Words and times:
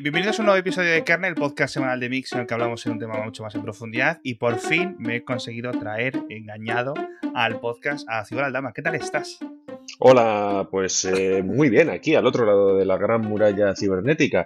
Bienvenidos 0.00 0.38
a 0.38 0.42
un 0.42 0.46
nuevo 0.46 0.60
episodio 0.60 0.92
de 0.92 1.02
Kernel, 1.02 1.30
el 1.30 1.34
podcast 1.34 1.74
semanal 1.74 1.98
de 1.98 2.08
Mix 2.08 2.32
en 2.32 2.38
el 2.38 2.46
que 2.46 2.54
hablamos 2.54 2.86
en 2.86 2.92
un 2.92 2.98
tema 3.00 3.20
mucho 3.24 3.42
más 3.42 3.56
en 3.56 3.62
profundidad 3.62 4.20
y 4.22 4.34
por 4.34 4.60
fin 4.60 4.94
me 5.00 5.16
he 5.16 5.24
conseguido 5.24 5.72
traer 5.72 6.22
engañado 6.28 6.94
al 7.34 7.58
podcast 7.58 8.08
a 8.08 8.24
Ciudad 8.24 8.46
Aldama. 8.46 8.72
¿Qué 8.72 8.80
tal 8.80 8.94
estás? 8.94 9.40
Hola, 9.98 10.68
pues 10.70 11.04
eh, 11.04 11.42
muy 11.42 11.68
bien, 11.68 11.90
aquí 11.90 12.14
al 12.14 12.26
otro 12.26 12.46
lado 12.46 12.76
de 12.76 12.86
la 12.86 12.96
gran 12.96 13.22
muralla 13.22 13.74
cibernética. 13.74 14.44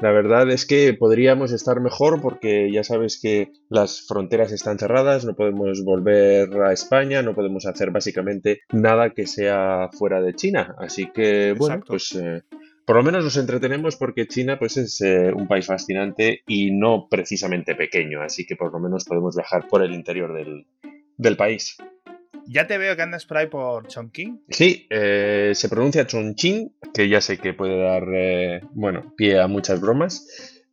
La 0.00 0.12
verdad 0.12 0.48
es 0.48 0.66
que 0.66 0.94
podríamos 0.94 1.50
estar 1.50 1.80
mejor 1.80 2.20
porque 2.22 2.70
ya 2.70 2.84
sabes 2.84 3.18
que 3.20 3.50
las 3.68 4.06
fronteras 4.06 4.52
están 4.52 4.78
cerradas, 4.78 5.24
no 5.24 5.34
podemos 5.34 5.82
volver 5.82 6.62
a 6.62 6.72
España, 6.72 7.22
no 7.22 7.34
podemos 7.34 7.66
hacer 7.66 7.90
básicamente 7.90 8.60
nada 8.70 9.10
que 9.10 9.26
sea 9.26 9.88
fuera 9.92 10.20
de 10.20 10.34
China. 10.34 10.76
Así 10.78 11.10
que, 11.12 11.54
bueno, 11.58 11.82
pues 11.84 12.12
eh, 12.12 12.42
por 12.84 12.96
lo 12.96 13.02
menos 13.02 13.24
nos 13.24 13.36
entretenemos 13.36 13.96
porque 13.96 14.26
China 14.26 14.58
pues 14.58 14.76
es 14.76 15.00
eh, 15.00 15.32
un 15.34 15.48
país 15.48 15.66
fascinante 15.66 16.42
y 16.46 16.70
no 16.70 17.08
precisamente 17.08 17.74
pequeño, 17.74 18.22
así 18.22 18.46
que 18.46 18.56
por 18.56 18.72
lo 18.72 18.78
menos 18.78 19.04
podemos 19.04 19.36
viajar 19.36 19.66
por 19.68 19.82
el 19.82 19.94
interior 19.94 20.34
del, 20.34 21.36
país. 21.36 21.76
Ya 22.46 22.66
te 22.66 22.76
veo 22.76 22.94
que 22.94 23.02
andas 23.02 23.24
por 23.24 23.38
ahí 23.38 23.46
por 23.46 23.86
Chongqing. 23.88 24.44
Sí, 24.50 24.86
eh, 24.90 25.52
se 25.54 25.68
pronuncia 25.70 26.06
Chongqing, 26.06 26.74
que 26.92 27.08
ya 27.08 27.22
sé 27.22 27.38
que 27.38 27.54
puede 27.54 27.78
dar, 27.78 28.04
eh, 28.12 28.60
bueno, 28.72 29.14
pie 29.16 29.40
a 29.40 29.48
muchas 29.48 29.80
bromas. 29.80 30.26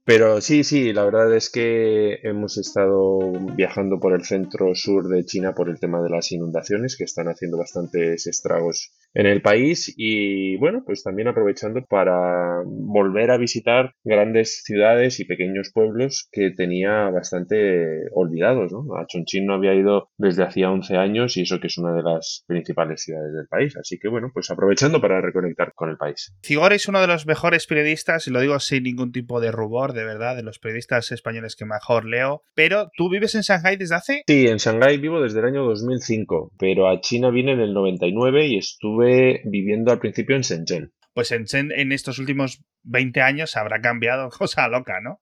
Pero 0.03 0.41
sí, 0.41 0.63
sí, 0.63 0.93
la 0.93 1.05
verdad 1.05 1.33
es 1.35 1.49
que 1.49 2.19
hemos 2.23 2.57
estado 2.57 3.19
viajando 3.55 3.99
por 3.99 4.13
el 4.13 4.25
centro 4.25 4.73
sur 4.73 5.07
de 5.07 5.23
China 5.23 5.53
por 5.53 5.69
el 5.69 5.79
tema 5.79 6.01
de 6.01 6.09
las 6.09 6.31
inundaciones 6.31 6.97
que 6.97 7.03
están 7.03 7.27
haciendo 7.27 7.57
bastantes 7.57 8.25
estragos 8.25 8.91
en 9.13 9.25
el 9.25 9.41
país 9.41 9.93
y 9.97 10.57
bueno, 10.57 10.83
pues 10.85 11.03
también 11.03 11.27
aprovechando 11.27 11.83
para 11.87 12.61
volver 12.65 13.31
a 13.31 13.37
visitar 13.37 13.93
grandes 14.03 14.63
ciudades 14.63 15.19
y 15.19 15.25
pequeños 15.25 15.71
pueblos 15.73 16.29
que 16.31 16.51
tenía 16.51 17.09
bastante 17.09 18.09
olvidados, 18.13 18.71
¿no? 18.71 18.95
A 18.95 19.05
Chongqing 19.07 19.45
no 19.45 19.55
había 19.55 19.73
ido 19.73 20.09
desde 20.17 20.43
hacía 20.43 20.71
11 20.71 20.95
años 20.97 21.37
y 21.37 21.41
eso 21.41 21.59
que 21.59 21.67
es 21.67 21.77
una 21.77 21.93
de 21.93 22.03
las 22.03 22.43
principales 22.47 23.03
ciudades 23.03 23.33
del 23.33 23.47
país, 23.47 23.75
así 23.77 23.99
que 23.99 24.07
bueno, 24.07 24.29
pues 24.33 24.49
aprovechando 24.49 25.01
para 25.01 25.21
reconectar 25.21 25.73
con 25.73 25.89
el 25.89 25.97
país. 25.97 26.33
Cigor 26.43 26.73
es 26.73 26.87
uno 26.87 27.01
de 27.01 27.07
los 27.07 27.25
mejores 27.25 27.67
periodistas 27.67 28.27
y 28.27 28.31
lo 28.31 28.39
digo 28.39 28.59
sin 28.59 28.83
ningún 28.83 29.11
tipo 29.11 29.39
de 29.39 29.51
rubor 29.51 29.93
de 29.93 30.05
verdad, 30.05 30.35
de 30.35 30.43
los 30.43 30.59
periodistas 30.59 31.11
españoles 31.11 31.55
que 31.55 31.65
mejor 31.65 32.05
leo. 32.05 32.43
Pero 32.55 32.89
tú 32.95 33.09
vives 33.09 33.35
en 33.35 33.41
Shanghái 33.41 33.77
desde 33.77 33.95
hace... 33.95 34.23
Sí, 34.27 34.47
en 34.47 34.57
Shanghái 34.57 34.97
vivo 34.97 35.21
desde 35.21 35.39
el 35.39 35.45
año 35.45 35.65
2005, 35.65 36.53
pero 36.57 36.89
a 36.89 37.01
China 37.01 37.29
vine 37.29 37.53
en 37.53 37.59
el 37.59 37.73
99 37.73 38.47
y 38.47 38.57
estuve 38.57 39.00
viviendo 39.45 39.91
al 39.91 39.99
principio 39.99 40.35
en 40.35 40.41
Shenzhen. 40.41 40.93
Pues 41.13 41.29
Shenzhen 41.29 41.71
en 41.71 41.91
estos 41.91 42.19
últimos 42.19 42.63
20 42.83 43.21
años 43.21 43.57
habrá 43.57 43.81
cambiado 43.81 44.29
cosa 44.37 44.67
loca, 44.67 44.99
¿no? 45.01 45.21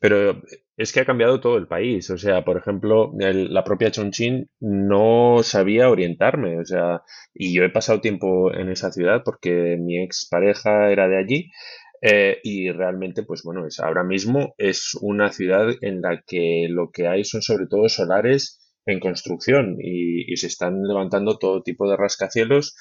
Pero 0.00 0.42
es 0.76 0.92
que 0.92 1.00
ha 1.00 1.04
cambiado 1.04 1.40
todo 1.40 1.58
el 1.58 1.68
país. 1.68 2.10
O 2.10 2.18
sea, 2.18 2.44
por 2.44 2.58
ejemplo, 2.58 3.12
la 3.18 3.64
propia 3.64 3.90
Chongqing 3.90 4.48
no 4.60 5.38
sabía 5.42 5.90
orientarme. 5.90 6.58
O 6.58 6.64
sea, 6.64 7.02
y 7.34 7.54
yo 7.54 7.64
he 7.64 7.70
pasado 7.70 8.00
tiempo 8.00 8.52
en 8.52 8.70
esa 8.70 8.90
ciudad 8.92 9.22
porque 9.24 9.76
mi 9.78 10.02
ex 10.02 10.28
pareja 10.30 10.90
era 10.90 11.08
de 11.08 11.18
allí. 11.18 11.50
Eh, 12.02 12.40
y 12.42 12.70
realmente, 12.70 13.22
pues 13.22 13.42
bueno, 13.42 13.66
es, 13.66 13.80
ahora 13.80 14.04
mismo 14.04 14.54
es 14.58 14.96
una 15.00 15.32
ciudad 15.32 15.68
en 15.80 16.02
la 16.02 16.22
que 16.26 16.66
lo 16.68 16.90
que 16.90 17.08
hay 17.08 17.24
son 17.24 17.42
sobre 17.42 17.66
todo 17.66 17.88
solares 17.88 18.60
en 18.84 19.00
construcción 19.00 19.76
y, 19.80 20.30
y 20.30 20.36
se 20.36 20.46
están 20.46 20.82
levantando 20.82 21.38
todo 21.38 21.62
tipo 21.62 21.90
de 21.90 21.96
rascacielos 21.96 22.76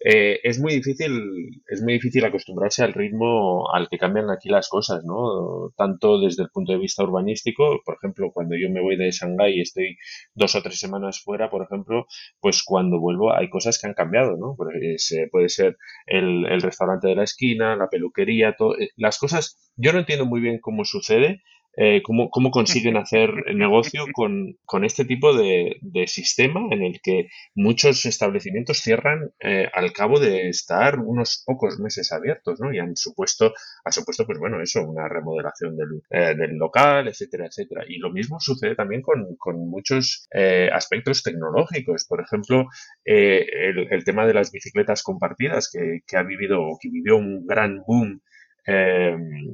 eh, 0.00 0.38
es 0.44 0.60
muy 0.60 0.74
difícil, 0.74 1.60
es 1.66 1.82
muy 1.82 1.94
difícil 1.94 2.24
acostumbrarse 2.24 2.84
al 2.84 2.92
ritmo 2.92 3.72
al 3.72 3.88
que 3.88 3.98
cambian 3.98 4.30
aquí 4.30 4.48
las 4.48 4.68
cosas, 4.68 5.04
¿no? 5.04 5.72
Tanto 5.76 6.20
desde 6.20 6.44
el 6.44 6.50
punto 6.50 6.72
de 6.72 6.78
vista 6.78 7.02
urbanístico, 7.02 7.80
por 7.84 7.96
ejemplo, 7.96 8.30
cuando 8.32 8.56
yo 8.56 8.70
me 8.70 8.80
voy 8.80 8.96
de 8.96 9.10
Shanghái 9.10 9.58
y 9.58 9.60
estoy 9.62 9.96
dos 10.34 10.54
o 10.54 10.62
tres 10.62 10.78
semanas 10.78 11.20
fuera, 11.20 11.50
por 11.50 11.64
ejemplo, 11.64 12.06
pues 12.40 12.62
cuando 12.62 13.00
vuelvo 13.00 13.32
hay 13.34 13.50
cosas 13.50 13.78
que 13.80 13.88
han 13.88 13.94
cambiado, 13.94 14.36
¿no? 14.36 14.54
Pues, 14.56 15.10
eh, 15.12 15.28
puede 15.32 15.48
ser 15.48 15.76
el, 16.06 16.46
el, 16.46 16.62
restaurante 16.62 17.08
de 17.08 17.16
la 17.16 17.24
esquina, 17.24 17.74
la 17.76 17.88
peluquería, 17.88 18.54
todo, 18.56 18.78
eh, 18.78 18.90
las 18.96 19.18
cosas, 19.18 19.72
yo 19.76 19.92
no 19.92 19.98
entiendo 19.98 20.26
muy 20.26 20.40
bien 20.40 20.60
cómo 20.60 20.84
sucede, 20.84 21.42
eh, 21.76 22.02
cómo, 22.02 22.28
cómo, 22.30 22.50
consiguen 22.50 22.96
hacer 22.96 23.30
negocio 23.54 24.04
con, 24.12 24.56
con 24.64 24.84
este 24.84 25.04
tipo 25.04 25.36
de, 25.36 25.76
de, 25.80 26.06
sistema 26.06 26.60
en 26.70 26.82
el 26.82 27.00
que 27.02 27.28
muchos 27.54 28.04
establecimientos 28.04 28.78
cierran 28.78 29.30
eh, 29.40 29.68
al 29.72 29.92
cabo 29.92 30.18
de 30.18 30.48
estar 30.48 30.98
unos 30.98 31.42
pocos 31.46 31.78
meses 31.78 32.10
abiertos, 32.12 32.58
¿no? 32.60 32.72
Y 32.72 32.78
han 32.78 32.96
supuesto, 32.96 33.52
ha 33.84 33.92
supuesto, 33.92 34.26
pues 34.26 34.38
bueno, 34.38 34.60
eso, 34.60 34.82
una 34.82 35.08
remodelación 35.08 35.76
del, 35.76 36.02
eh, 36.10 36.34
del 36.34 36.56
local, 36.56 37.06
etcétera, 37.08 37.46
etcétera. 37.46 37.84
Y 37.88 37.98
lo 37.98 38.10
mismo 38.10 38.40
sucede 38.40 38.74
también 38.74 39.02
con, 39.02 39.36
con 39.36 39.68
muchos 39.70 40.26
aspectos 40.72 41.22
tecnológicos. 41.22 42.06
Por 42.08 42.20
ejemplo, 42.20 42.66
el, 43.04 43.86
el, 43.90 44.04
tema 44.04 44.26
de 44.26 44.34
las 44.34 44.50
bicicletas 44.50 45.02
compartidas 45.02 45.70
que, 45.72 46.00
que 46.06 46.16
ha 46.16 46.22
vivido, 46.22 46.76
que 46.80 46.90
vivió 46.90 47.16
un 47.16 47.46
gran 47.46 47.82
boom 47.86 48.20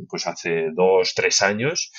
pues 0.09 0.27
hace 0.27 0.71
dos, 0.75 1.15
tres 1.15 1.43
años, 1.43 1.93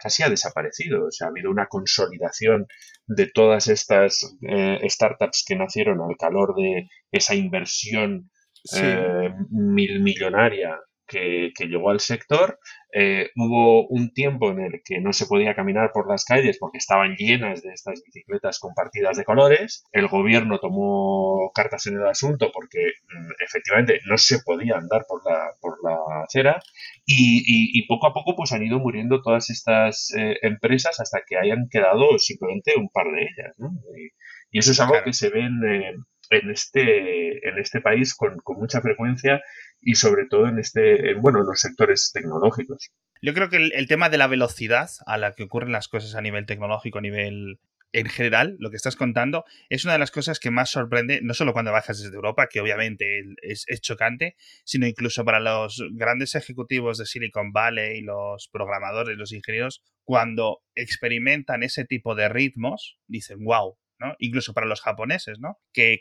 casi 0.00 0.22
ha 0.22 0.28
desaparecido. 0.28 1.06
O 1.06 1.10
sea, 1.10 1.26
ha 1.26 1.30
habido 1.30 1.50
una 1.50 1.66
consolidación 1.66 2.66
de 3.06 3.26
todas 3.26 3.68
estas 3.68 4.36
eh, 4.42 4.78
startups 4.88 5.44
que 5.46 5.56
nacieron 5.56 6.00
al 6.00 6.16
calor 6.16 6.54
de 6.56 6.88
esa 7.10 7.34
inversión 7.34 8.30
eh, 8.76 9.30
mil 9.50 10.00
millonaria 10.00 10.78
que, 11.06 11.52
llegó 11.58 11.90
al 11.90 12.00
sector. 12.00 12.58
Eh, 12.94 13.30
hubo 13.36 13.86
un 13.88 14.12
tiempo 14.12 14.50
en 14.50 14.60
el 14.60 14.82
que 14.84 15.00
no 15.00 15.12
se 15.12 15.26
podía 15.26 15.54
caminar 15.54 15.92
por 15.92 16.08
las 16.08 16.24
calles 16.24 16.58
porque 16.58 16.78
estaban 16.78 17.16
llenas 17.16 17.62
de 17.62 17.72
estas 17.72 18.02
bicicletas 18.04 18.58
compartidas 18.58 19.16
de 19.16 19.24
colores. 19.24 19.84
El 19.92 20.08
gobierno 20.08 20.58
tomó 20.58 21.50
cartas 21.54 21.86
en 21.86 21.96
el 21.96 22.06
asunto 22.06 22.50
porque 22.52 22.78
mm, 22.78 23.42
efectivamente 23.44 24.00
no 24.06 24.18
se 24.18 24.40
podía 24.40 24.76
andar 24.76 25.04
por 25.08 25.22
la, 25.24 25.52
por 25.60 25.78
la 25.82 26.24
acera. 26.24 26.60
Y, 27.06 27.86
poco 27.88 28.06
a 28.06 28.14
poco 28.14 28.36
pues 28.36 28.52
han 28.52 28.62
ido 28.62 28.78
muriendo 28.78 29.22
todas 29.22 29.50
estas 29.50 30.14
eh, 30.16 30.38
empresas 30.42 31.00
hasta 31.00 31.22
que 31.26 31.36
hayan 31.36 31.68
quedado 31.70 32.18
simplemente 32.18 32.74
un 32.76 32.88
par 32.88 33.06
de 33.06 33.22
ellas. 33.22 33.56
Y, 34.50 34.58
eso 34.58 34.72
es 34.72 34.80
algo 34.80 34.94
que 35.02 35.12
se 35.14 35.30
ve 35.30 35.40
en, 35.40 35.64
eh, 35.64 35.94
en, 36.30 36.50
este, 36.50 37.48
en 37.48 37.58
este 37.58 37.80
país 37.80 38.14
con, 38.14 38.36
con 38.38 38.58
mucha 38.58 38.80
frecuencia 38.80 39.42
y 39.82 39.96
sobre 39.96 40.26
todo 40.26 40.46
en 40.48 40.58
este, 40.58 41.14
bueno, 41.14 41.40
en 41.40 41.46
los 41.46 41.60
sectores 41.60 42.12
tecnológicos. 42.14 42.90
Yo 43.20 43.34
creo 43.34 43.48
que 43.50 43.56
el, 43.56 43.88
tema 43.88 44.08
de 44.08 44.18
la 44.18 44.26
velocidad 44.26 44.90
a 45.06 45.18
la 45.18 45.32
que 45.32 45.44
ocurren 45.44 45.72
las 45.72 45.88
cosas 45.88 46.14
a 46.14 46.22
nivel 46.22 46.46
tecnológico, 46.46 46.98
a 46.98 47.02
nivel 47.02 47.60
en 47.92 48.06
general, 48.06 48.56
lo 48.58 48.70
que 48.70 48.76
estás 48.76 48.96
contando, 48.96 49.44
es 49.68 49.84
una 49.84 49.92
de 49.92 49.98
las 49.98 50.10
cosas 50.10 50.40
que 50.40 50.50
más 50.50 50.70
sorprende, 50.70 51.20
no 51.22 51.34
solo 51.34 51.52
cuando 51.52 51.72
bajas 51.72 52.02
desde 52.02 52.14
Europa, 52.14 52.48
que 52.50 52.60
obviamente 52.60 53.20
es, 53.42 53.64
es, 53.68 53.80
chocante, 53.82 54.34
sino 54.64 54.86
incluso 54.86 55.26
para 55.26 55.40
los 55.40 55.84
grandes 55.92 56.34
ejecutivos 56.34 56.96
de 56.96 57.04
Silicon 57.04 57.52
Valley, 57.52 58.00
los 58.00 58.48
programadores, 58.50 59.18
los 59.18 59.32
ingenieros, 59.32 59.82
cuando 60.04 60.62
experimentan 60.74 61.62
ese 61.62 61.84
tipo 61.84 62.14
de 62.14 62.30
ritmos, 62.30 62.98
dicen, 63.06 63.44
wow, 63.44 63.76
Incluso 64.18 64.52
para 64.54 64.66
los 64.66 64.80
japoneses, 64.80 65.38
¿no? 65.38 65.58
Que, 65.72 66.00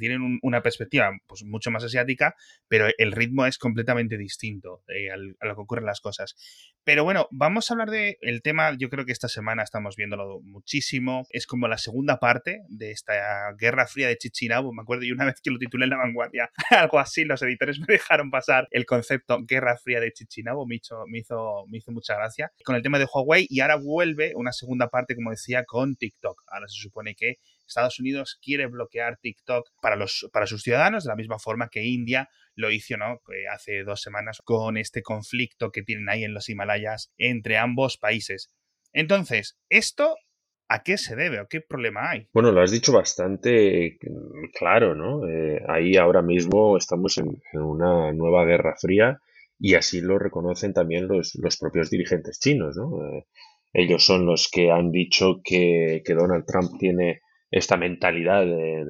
tienen 0.00 0.38
una 0.42 0.62
perspectiva 0.62 1.10
pues, 1.26 1.44
mucho 1.44 1.70
más 1.70 1.84
asiática, 1.84 2.34
pero 2.68 2.88
el 2.96 3.12
ritmo 3.12 3.46
es 3.46 3.58
completamente 3.58 4.16
distinto 4.16 4.82
eh, 4.88 5.10
a 5.10 5.46
lo 5.46 5.54
que 5.54 5.60
ocurren 5.60 5.86
las 5.86 6.00
cosas. 6.00 6.36
Pero 6.84 7.04
bueno, 7.04 7.28
vamos 7.30 7.70
a 7.70 7.74
hablar 7.74 7.90
del 7.90 8.16
el 8.20 8.42
tema, 8.42 8.74
yo 8.78 8.88
creo 8.88 9.04
que 9.04 9.12
esta 9.12 9.28
semana 9.28 9.62
estamos 9.62 9.96
viéndolo 9.96 10.40
muchísimo, 10.42 11.26
es 11.30 11.46
como 11.46 11.68
la 11.68 11.78
segunda 11.78 12.18
parte 12.18 12.62
de 12.68 12.90
esta 12.90 13.52
Guerra 13.58 13.86
Fría 13.86 14.08
de 14.08 14.16
Chichinabo, 14.16 14.72
me 14.72 14.82
acuerdo, 14.82 15.04
y 15.04 15.12
una 15.12 15.26
vez 15.26 15.40
que 15.42 15.50
lo 15.50 15.58
titulé 15.58 15.84
en 15.84 15.90
La 15.90 15.98
Vanguardia, 15.98 16.50
algo 16.70 16.98
así, 16.98 17.24
los 17.24 17.42
editores 17.42 17.78
me 17.80 17.86
dejaron 17.86 18.30
pasar 18.30 18.66
el 18.70 18.86
concepto 18.86 19.38
Guerra 19.46 19.76
Fría 19.76 20.00
de 20.00 20.12
Chichinabo, 20.12 20.66
me 20.66 20.76
hizo, 20.76 21.04
me 21.06 21.18
hizo, 21.18 21.66
me 21.68 21.78
hizo 21.78 21.92
mucha 21.92 22.14
gracia, 22.16 22.52
con 22.64 22.76
el 22.76 22.82
tema 22.82 22.98
de 22.98 23.06
Huawei, 23.12 23.46
y 23.48 23.60
ahora 23.60 23.76
vuelve 23.76 24.32
una 24.34 24.52
segunda 24.52 24.88
parte, 24.88 25.14
como 25.14 25.30
decía, 25.30 25.64
con 25.64 25.96
TikTok. 25.96 26.42
Ahora 26.48 26.68
se 26.68 26.80
supone 26.80 27.14
que 27.14 27.29
Estados 27.66 28.00
Unidos 28.00 28.38
quiere 28.42 28.66
bloquear 28.66 29.18
TikTok 29.20 29.70
para, 29.80 29.96
los, 29.96 30.28
para 30.32 30.46
sus 30.46 30.62
ciudadanos, 30.62 31.04
de 31.04 31.08
la 31.08 31.16
misma 31.16 31.38
forma 31.38 31.68
que 31.68 31.84
India 31.84 32.28
lo 32.56 32.70
hizo 32.70 32.96
¿no? 32.96 33.20
hace 33.52 33.84
dos 33.84 34.02
semanas 34.02 34.40
con 34.44 34.76
este 34.76 35.02
conflicto 35.02 35.70
que 35.70 35.82
tienen 35.82 36.08
ahí 36.08 36.24
en 36.24 36.34
los 36.34 36.48
Himalayas 36.48 37.12
entre 37.16 37.56
ambos 37.56 37.96
países. 37.96 38.50
Entonces, 38.92 39.56
¿esto 39.68 40.16
¿A 40.72 40.84
qué 40.84 40.98
se 40.98 41.16
debe 41.16 41.40
o 41.40 41.48
qué 41.48 41.60
problema 41.60 42.10
hay? 42.10 42.28
Bueno, 42.32 42.52
lo 42.52 42.62
has 42.62 42.70
dicho 42.70 42.92
bastante 42.92 43.98
claro, 44.56 44.94
¿no? 44.94 45.28
Eh, 45.28 45.60
ahí 45.66 45.96
ahora 45.96 46.22
mismo 46.22 46.76
estamos 46.76 47.18
en, 47.18 47.42
una 47.54 48.12
nueva 48.12 48.44
guerra 48.44 48.76
fría 48.78 49.18
y 49.58 49.74
así 49.74 50.00
lo 50.00 50.16
reconocen 50.16 50.72
también 50.72 51.08
los, 51.08 51.34
los 51.42 51.56
propios 51.56 51.90
dirigentes 51.90 52.38
chinos, 52.38 52.76
¿no? 52.76 53.04
Eh, 53.04 53.26
ellos 53.72 54.04
son 54.04 54.26
los 54.26 54.48
que 54.50 54.70
han 54.70 54.90
dicho 54.90 55.40
que, 55.44 56.02
que 56.04 56.14
Donald 56.14 56.44
Trump 56.46 56.78
tiene 56.78 57.20
esta 57.50 57.76
mentalidad 57.76 58.44
de, 58.44 58.84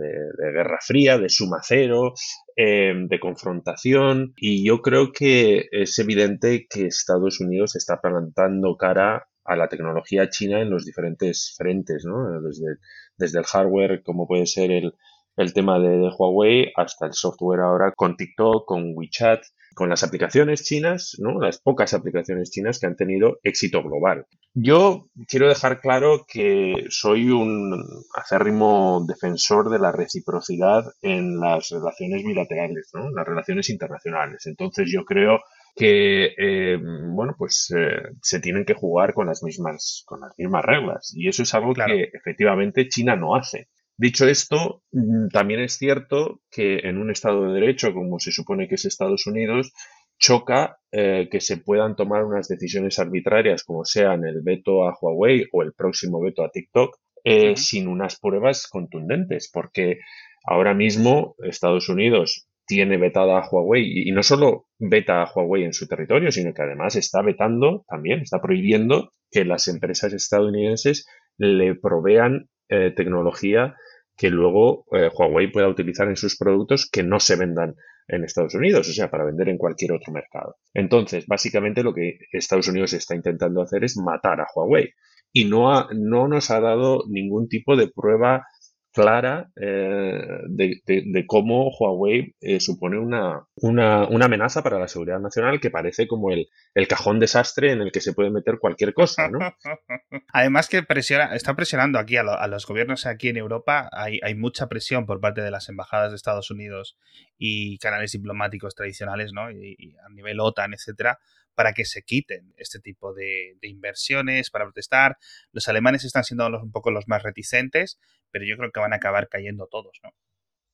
guerra 0.55 0.79
fría, 0.83 1.19
de 1.19 1.31
suma 1.31 1.61
cero, 1.63 2.13
eh, 2.57 2.93
de 2.95 3.21
confrontación. 3.21 4.35
Y 4.37 4.67
yo 4.67 4.83
creo 4.83 5.13
que 5.13 5.69
es 5.73 5.99
evidente 5.99 6.67
que 6.69 6.87
Estados 6.87 7.41
Unidos 7.41 7.75
está 7.77 8.01
plantando 8.01 8.77
cara 8.77 9.27
a 9.45 9.57
la 9.57 9.69
tecnología 9.69 10.29
china 10.29 10.61
en 10.61 10.71
los 10.71 10.85
diferentes 10.85 11.55
frentes, 11.57 12.05
¿no? 12.05 12.41
Desde, 12.43 12.77
desde 13.17 13.39
el 13.39 13.47
hardware, 13.47 14.03
como 14.03 14.27
puede 14.29 14.47
ser 14.47 14.71
el, 14.71 14.93
el 15.37 15.55
tema 15.55 15.79
de, 15.79 16.11
Huawei 16.17 16.71
hasta 16.77 17.07
el 17.07 17.15
software 17.15 17.61
ahora 17.61 17.93
con 17.97 18.17
TikTok, 18.17 18.67
con 18.67 18.93
WeChat, 18.95 19.43
con 19.81 19.89
las 19.89 20.03
aplicaciones 20.03 20.63
chinas, 20.63 21.17
¿no? 21.21 21.41
Las 21.41 21.59
pocas 21.59 21.95
aplicaciones 21.95 22.51
chinas 22.51 22.79
que 22.79 22.87
han 22.87 22.97
tenido 22.97 23.39
éxito 23.43 23.83
global. 23.83 24.27
Yo 24.53 25.07
quiero 25.27 25.49
dejar 25.49 25.81
claro 25.81 26.27
que 26.29 26.85
soy 26.91 27.31
un 27.31 27.83
acérrimo 28.15 29.03
defensor 29.09 29.71
de 29.71 29.79
la 29.79 29.91
reciprocidad 29.91 30.85
en 31.01 31.41
las 31.41 31.71
relaciones 31.71 32.23
bilaterales, 32.23 32.91
¿no? 32.93 33.11
Las 33.11 33.27
relaciones 33.27 33.71
internacionales. 33.71 34.45
Entonces 34.45 34.87
yo 34.93 35.07
creo 35.07 35.41
que 35.75 36.35
eh, 36.37 36.77
bueno 37.15 37.35
pues 37.39 37.73
eh, 37.75 38.03
se 38.21 38.39
tienen 38.39 38.67
que 38.67 38.75
jugar 38.75 39.15
con 39.15 39.29
las 39.29 39.43
mismas 39.43 40.03
con 40.05 40.21
las 40.21 40.37
mismas 40.37 40.63
reglas 40.63 41.15
y 41.17 41.27
eso 41.27 41.43
es 41.43 41.55
algo 41.55 41.73
que 41.73 42.11
efectivamente 42.13 42.87
China 42.89 43.17
no 43.17 43.35
hace 43.35 43.69
Dicho 44.01 44.27
esto, 44.27 44.83
mm, 44.93 45.29
también 45.29 45.61
es 45.61 45.75
cierto 45.75 46.41
que 46.51 46.79
en 46.85 46.97
un 46.97 47.11
Estado 47.11 47.45
de 47.45 47.61
Derecho, 47.61 47.93
como 47.93 48.19
se 48.19 48.33
supone 48.33 48.67
que 48.67 48.77
es 48.77 48.87
Estados 48.87 49.27
Unidos, 49.27 49.75
choca 50.19 50.79
eh, 50.91 51.29
que 51.31 51.43
se 51.43 51.59
puedan 51.59 51.97
tomar 51.97 52.25
unas 52.25 52.49
decisiones 52.49 52.99
arbitrarias, 52.99 53.63
como 53.63 53.85
sean 53.85 54.25
el 54.25 54.41
veto 54.41 54.89
a 54.89 54.97
Huawei 54.99 55.49
o 55.53 55.63
el 55.63 55.75
próximo 55.75 56.19
veto 56.19 56.43
a 56.43 56.51
TikTok, 56.51 56.97
eh, 57.25 57.57
sin 57.57 57.89
unas 57.89 58.19
pruebas 58.19 58.69
contundentes, 58.69 59.51
porque 59.53 59.99
ahora 60.47 60.73
mismo 60.73 61.35
Estados 61.45 61.91
Unidos 61.91 62.49
tiene 62.67 62.97
vetada 62.97 63.39
a 63.39 63.49
Huawei 63.51 64.09
y, 64.09 64.13
no 64.13 64.23
solo 64.23 64.65
veta 64.79 65.23
a 65.23 65.31
Huawei 65.31 65.65
en 65.65 65.75
su 65.75 65.87
territorio, 65.87 66.33
sino 66.33 66.55
que 66.55 66.63
además 66.63 66.97
está 66.97 67.21
vetando 67.21 67.85
también, 67.87 68.21
está 68.21 68.41
prohibiendo 68.41 69.13
que 69.31 69.45
las 69.45 69.69
empresas 69.69 70.15
estadounidenses 70.15 71.07
le 71.37 71.75
provean 71.75 72.49
eh, 72.71 72.93
tecnología 72.97 73.77
que 74.21 74.29
luego 74.29 74.85
eh, 74.93 75.09
Huawei 75.11 75.51
pueda 75.51 75.67
utilizar 75.67 76.07
en 76.07 76.17
sus 76.17 76.37
productos 76.37 76.87
que 76.91 77.03
no 77.03 77.21
se 77.21 77.37
vendan 77.37 77.75
en 78.07 78.23
Estados 78.23 78.55
Unidos, 78.55 78.87
o 78.87 78.93
sea, 78.93 79.11
para 79.11 79.25
vender 79.25 79.49
en 79.49 79.57
cualquier 79.57 79.93
otro 79.93 80.13
mercado. 80.13 80.57
Entonces, 80.75 81.27
básicamente 81.27 81.83
lo 81.83 81.95
que 81.95 82.19
Estados 82.31 82.69
Unidos 82.69 82.93
está 82.93 83.15
intentando 83.15 83.63
hacer 83.63 83.83
es 83.83 83.97
matar 83.97 84.43
a 84.43 84.47
Huawei 84.55 84.91
y 85.33 85.47
no, 85.47 85.89
no 85.95 86.29
nos 86.29 86.51
ha 86.51 86.61
dado 86.61 87.05
ningún 87.09 87.49
tipo 87.49 87.77
de 87.77 87.89
prueba 87.89 88.47
clara 88.93 89.51
eh, 89.57 90.41
de, 90.49 91.25
cómo 91.27 91.71
Huawei 91.71 92.35
eh, 92.41 92.61
supone 92.61 92.99
una, 92.99 93.47
una, 93.55 94.07
amenaza 94.25 94.63
para 94.63 94.79
la 94.79 94.89
seguridad 94.89 95.21
nacional 95.21 95.61
que 95.61 95.71
parece 95.71 96.09
como 96.09 96.31
el, 96.31 96.49
el, 96.75 96.89
cajón 96.89 97.21
desastre 97.21 97.73
en 97.73 97.81
el 97.81 97.93
que 97.93 98.01
se 98.01 98.13
puede 98.13 98.31
meter 98.31 98.59
cualquier 98.59 98.93
cosa, 98.93 99.29
¿no? 99.29 99.39
Además 100.33 100.69
que 100.69 100.83
presiona, 100.83 101.35
está 101.35 101.55
presionando 101.55 101.99
aquí 101.99 102.17
a, 102.17 102.23
los 102.23 102.67
gobiernos 102.67 103.07
aquí 103.07 103.29
en 103.29 103.37
Europa, 103.37 103.89
hay, 103.93 104.19
hay, 104.23 104.35
mucha 104.35 104.69
presión 104.69 105.07
por 105.07 105.21
parte 105.21 105.41
de 105.41 105.51
las 105.51 105.69
embajadas 105.69 106.11
de 106.11 106.17
Estados 106.17 106.51
Unidos 106.51 106.99
y 107.39 107.79
canales 107.79 108.13
diplomáticos 108.13 108.75
tradicionales, 108.75 109.33
¿no? 109.33 109.51
Y, 109.51 109.97
a 110.05 110.09
nivel 110.11 110.41
OTAN, 110.41 110.75
etcétera, 110.75 111.19
para 111.55 111.73
que 111.73 111.85
se 111.85 112.03
quiten 112.03 112.53
este 112.57 112.81
tipo 112.81 113.13
de, 113.15 113.57
de, 113.61 113.69
inversiones, 113.69 114.51
para 114.51 114.65
protestar. 114.65 115.19
Los 115.53 115.69
alemanes 115.69 116.05
están 116.05 116.25
siendo 116.25 116.47
un 116.47 116.73
poco 116.73 116.91
los 116.91 117.07
más 117.07 117.23
reticentes, 117.23 117.99
pero 118.31 118.45
yo 118.45 118.57
creo 118.57 118.71
que 118.71 118.81
van 118.81 118.93
a 118.93 118.97
acabar 118.97 119.29
cayendo 119.29 119.67
todos, 119.67 119.99
¿no? 120.03 120.11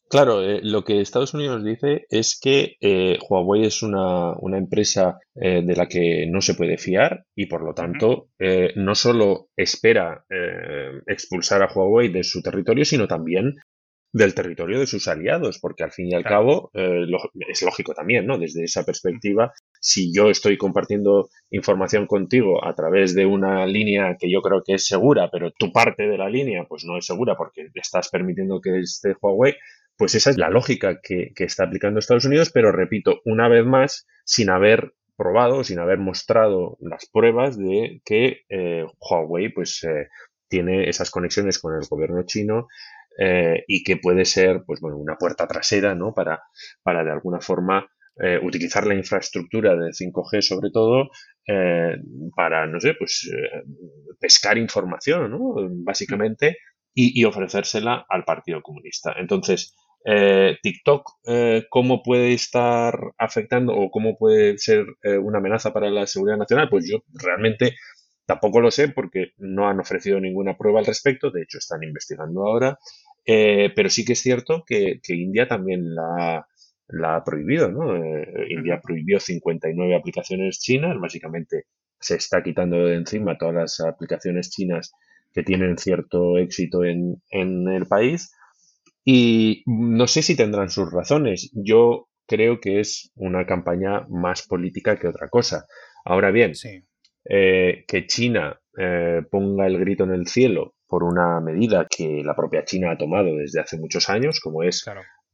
Claro, 0.09 0.41
eh, 0.41 0.61
lo 0.63 0.85
que 0.85 1.01
Estados 1.01 1.35
Unidos 1.35 1.65
dice 1.65 2.07
es 2.11 2.39
que 2.41 2.77
eh, 2.81 3.19
Huawei 3.29 3.67
es 3.67 3.83
una, 3.83 4.37
empresa 4.57 5.19
eh, 5.35 5.63
de 5.65 5.75
la 5.75 5.89
que 5.89 6.27
no 6.31 6.41
se 6.41 6.55
puede 6.55 6.79
fiar 6.79 7.25
y 7.35 7.47
por 7.47 7.63
lo 7.63 7.75
tanto 7.75 8.29
no 8.77 8.95
solo 8.95 9.49
espera 9.57 10.25
expulsar 11.07 11.63
a 11.63 11.73
Huawei 11.73 12.09
de 12.09 12.23
su 12.23 12.41
territorio, 12.41 12.85
sino 12.85 13.09
también 13.09 13.57
del 14.13 14.35
territorio 14.35 14.79
de 14.79 14.87
sus 14.87 15.09
aliados, 15.09 15.59
porque 15.59 15.83
al 15.83 15.93
fin 15.93 16.07
y 16.07 16.15
al 16.15 16.25
cabo 16.25 16.71
es 16.73 17.63
lógico 17.63 17.93
también, 17.93 18.27
¿no? 18.27 18.39
Desde 18.39 18.65
esa 18.65 18.85
perspectiva, 18.85 19.53
si 19.87 20.13
yo 20.13 20.31
estoy 20.31 20.59
compartiendo 20.59 21.31
información 21.49 22.09
contigo 22.09 22.65
a 22.65 22.75
través 22.75 23.15
de 23.15 23.25
una 23.25 23.65
línea 23.67 24.17
que 24.19 24.29
yo 24.29 24.43
creo 24.43 24.65
que 24.67 24.75
es 24.75 24.85
segura, 24.85 25.31
pero 25.31 25.53
tu 25.53 25.71
parte 25.71 26.09
de 26.09 26.19
la 26.19 26.29
línea 26.29 26.65
pues 26.69 26.85
no 26.85 26.99
es 26.99 27.07
segura 27.07 27.37
porque 27.37 27.69
estás 27.73 28.09
permitiendo 28.09 28.61
que 28.61 28.81
esté 28.81 29.15
Huawei, 29.23 29.55
pues 29.97 30.17
esa 30.17 30.31
es 30.31 30.39
la 30.39 30.51
lógica 30.51 30.99
que, 31.01 31.31
está 31.37 31.65
aplicando 31.65 32.01
Estados 32.01 32.25
Unidos, 32.25 32.51
pero 32.53 32.73
repito, 32.73 33.21
una 33.25 33.47
vez 33.47 33.65
más, 33.65 34.09
sin 34.25 34.51
haber 34.51 34.95
probado, 35.17 35.63
sin 35.63 35.79
haber 35.79 35.99
mostrado 35.99 36.77
las 36.81 37.07
pruebas 37.07 37.57
de 37.57 38.03
que 38.05 38.41
eh, 38.49 38.87
Huawei 38.99 39.51
pues 39.51 39.85
eh, 39.85 40.09
tiene 40.49 40.89
esas 40.89 41.13
conexiones 41.13 41.61
con 41.61 41.77
el 41.77 41.87
gobierno 41.89 42.25
chino 42.25 42.67
eh, 43.21 43.63
y 43.69 43.85
que 43.85 43.99
puede 43.99 44.25
ser 44.25 44.65
pues 44.67 44.81
bueno 44.81 44.97
una 44.97 45.17
puerta 45.17 45.47
trasera 45.47 45.95
no 45.95 46.13
para 46.13 46.43
para 46.83 47.03
de 47.03 47.13
alguna 47.13 47.41
forma 47.41 47.89
eh, 48.19 48.39
utilizar 48.43 48.87
la 48.87 48.95
infraestructura 48.95 49.77
de 49.77 49.93
5G 49.93 50.41
sobre 50.41 50.71
todo 50.71 51.11
eh, 51.47 51.99
para, 52.35 52.67
no 52.67 52.81
sé, 52.81 52.95
pues 52.95 53.31
eh, 53.31 53.63
pescar 54.19 54.57
información, 54.57 55.31
¿no? 55.31 55.55
Básicamente, 55.85 56.57
y, 56.95 57.23
ofrecérsela 57.25 58.07
al 58.09 58.25
Partido 58.25 58.63
Comunista. 58.63 59.15
Entonces, 59.19 59.77
TikTok, 60.63 61.11
¿cómo 61.69 62.03
puede 62.03 62.33
estar 62.33 62.99
afectando 63.19 63.75
o 63.75 63.91
cómo 63.91 64.17
puede 64.17 64.57
ser 64.57 64.87
una 65.21 65.39
amenaza 65.39 65.75
para 65.75 65.91
la 65.91 66.07
seguridad 66.07 66.39
nacional? 66.39 66.69
Pues 66.71 66.89
yo 66.89 67.03
realmente 67.13 67.75
tampoco 68.25 68.63
lo 68.63 68.71
sé 68.71 68.89
porque 68.89 69.33
no 69.37 69.69
han 69.69 69.79
ofrecido 69.79 70.21
ninguna 70.21 70.57
prueba 70.57 70.79
al 70.79 70.87
respecto, 70.87 71.31
de 71.31 71.43
hecho 71.43 71.59
están 71.59 71.83
investigando 71.83 72.47
ahora, 72.47 72.79
pero 73.27 73.91
sí 73.91 74.07
que 74.07 74.15
es 74.15 74.21
cierto 74.21 74.65
que, 74.67 75.01
que 75.03 75.15
India 75.15 75.49
también 75.49 75.95
la, 75.95 76.47
la 76.89 77.17
ha 77.17 77.25
prohibido, 77.25 77.71
¿no? 77.71 77.97
Eh, 77.97 78.47
India 78.51 78.81
prohibió 78.83 79.19
59 79.21 79.95
aplicaciones 79.95 80.61
chinas, 80.61 80.99
básicamente 81.01 81.65
se 82.01 82.17
está 82.17 82.43
quitando 82.43 82.85
de 82.85 82.95
encima 82.95 83.39
todas 83.39 83.55
las 83.55 83.81
aplicaciones 83.81 84.51
chinas 84.51 84.93
que 85.33 85.43
tienen 85.43 85.79
cierto 85.79 86.39
éxito 86.39 86.85
en, 86.85 87.21
el 87.31 87.87
país 87.87 88.33
y 89.05 89.63
no 89.67 90.07
sé 90.07 90.23
si 90.23 90.37
tendrán 90.37 90.71
sus 90.71 90.91
razones. 90.91 91.51
Yo 91.55 92.09
creo 92.27 92.61
que 92.61 92.81
es 92.81 93.13
una 93.15 93.47
campaña 93.47 94.07
más 94.09 94.47
política 94.47 94.99
que 94.99 95.09
otra 95.09 95.29
cosa. 95.29 95.67
Ahora 96.05 96.31
bien, 96.31 96.53
eh, 97.29 97.85
que 97.87 98.07
China 98.07 98.59
eh, 98.79 99.23
ponga 99.31 99.67
el 99.67 99.79
grito 99.79 100.05
en 100.05 100.13
el 100.13 100.27
cielo 100.27 100.75
por 100.87 101.03
una 101.03 101.41
medida 101.41 101.87
que 101.89 102.23
la 102.25 102.35
propia 102.35 102.65
China 102.65 102.93
ha 102.93 102.99
tomado 102.99 103.35
desde 103.37 103.61
hace 103.61 103.79
muchos 103.79 104.09
años, 104.09 104.41
como 104.41 104.63
es 104.63 104.85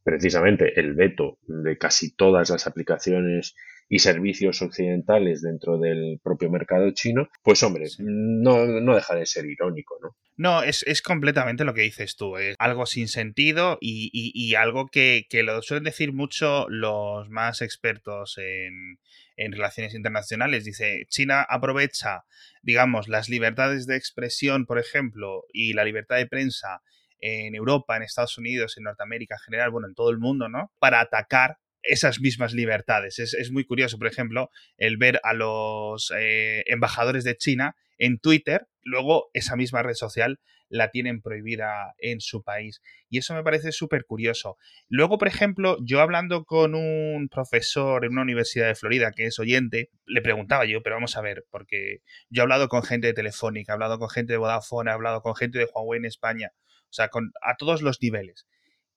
precisamente 0.03 0.79
el 0.79 0.93
veto 0.93 1.39
de 1.47 1.77
casi 1.77 2.15
todas 2.15 2.49
las 2.49 2.67
aplicaciones 2.67 3.55
y 3.89 3.99
servicios 3.99 4.61
occidentales 4.61 5.41
dentro 5.41 5.77
del 5.77 6.19
propio 6.23 6.49
mercado 6.49 6.91
chino, 6.91 7.29
pues 7.43 7.61
hombre, 7.63 7.85
no, 7.99 8.65
no 8.65 8.95
deja 8.95 9.15
de 9.15 9.25
ser 9.25 9.45
irónico, 9.45 9.97
¿no? 10.01 10.15
No, 10.35 10.63
es, 10.63 11.01
completamente 11.03 11.63
lo 11.63 11.75
que 11.75 11.81
dices 11.81 12.15
tú, 12.15 12.37
es 12.37 12.55
algo 12.57 12.87
sin 12.87 13.07
sentido 13.07 13.77
y, 13.79 14.55
algo 14.55 14.87
que, 14.87 15.27
lo 15.43 15.61
suelen 15.61 15.83
decir 15.83 16.11
mucho 16.11 16.67
los 16.69 17.29
más 17.29 17.61
expertos 17.61 18.39
en, 18.39 18.97
en 19.37 19.51
relaciones 19.51 19.93
internacionales. 19.93 20.65
Dice, 20.65 21.05
China 21.07 21.45
aprovecha, 21.47 22.23
digamos, 22.63 23.07
las 23.07 23.29
libertades 23.29 23.85
de 23.85 23.95
expresión, 23.95 24.65
por 24.65 24.79
ejemplo, 24.79 25.43
y 25.53 25.73
la 25.73 25.85
libertad 25.85 26.17
de 26.17 26.25
prensa 26.25 26.81
en 27.23 27.55
Europa, 27.55 27.95
en 27.95 28.03
Estados 28.03 28.37
Unidos, 28.37 28.77
en 28.77 28.83
Norteamérica 28.83 29.35
en 29.35 29.45
general, 29.45 29.71
bueno, 29.71 29.87
en 29.87 29.95
todo 29.95 30.09
el 30.09 30.19
mundo, 30.19 30.49
¿no? 30.49 30.73
Para 30.79 30.99
atacar 30.99 31.57
esas 31.81 32.19
mismas 32.19 32.53
libertades. 32.53 33.17
Es, 33.19 33.51
muy 33.51 33.65
curioso, 33.65 33.97
por 33.97 34.07
ejemplo, 34.07 34.49
el 34.77 34.97
ver 34.97 35.19
a 35.23 35.33
los 35.33 36.11
eh, 36.17 36.63
embajadores 36.67 37.23
de 37.23 37.37
China 37.37 37.75
en 37.97 38.19
Twitter, 38.19 38.67
luego 38.81 39.29
esa 39.33 39.55
misma 39.55 39.83
red 39.83 39.93
social 39.93 40.39
la 40.69 40.89
tienen 40.89 41.21
prohibida 41.21 41.93
en 41.99 42.19
su 42.19 42.43
país. 42.43 42.81
Y 43.09 43.19
eso 43.19 43.35
me 43.35 43.43
parece 43.43 43.71
súper 43.71 44.05
curioso. 44.05 44.57
Luego, 44.89 45.17
por 45.17 45.27
ejemplo, 45.27 45.77
yo 45.81 46.01
hablando 46.01 46.45
con 46.45 46.73
un 46.73 47.29
profesor 47.29 48.03
en 48.03 48.13
una 48.13 48.23
universidad 48.23 48.67
de 48.67 48.75
Florida 48.75 49.11
que 49.11 49.25
es 49.25 49.39
oyente, 49.39 49.91
le 50.05 50.21
preguntaba 50.21 50.65
yo, 50.65 50.81
pero 50.81 50.95
vamos 50.95 51.15
a 51.15 51.21
ver, 51.21 51.45
porque 51.51 51.99
yo 52.29 52.41
he 52.41 52.43
hablado 52.43 52.69
con 52.69 52.81
gente 52.81 53.07
de 53.07 53.13
Telefónica, 53.13 53.71
he 53.71 53.75
hablado 53.75 53.99
con 53.99 54.09
gente 54.09 54.33
de 54.33 54.37
Vodafone, 54.37 54.89
he 54.89 54.93
hablado 54.93 55.21
con 55.21 55.35
gente 55.35 55.59
de 55.59 55.69
Huawei 55.73 55.99
en 55.99 56.05
España, 56.05 56.51
o 56.93 56.95
sea, 56.95 57.09
a 57.41 57.55
todos 57.57 57.81
los 57.81 58.01
niveles. 58.01 58.45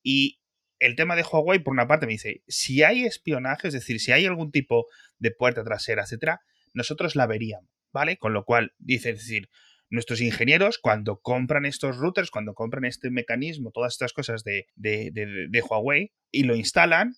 Y 0.03 0.39
el 0.79 0.97
tema 0.97 1.17
de 1.17 1.23
Huawei, 1.23 1.61
por 1.61 1.73
una 1.73 1.89
parte, 1.89 2.05
me 2.05 2.13
dice, 2.13 2.43
si 2.47 2.83
hay 2.83 3.05
espionaje, 3.05 3.69
es 3.69 3.75
decir, 3.75 4.01
si 4.01 4.13
hay 4.13 4.27
algún 4.27 4.51
tipo 4.53 4.87
de 5.19 5.31
puerta 5.31 5.65
trasera, 5.65 6.03
etcétera, 6.03 6.43
nosotros 6.75 7.17
la 7.17 7.27
veríamos, 7.27 7.71
¿vale? 7.91 8.19
Con 8.19 8.35
lo 8.35 8.45
cual, 8.45 8.75
dice, 8.79 9.11
es 9.11 9.21
decir, 9.21 9.49
nuestros 9.89 10.21
ingenieros, 10.21 10.79
cuando 10.79 11.21
compran 11.21 11.65
estos 11.65 11.97
routers, 11.97 12.31
cuando 12.31 12.53
compran 12.53 12.85
este 12.85 13.11
mecanismo, 13.11 13.71
todas 13.71 13.95
estas 13.95 14.13
cosas 14.13 14.45
de, 14.45 14.67
de, 14.75 15.63
Huawei, 15.63 16.13
y 16.31 16.43
lo 16.43 16.55
instalan 16.55 17.15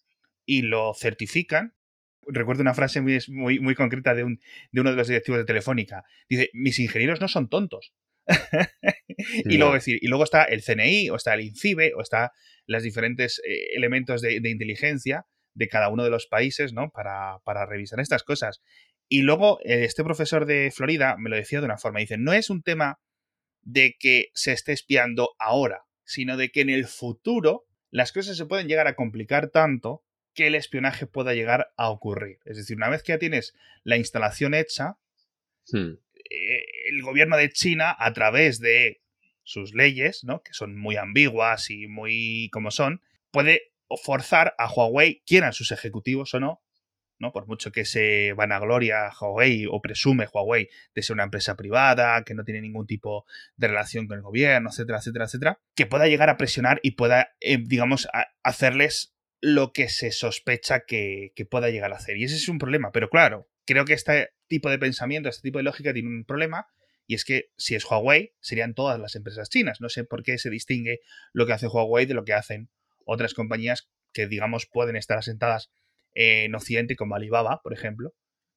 y 0.46 0.62
lo 0.62 0.94
certifican, 0.94 1.74
recuerdo 2.28 2.62
una 2.62 2.74
frase 2.74 3.00
muy, 3.00 3.18
muy, 3.28 3.58
muy 3.58 3.74
concreta 3.74 4.14
de, 4.14 4.22
un, 4.22 4.40
de, 4.70 4.80
uno 4.80 4.90
de 4.90 4.96
los 4.96 5.08
directivos 5.08 5.38
de 5.38 5.46
Telefónica. 5.46 6.04
Dice, 6.28 6.50
mis 6.52 6.78
ingenieros 6.78 7.20
no 7.20 7.26
son 7.26 7.48
tontos. 7.48 7.92
y, 9.44 9.56
luego, 9.56 9.74
decir, 9.74 9.98
y 10.00 10.08
luego 10.08 10.24
está 10.24 10.44
el 10.44 10.62
CNI, 10.62 11.10
o 11.10 11.16
está 11.16 11.34
el 11.34 11.42
INCIBE, 11.42 11.94
o 11.94 12.02
está 12.02 12.32
los 12.66 12.82
diferentes 12.82 13.40
eh, 13.46 13.74
elementos 13.74 14.20
de, 14.20 14.36
inteligencia 14.36 15.26
de 15.54 15.68
cada 15.68 15.88
uno 15.88 16.04
de 16.04 16.10
los 16.10 16.26
países, 16.26 16.72
¿no? 16.72 16.90
Para, 16.90 17.38
para 17.44 17.66
revisar 17.66 18.00
estas 18.00 18.22
cosas. 18.22 18.60
Y 19.08 19.22
luego, 19.22 19.58
eh, 19.64 19.84
este 19.84 20.04
profesor 20.04 20.46
de 20.46 20.70
Florida 20.70 21.16
me 21.18 21.30
lo 21.30 21.36
decía 21.36 21.60
de 21.60 21.66
una 21.66 21.78
forma, 21.78 22.00
dice, 22.00 22.18
no 22.18 22.32
es 22.32 22.50
un 22.50 22.62
tema 22.62 23.00
de 23.62 23.96
que 23.98 24.28
se 24.34 24.52
esté 24.52 24.72
espiando 24.72 25.34
ahora, 25.38 25.82
sino 26.04 26.36
de 26.36 26.50
que 26.50 26.60
en 26.60 26.70
el 26.70 26.86
futuro 26.86 27.66
las 27.90 28.12
cosas 28.12 28.36
se 28.36 28.46
pueden 28.46 28.68
llegar 28.68 28.86
a 28.86 28.94
complicar 28.94 29.50
tanto 29.50 30.04
que 30.34 30.46
el 30.46 30.54
espionaje 30.54 31.06
pueda 31.06 31.34
llegar 31.34 31.72
a 31.76 31.90
ocurrir. 31.90 32.38
Es 32.44 32.56
decir, 32.56 32.76
una 32.76 32.88
vez 32.88 33.02
que 33.02 33.12
ya 33.12 33.18
tienes 33.18 33.54
la 33.82 33.96
instalación 33.96 34.54
hecha, 34.54 34.98
hmm. 35.72 35.94
Eh, 36.30 36.64
el 36.88 37.02
gobierno 37.02 37.36
de 37.36 37.50
China, 37.50 37.94
a 37.98 38.12
través 38.12 38.60
de 38.60 39.00
sus 39.42 39.74
leyes, 39.74 40.24
¿no? 40.24 40.42
que 40.42 40.52
son 40.52 40.76
muy 40.76 40.96
ambiguas 40.96 41.70
y 41.70 41.86
muy 41.86 42.50
como 42.52 42.70
son, 42.70 43.02
puede 43.30 43.72
forzar 44.04 44.54
a 44.58 44.70
Huawei, 44.70 45.22
quieran 45.26 45.52
sus 45.52 45.72
ejecutivos 45.72 46.34
o 46.34 46.40
no, 46.40 46.62
¿no? 47.18 47.32
Por 47.32 47.46
mucho 47.46 47.72
que 47.72 47.84
se 47.84 48.32
vanagloria 48.34 49.10
Huawei 49.18 49.66
o 49.66 49.80
presume 49.80 50.28
Huawei 50.32 50.68
de 50.94 51.02
ser 51.02 51.14
una 51.14 51.24
empresa 51.24 51.56
privada, 51.56 52.22
que 52.24 52.34
no 52.34 52.44
tiene 52.44 52.60
ningún 52.60 52.86
tipo 52.86 53.24
de 53.56 53.68
relación 53.68 54.06
con 54.06 54.18
el 54.18 54.22
gobierno, 54.22 54.70
etcétera, 54.70 54.98
etcétera, 54.98 55.24
etcétera, 55.24 55.60
que 55.74 55.86
pueda 55.86 56.06
llegar 56.06 56.28
a 56.28 56.36
presionar 56.36 56.80
y 56.82 56.92
pueda, 56.92 57.30
eh, 57.40 57.58
digamos, 57.60 58.08
hacerles 58.42 59.14
lo 59.40 59.72
que 59.72 59.88
se 59.88 60.10
sospecha 60.10 60.84
que, 60.86 61.32
que 61.34 61.44
pueda 61.44 61.70
llegar 61.70 61.92
a 61.92 61.96
hacer. 61.96 62.16
Y 62.16 62.24
ese 62.24 62.36
es 62.36 62.48
un 62.48 62.58
problema. 62.58 62.90
Pero 62.92 63.08
claro, 63.08 63.48
creo 63.68 63.84
que 63.84 63.92
este 63.92 64.30
tipo 64.46 64.70
de 64.70 64.78
pensamiento, 64.78 65.28
este 65.28 65.42
tipo 65.42 65.58
de 65.58 65.64
lógica 65.64 65.92
tiene 65.92 66.08
un 66.08 66.24
problema. 66.24 66.66
Y 67.06 67.14
es 67.14 67.24
que 67.24 67.50
si 67.56 67.74
es 67.74 67.84
Huawei, 67.84 68.32
serían 68.40 68.74
todas 68.74 68.98
las 68.98 69.14
empresas 69.14 69.50
chinas. 69.50 69.80
No 69.80 69.90
sé 69.90 70.04
por 70.04 70.22
qué 70.22 70.38
se 70.38 70.48
distingue 70.48 71.00
lo 71.32 71.46
que 71.46 71.52
hace 71.52 71.66
Huawei 71.66 72.06
de 72.06 72.14
lo 72.14 72.24
que 72.24 72.32
hacen 72.32 72.70
otras 73.04 73.34
compañías 73.34 73.90
que, 74.12 74.26
digamos, 74.26 74.66
pueden 74.66 74.96
estar 74.96 75.18
asentadas 75.18 75.70
en 76.14 76.54
Occidente, 76.54 76.96
como 76.96 77.14
Alibaba, 77.14 77.60
por 77.62 77.74
ejemplo, 77.74 78.14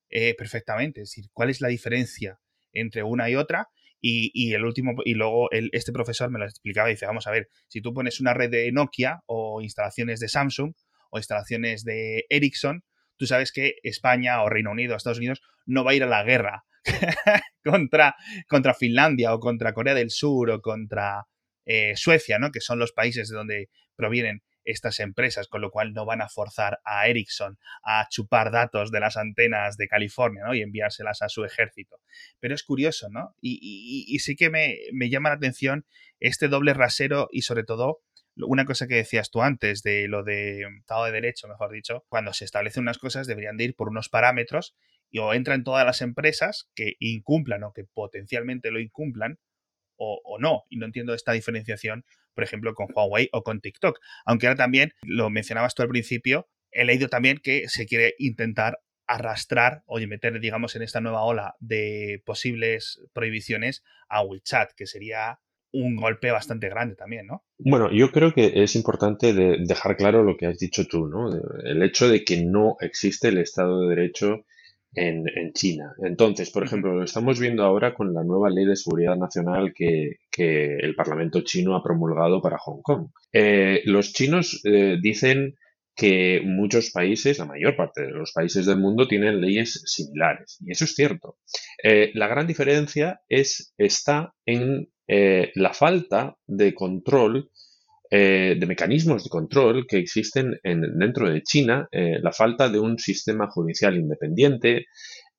eh, 0.10 0.34
perfectamente. 0.36 1.02
Es 1.02 1.10
decir, 1.10 1.30
¿cuál 1.34 1.50
es 1.50 1.62
la 1.62 1.68
diferencia 1.68 2.40
entre 2.72 3.04
una 3.04 3.30
y 3.30 3.36
otra? 3.36 3.68
Y, 4.04 4.54
el 4.54 4.66
último, 4.66 4.94
y 5.06 5.14
luego 5.14 5.50
este 5.52 5.92
profesor 5.92 6.32
me 6.32 6.40
lo 6.40 6.46
explicaba 6.46 6.90
y 6.90 6.94
dice, 6.94 7.06
vamos 7.06 7.28
a 7.28 7.32
ver, 7.32 7.50
si 7.68 7.82
tú 7.82 7.94
pones 7.94 8.20
una 8.20 8.34
red 8.34 8.50
de 8.50 8.72
Nokia 8.72 9.22
o 9.28 9.62
instalaciones 9.62 10.20
de 10.20 10.28
Samsung 10.28 10.74
o 11.12 11.20
instalaciones 11.20 11.84
de 11.84 12.26
Ericsson, 12.30 12.84
tú 13.22 13.28
sabes 13.28 13.52
que 13.52 13.76
España 13.84 14.42
o 14.42 14.50
Reino 14.50 14.72
Unido 14.72 14.96
o 14.96 14.98
Estados 14.98 15.20
Unidos 15.20 15.44
no 15.68 15.84
va 15.84 15.92
a 15.92 15.94
ir 15.94 16.02
a 16.02 16.08
la 16.08 16.24
guerra 16.24 16.66
contra, 17.64 18.16
contra 18.48 18.74
Finlandia 18.74 19.32
o 19.36 19.40
contra 19.40 19.74
Corea 19.74 19.94
del 19.94 20.10
Sur 20.10 20.50
o 20.50 20.60
contra 20.60 21.28
eh, 21.64 21.94
Suecia, 21.96 22.40
¿no? 22.40 22.50
Que 22.50 22.62
son 22.62 22.80
los 22.80 22.94
países 22.94 23.30
de 23.30 23.36
donde 23.36 23.70
provienen 23.96 24.42
estas 24.64 25.00
empresas, 25.00 25.48
con 25.48 25.62
lo 25.62 25.70
cual 25.70 25.94
no 25.94 26.04
van 26.04 26.24
a 26.24 26.30
forzar 26.30 26.80
a 26.84 27.08
Ericsson 27.08 27.60
a 27.84 28.08
chupar 28.10 28.50
datos 28.50 28.90
de 28.90 29.00
las 29.00 29.18
antenas 29.18 29.78
de 29.78 29.88
California 29.88 30.44
¿no? 30.44 30.56
y 30.56 30.64
enviárselas 30.64 31.22
a 31.22 31.30
su 31.30 31.46
ejército. 31.46 31.98
Pero 32.40 32.56
es 32.56 32.64
curioso, 32.64 33.08
¿no? 33.12 33.36
Y, 33.40 34.18
sí 34.18 34.36
que 34.36 34.50
me, 34.50 35.10
llama 35.12 35.30
la 35.30 35.36
atención 35.36 35.86
este 36.20 36.48
doble 36.48 36.74
rasero 36.74 37.28
y 37.32 37.44
sobre 37.44 37.66
todo 37.66 38.02
una 38.38 38.66
cosa 38.66 38.88
que 38.88 38.96
decías 38.96 39.32
tú 39.32 39.42
antes 39.42 39.84
de 39.84 40.08
lo 40.08 40.24
de 40.24 40.66
Estado 40.80 41.06
de 41.06 41.12
Derecho, 41.12 41.48
mejor 41.48 41.72
dicho, 41.72 42.06
cuando 42.10 42.34
se 42.34 42.46
establecen 42.46 42.84
unas 42.84 42.98
cosas 42.98 43.28
deberían 43.28 43.58
de 43.58 43.66
ir 43.66 43.76
por 43.76 43.90
unos 43.90 44.10
parámetros 44.10 44.76
y 45.10 45.20
o 45.20 45.34
entran 45.34 45.64
todas 45.64 45.86
las 45.86 46.02
empresas 46.02 46.70
que 46.76 46.96
incumplan 47.00 47.64
o 47.64 47.74
que 47.74 47.84
potencialmente 47.84 48.72
lo 48.72 48.80
incumplan 48.80 49.40
o, 49.98 50.22
o 50.24 50.40
no. 50.40 50.64
Y 50.70 50.78
no 50.78 50.86
entiendo 50.86 51.14
esta 51.14 51.34
diferenciación 51.34 52.06
por 52.34 52.44
ejemplo, 52.44 52.74
con 52.74 52.88
Huawei 52.94 53.30
o 53.32 53.44
con 53.44 53.62
TikTok. 53.62 54.00
Aunque 54.26 54.48
ahora 54.48 54.58
también, 54.58 54.94
lo 55.04 55.30
mencionabas 55.30 55.76
tú 55.76 55.84
al 55.84 55.90
principio, 55.90 56.50
he 56.72 56.86
leído 56.86 57.10
también 57.10 57.38
que 57.38 57.68
se 57.68 57.86
quiere 57.86 58.16
intentar 58.18 58.80
arrastrar 59.08 59.84
o 59.86 60.00
meter, 60.00 60.40
digamos, 60.40 60.76
en 60.76 60.84
esta 60.84 61.02
nueva 61.02 61.24
ola 61.24 61.56
de 61.60 62.22
posibles 62.26 63.02
prohibiciones 63.14 63.84
a 64.08 64.24
WeChat, 64.24 64.72
que 64.76 64.88
sería 64.88 65.40
un 65.74 65.96
golpe 65.96 66.32
bastante 66.32 66.70
grande 66.70 66.96
también, 66.96 67.28
¿no? 67.28 67.44
Bueno, 67.58 67.92
yo 67.92 68.12
creo 68.12 68.34
que 68.34 68.64
es 68.64 68.76
importante 68.76 69.34
dejar 69.34 69.98
claro 69.98 70.24
lo 70.24 70.38
que 70.38 70.48
has 70.48 70.58
dicho 70.58 70.86
tú, 70.86 71.08
¿no? 71.08 71.30
El 71.64 71.82
hecho 71.84 72.10
de 72.10 72.24
que 72.24 72.44
no 72.44 72.76
existe 72.80 73.30
el 73.30 73.38
Estado 73.38 73.82
de 73.82 73.96
Derecho 73.96 74.46
en, 74.94 75.24
en, 75.36 75.54
China. 75.54 75.94
Entonces, 76.04 76.50
por 76.50 76.64
ejemplo, 76.64 76.94
lo 76.94 77.04
estamos 77.04 77.40
viendo 77.40 77.64
ahora 77.64 77.94
con 77.94 78.14
la 78.14 78.24
nueva 78.24 78.50
ley 78.50 78.66
de 78.66 78.76
seguridad 78.76 79.16
nacional 79.16 79.74
que, 79.74 80.18
que 80.30 80.76
el 80.78 80.96
Parlamento 80.96 81.42
chino 81.42 81.76
ha 81.76 81.84
promulgado 81.84 82.42
para 82.42 82.58
Hong 82.58 82.82
Kong. 82.82 83.08
Eh, 83.32 83.82
los 83.86 84.12
chinos 84.14 84.62
eh, 84.66 84.98
dicen 85.02 85.56
que 85.96 86.42
muchos 86.44 86.92
países, 86.92 87.40
la 87.40 87.46
mayor 87.46 87.76
parte 87.76 88.02
de 88.02 88.12
los 88.12 88.32
países 88.32 88.66
del 88.66 88.80
mundo, 88.80 89.08
tienen 89.08 89.42
leyes 89.42 89.84
similares. 89.86 90.58
Y 90.66 90.72
eso 90.72 90.86
es 90.86 90.96
cierto. 90.96 91.38
Eh, 91.84 92.12
la 92.14 92.28
gran 92.28 92.48
diferencia 92.48 93.22
es, 93.30 93.74
está 93.78 94.34
en 94.46 94.90
la 95.08 95.74
falta 95.74 96.38
de 96.48 96.74
control 96.74 97.50
eh, 98.14 98.58
de 98.60 98.66
mecanismos 98.66 99.24
de 99.24 99.30
control 99.30 99.88
que 99.88 99.98
existen 99.98 100.60
en, 100.64 100.82
dentro 101.00 101.32
de 101.32 101.42
China, 101.44 101.88
eh, 101.94 102.20
la 102.22 102.34
falta 102.34 102.68
de 102.68 102.78
un 102.78 103.00
sistema 103.00 103.48
judicial 103.50 103.96
independiente, 103.96 104.88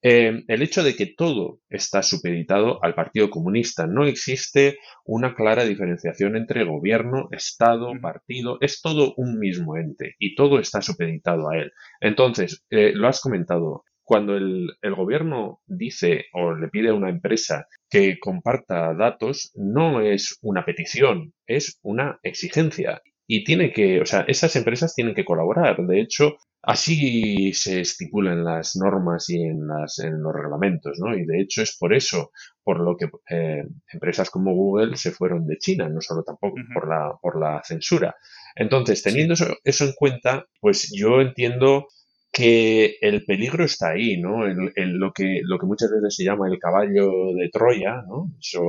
eh, 0.00 0.42
el 0.48 0.62
hecho 0.62 0.82
de 0.82 0.96
que 0.96 1.12
todo 1.14 1.60
está 1.68 2.02
supeditado 2.02 2.82
al 2.82 2.94
Partido 2.94 3.28
Comunista. 3.28 3.86
No 3.86 4.06
existe 4.06 4.78
una 5.04 5.34
clara 5.34 5.66
diferenciación 5.66 6.34
entre 6.34 6.64
gobierno, 6.64 7.28
Estado, 7.30 7.92
partido. 8.00 8.56
Es 8.62 8.80
todo 8.80 9.12
un 9.18 9.38
mismo 9.38 9.76
ente 9.76 10.14
y 10.18 10.34
todo 10.34 10.58
está 10.58 10.80
supeditado 10.80 11.50
a 11.50 11.58
él. 11.58 11.72
Entonces, 12.00 12.64
lo 12.70 13.06
has 13.06 13.20
comentado, 13.20 13.84
cuando 14.04 14.36
el, 14.36 14.76
gobierno 14.96 15.60
dice 15.66 16.26
o 16.32 16.54
le 16.54 16.68
pide 16.68 16.90
a 16.90 16.94
una 16.94 17.10
empresa 17.10 17.66
que 17.88 18.18
comparta 18.18 18.94
datos, 18.94 19.52
no 19.54 20.00
es 20.00 20.38
una 20.42 20.64
petición, 20.64 21.32
es 21.46 21.78
una 21.82 22.18
exigencia. 22.22 23.00
Y 23.26 23.44
tiene 23.44 23.72
que, 23.72 24.00
o 24.00 24.06
sea, 24.06 24.22
esas 24.28 24.54
empresas 24.56 24.94
tienen 24.94 25.14
que 25.14 25.24
colaborar. 25.24 25.76
De 25.86 26.00
hecho, 26.00 26.36
así 26.62 27.52
se 27.54 27.80
estipulan 27.80 28.44
las 28.44 28.76
normas 28.76 29.30
y 29.30 29.42
en, 29.42 29.66
las, 29.66 29.98
en 30.00 30.22
los 30.22 30.34
reglamentos, 30.34 30.98
¿no? 30.98 31.16
Y 31.16 31.24
de 31.24 31.40
hecho 31.40 31.62
es 31.62 31.76
por 31.78 31.94
eso, 31.94 32.30
por 32.62 32.80
lo 32.80 32.96
que 32.96 33.06
eh, 33.30 33.64
empresas 33.92 34.30
como 34.30 34.54
Google 34.54 34.96
se 34.96 35.12
fueron 35.12 35.46
de 35.46 35.58
China, 35.58 35.88
no 35.88 36.00
solo 36.00 36.22
tampoco 36.24 36.56
por, 36.74 36.88
la, 36.88 37.16
por 37.22 37.40
la 37.40 37.62
censura. 37.64 38.14
Entonces, 38.54 39.02
teniendo 39.02 39.34
eso 39.64 39.84
en 39.84 39.92
cuenta, 39.94 40.46
pues 40.60 40.92
yo 40.94 41.20
entiendo 41.20 41.86
que 42.32 42.96
el 43.02 43.24
peligro 43.26 43.64
está 43.64 43.90
ahí, 43.90 44.18
¿no? 44.18 44.46
En, 44.46 44.98
lo, 44.98 45.12
que, 45.12 45.42
lo 45.44 45.58
que 45.58 45.66
muchas 45.66 45.90
veces 45.90 46.16
se 46.16 46.24
llama 46.24 46.48
el 46.48 46.58
caballo 46.58 47.10
de 47.34 47.50
Troya, 47.52 48.02
¿no? 48.08 48.32
Eso, 48.40 48.62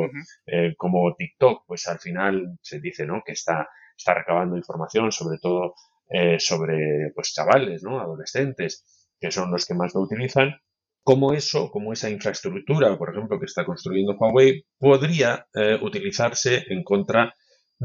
eh, 0.46 0.74
como 0.78 1.16
TikTok, 1.16 1.64
pues 1.66 1.88
al 1.88 2.00
final 2.00 2.58
se 2.62 2.82
dice, 2.82 3.06
¿no? 3.06 3.22
Que 3.26 3.32
está, 3.32 3.70
está 3.98 4.16
recabando 4.16 4.58
información, 4.58 5.14
sobre 5.14 5.38
todo 5.42 5.76
eh, 6.10 6.38
sobre, 6.40 7.12
pues, 7.16 7.34
chavales, 7.34 7.84
¿no? 7.84 8.02
Adolescentes, 8.02 9.14
que 9.18 9.32
son 9.32 9.50
los 9.50 9.66
que 9.66 9.76
más 9.76 9.96
lo 9.96 10.02
utilizan. 10.02 10.56
Como 11.02 11.34
eso, 11.34 11.72
como 11.72 11.94
esa 11.94 12.10
infraestructura, 12.10 12.98
por 12.98 13.12
ejemplo, 13.12 13.40
que 13.40 13.46
está 13.46 13.66
construyendo 13.66 14.18
Huawei, 14.18 14.66
podría 14.78 15.48
eh, 15.54 15.78
utilizarse 15.82 16.66
en 16.68 16.84
contra 16.84 17.34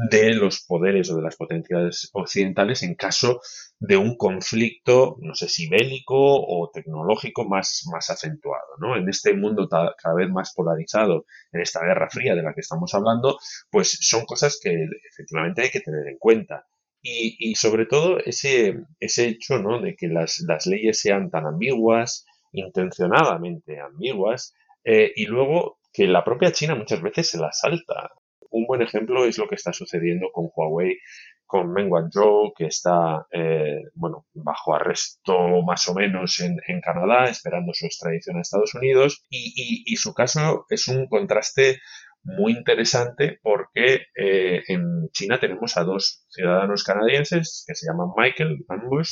de 0.09 0.33
los 0.33 0.61
poderes 0.65 1.09
o 1.09 1.17
de 1.17 1.23
las 1.23 1.35
potencias 1.35 2.09
occidentales 2.13 2.83
en 2.83 2.95
caso 2.95 3.41
de 3.79 3.97
un 3.97 4.15
conflicto, 4.15 5.17
no 5.19 5.33
sé 5.35 5.49
si 5.49 5.67
bélico 5.67 6.15
o 6.15 6.69
tecnológico 6.73 7.45
más, 7.45 7.83
más 7.91 8.09
acentuado. 8.09 8.77
¿no? 8.79 8.95
En 8.95 9.09
este 9.09 9.33
mundo 9.33 9.67
cada 9.67 10.15
vez 10.15 10.29
más 10.29 10.53
polarizado, 10.53 11.25
en 11.51 11.61
esta 11.61 11.83
guerra 11.83 12.09
fría 12.09 12.35
de 12.35 12.43
la 12.43 12.53
que 12.53 12.61
estamos 12.61 12.93
hablando, 12.93 13.37
pues 13.69 13.97
son 14.01 14.25
cosas 14.25 14.59
que 14.61 14.85
efectivamente 15.09 15.63
hay 15.63 15.69
que 15.69 15.81
tener 15.81 16.07
en 16.07 16.17
cuenta. 16.17 16.65
Y, 17.01 17.55
sobre 17.55 17.85
todo 17.85 18.19
ese, 18.19 18.75
ese 18.99 19.27
hecho 19.27 19.57
¿no? 19.57 19.79
de 19.79 19.95
que 19.95 20.09
las, 20.09 20.41
leyes 20.65 20.99
sean 20.99 21.29
tan 21.29 21.45
ambiguas, 21.45 22.25
intencionadamente 22.51 23.79
ambiguas, 23.79 24.53
eh, 24.83 25.13
y 25.15 25.25
luego 25.25 25.79
que 25.93 26.07
la 26.07 26.25
propia 26.25 26.51
China 26.51 26.75
muchas 26.75 27.01
veces 27.01 27.29
se 27.29 27.37
la 27.37 27.53
salta 27.53 28.11
un 28.51 28.65
buen 28.65 28.81
ejemplo 28.81 29.25
es 29.25 29.37
lo 29.37 29.47
que 29.47 29.55
está 29.55 29.73
sucediendo 29.73 30.27
con 30.31 30.49
Huawei, 30.53 30.97
con 31.45 31.73
Meng 31.73 31.91
Wanzhou, 31.91 32.53
que 32.55 32.67
está, 32.67 33.25
eh, 33.31 33.81
bueno, 33.95 34.27
bajo 34.33 34.75
arresto 34.75 35.63
más 35.65 35.87
o 35.87 35.95
menos 35.95 36.39
en, 36.41 36.59
Canadá, 36.81 37.25
esperando 37.25 37.73
su 37.73 37.87
extradición 37.87 38.37
a 38.37 38.41
Estados 38.41 38.75
Unidos. 38.75 39.25
Y, 39.29 39.95
su 39.95 40.13
caso 40.13 40.65
es 40.69 40.87
un 40.87 41.07
contraste 41.07 41.79
muy 42.21 42.53
interesante 42.53 43.39
porque 43.41 44.05
eh, 44.15 44.61
en 44.67 45.09
China 45.11 45.39
tenemos 45.39 45.75
a 45.77 45.83
dos 45.83 46.25
ciudadanos 46.29 46.83
canadienses 46.83 47.63
que 47.67 47.73
se 47.73 47.87
llaman 47.87 48.09
Michael 48.15 48.57
y 48.59 48.65
Van 48.67 48.87
Bush, 48.87 49.09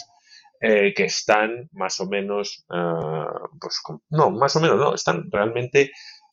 eh, 0.62 0.94
que 0.96 1.06
están 1.06 1.70
más 1.72 2.00
o 2.00 2.08
menos, 2.08 2.66
ah, 2.70 3.32
pues 3.60 3.82
no, 4.10 4.32
más 4.32 4.56
o 4.56 4.60
menos 4.60 4.78
no, 4.78 4.94
están 4.94 5.30
realmente 5.32 5.92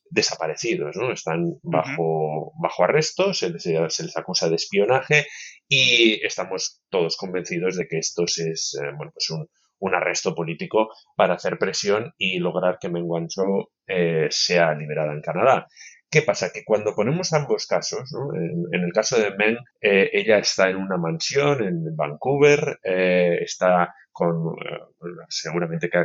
desaparecidos, 0.09 0.95
¿no? 0.95 1.11
Están 1.11 1.59
bajo, 1.63 2.53
bajo 2.61 2.83
arresto, 2.83 3.33
se 3.33 3.49
les, 3.49 3.63
se 3.63 4.03
les, 4.03 4.17
acusa 4.17 4.49
de 4.49 4.55
espionaje 4.55 5.27
y 5.67 6.25
estamos 6.25 6.81
todos 6.89 7.17
convencidos 7.17 7.77
de 7.77 7.87
que 7.87 7.97
esto 7.97 8.23
es, 8.23 8.77
eh, 8.81 8.91
bueno, 8.95 9.11
pues 9.13 9.29
un, 9.29 9.47
un, 9.79 9.95
arresto 9.95 10.33
político 10.35 10.89
para 11.15 11.35
hacer 11.35 11.57
presión 11.57 12.13
y 12.17 12.39
lograr 12.39 12.77
que 12.79 12.89
Meng 12.89 13.05
Wanzhou 13.05 13.69
eh, 13.87 14.27
sea 14.29 14.73
liberada 14.73 15.13
en 15.13 15.21
Canadá. 15.21 15.67
¿Qué 16.15 16.21
pasa? 16.21 16.49
Que 16.53 16.63
cuando 16.63 16.95
ponemos 16.95 17.33
ambos 17.33 17.67
casos, 17.67 18.15
en, 18.71 18.81
el 18.81 18.93
caso 18.93 19.19
de 19.19 19.35
Meng, 19.35 19.57
eh, 19.81 20.09
ella 20.13 20.37
está 20.37 20.69
en 20.69 20.77
una 20.77 20.95
mansión 20.95 21.61
en 21.61 21.93
Vancouver, 21.93 22.79
eh, 22.85 23.39
está 23.41 23.93
con, 24.13 24.55
eh, 24.65 24.79
seguramente 25.27 25.89
que 25.89 25.97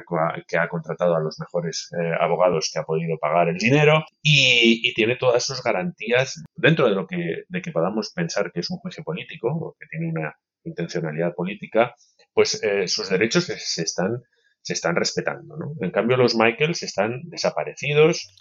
ha, 0.58 0.68
contratado 0.68 1.14
a 1.14 1.20
los 1.20 1.38
mejores 1.38 1.90
abogados 2.18 2.70
que 2.72 2.80
ha 2.80 2.82
podido 2.82 3.18
pagar 3.18 3.50
el 3.50 3.58
dinero 3.58 4.04
y, 4.20 4.92
tiene 4.94 5.14
todas 5.14 5.44
sus 5.44 5.62
garantías 5.62 6.42
dentro 6.56 6.88
de 6.88 6.96
lo 6.96 7.06
que, 7.06 7.44
de 7.46 7.62
que 7.62 7.70
podamos 7.70 8.10
pensar 8.12 8.50
que 8.50 8.58
es 8.58 8.70
un 8.70 8.78
juicio 8.78 9.04
político 9.04 9.46
o 9.46 9.76
que 9.78 9.86
tiene 9.86 10.10
una 10.10 10.34
intencionalidad 10.64 11.36
política, 11.36 11.94
pues 12.34 12.60
sus 12.86 13.08
derechos 13.10 13.44
se, 13.44 13.82
están 13.82 14.20
se 14.62 14.74
están 14.74 14.96
respetando. 14.96 15.56
¿no? 15.56 15.72
En 15.80 15.90
cambio, 15.90 16.16
los 16.16 16.34
Michaels 16.34 16.82
están 16.82 17.22
desaparecidos, 17.24 18.34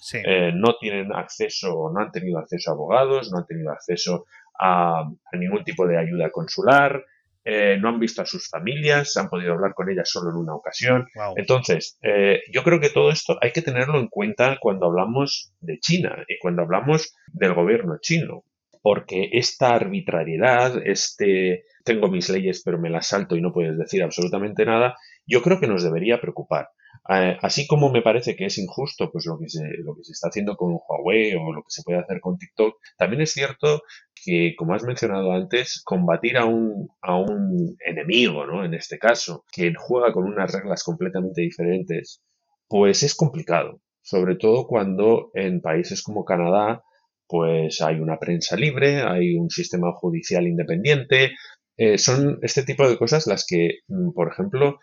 no 0.54 0.76
tienen 0.80 1.14
acceso, 1.14 1.92
no 1.94 2.02
han 2.02 2.12
tenido 2.12 2.40
acceso 2.40 2.72
a 2.72 2.74
abogados, 2.74 3.32
no 3.32 3.40
han 3.40 3.46
tenido 3.46 3.72
acceso 3.72 4.26
a 4.60 5.10
ningún 5.34 5.64
tipo 5.64 5.88
de 5.88 5.98
ayuda 5.98 6.32
consular, 6.32 7.04
eh, 7.52 7.78
no 7.80 7.90
han 7.90 8.00
visto 8.00 8.22
a 8.22 8.26
sus 8.26 8.48
familias, 8.50 9.16
han 9.18 9.30
podido 9.30 9.54
hablar 9.54 9.74
con 9.74 9.90
ellas 9.90 10.10
solo 10.10 10.30
en 10.30 10.36
una 10.36 10.54
ocasión. 10.54 11.08
Entonces, 11.36 11.98
eh, 12.02 12.42
yo 12.52 12.64
creo 12.64 12.80
que 12.80 12.90
todo 12.90 13.10
esto 13.10 13.40
hay 13.42 13.52
que 13.52 13.62
tenerlo 13.62 14.00
en 14.00 14.08
cuenta 14.08 14.58
cuando 14.60 14.88
hablamos 14.88 15.54
de 15.60 15.80
China 15.80 16.24
y 16.28 16.38
cuando 16.38 16.64
hablamos 16.64 17.16
del 17.28 17.54
gobierno 17.54 17.98
chino, 18.02 18.44
porque 18.82 19.30
esta 19.32 19.74
arbitrariedad, 19.74 20.86
este 20.86 21.64
tengo 21.86 22.08
mis 22.10 22.30
leyes 22.30 22.62
pero 22.64 22.78
me 22.78 22.90
las 22.90 23.08
salto 23.08 23.36
y 23.36 23.42
no 23.42 23.52
puedes 23.52 23.78
decir 23.78 24.04
absolutamente 24.04 24.66
nada, 24.66 24.96
yo 25.30 25.42
creo 25.42 25.60
que 25.60 25.68
nos 25.68 25.84
debería 25.84 26.20
preocupar. 26.20 26.70
Eh, 27.08 27.38
así 27.42 27.68
como 27.68 27.92
me 27.92 28.02
parece 28.02 28.36
que 28.36 28.46
es 28.46 28.58
injusto 28.58 29.12
pues 29.12 29.26
lo 29.26 29.38
que, 29.40 29.48
se, 29.48 29.64
lo 29.84 29.96
que 29.96 30.04
se 30.04 30.12
está 30.12 30.28
haciendo 30.30 30.56
con 30.58 30.74
Huawei 30.74 31.34
o 31.36 31.54
lo 31.54 31.62
que 31.62 31.70
se 31.70 31.84
puede 31.84 32.00
hacer 32.00 32.20
con 32.20 32.38
TikTok, 32.38 32.76
también 32.98 33.22
es 33.22 33.32
cierto 33.32 33.84
que, 34.24 34.56
como 34.58 34.74
has 34.74 34.84
mencionado 34.84 35.32
antes, 35.32 35.82
combatir 35.84 36.38
a 36.38 36.46
un, 36.46 36.90
a 37.02 37.16
un 37.16 37.78
enemigo, 37.86 38.46
¿no? 38.46 38.66
En 38.66 38.74
este 38.74 38.98
caso, 38.98 39.46
que 39.52 39.74
juega 39.78 40.12
con 40.12 40.26
unas 40.26 40.52
reglas 40.52 40.84
completamente 40.84 41.42
diferentes, 41.42 42.22
pues 42.68 43.04
es 43.04 43.16
complicado. 43.16 43.82
Sobre 44.02 44.36
todo 44.36 44.66
cuando 44.68 45.30
en 45.34 45.62
países 45.62 46.02
como 46.04 46.26
Canadá, 46.26 46.84
pues 47.28 47.82
hay 47.82 48.00
una 48.00 48.18
prensa 48.18 48.56
libre, 48.56 49.02
hay 49.04 49.36
un 49.36 49.50
sistema 49.50 49.92
judicial 49.94 50.48
independiente. 50.48 51.36
Eh, 51.78 51.98
son 51.98 52.40
este 52.42 52.64
tipo 52.64 52.90
de 52.90 52.98
cosas 52.98 53.28
las 53.28 53.46
que, 53.48 53.80
mm, 53.88 54.12
por 54.14 54.32
ejemplo, 54.32 54.80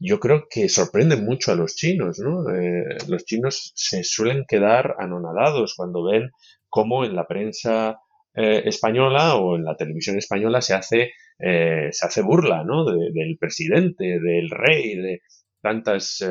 yo 0.00 0.18
creo 0.18 0.46
que 0.48 0.68
sorprenden 0.70 1.24
mucho 1.26 1.52
a 1.52 1.54
los 1.54 1.76
chinos, 1.76 2.18
¿no? 2.18 2.48
Eh, 2.48 2.96
los 3.06 3.24
chinos 3.26 3.72
se 3.76 4.02
suelen 4.02 4.46
quedar 4.48 4.96
anonadados 4.98 5.74
cuando 5.76 6.02
ven 6.04 6.30
cómo 6.70 7.04
en 7.04 7.14
la 7.14 7.26
prensa 7.26 7.98
eh, 8.34 8.62
española 8.64 9.36
o 9.36 9.56
en 9.56 9.64
la 9.64 9.76
televisión 9.76 10.16
española 10.16 10.62
se 10.62 10.72
hace, 10.72 11.12
eh, 11.38 11.88
se 11.90 12.06
hace 12.06 12.22
burla, 12.22 12.64
¿no? 12.64 12.86
del 12.86 13.36
presidente, 13.38 14.18
del 14.20 14.48
rey, 14.48 14.96
de 14.96 15.20
tantas 15.62 16.24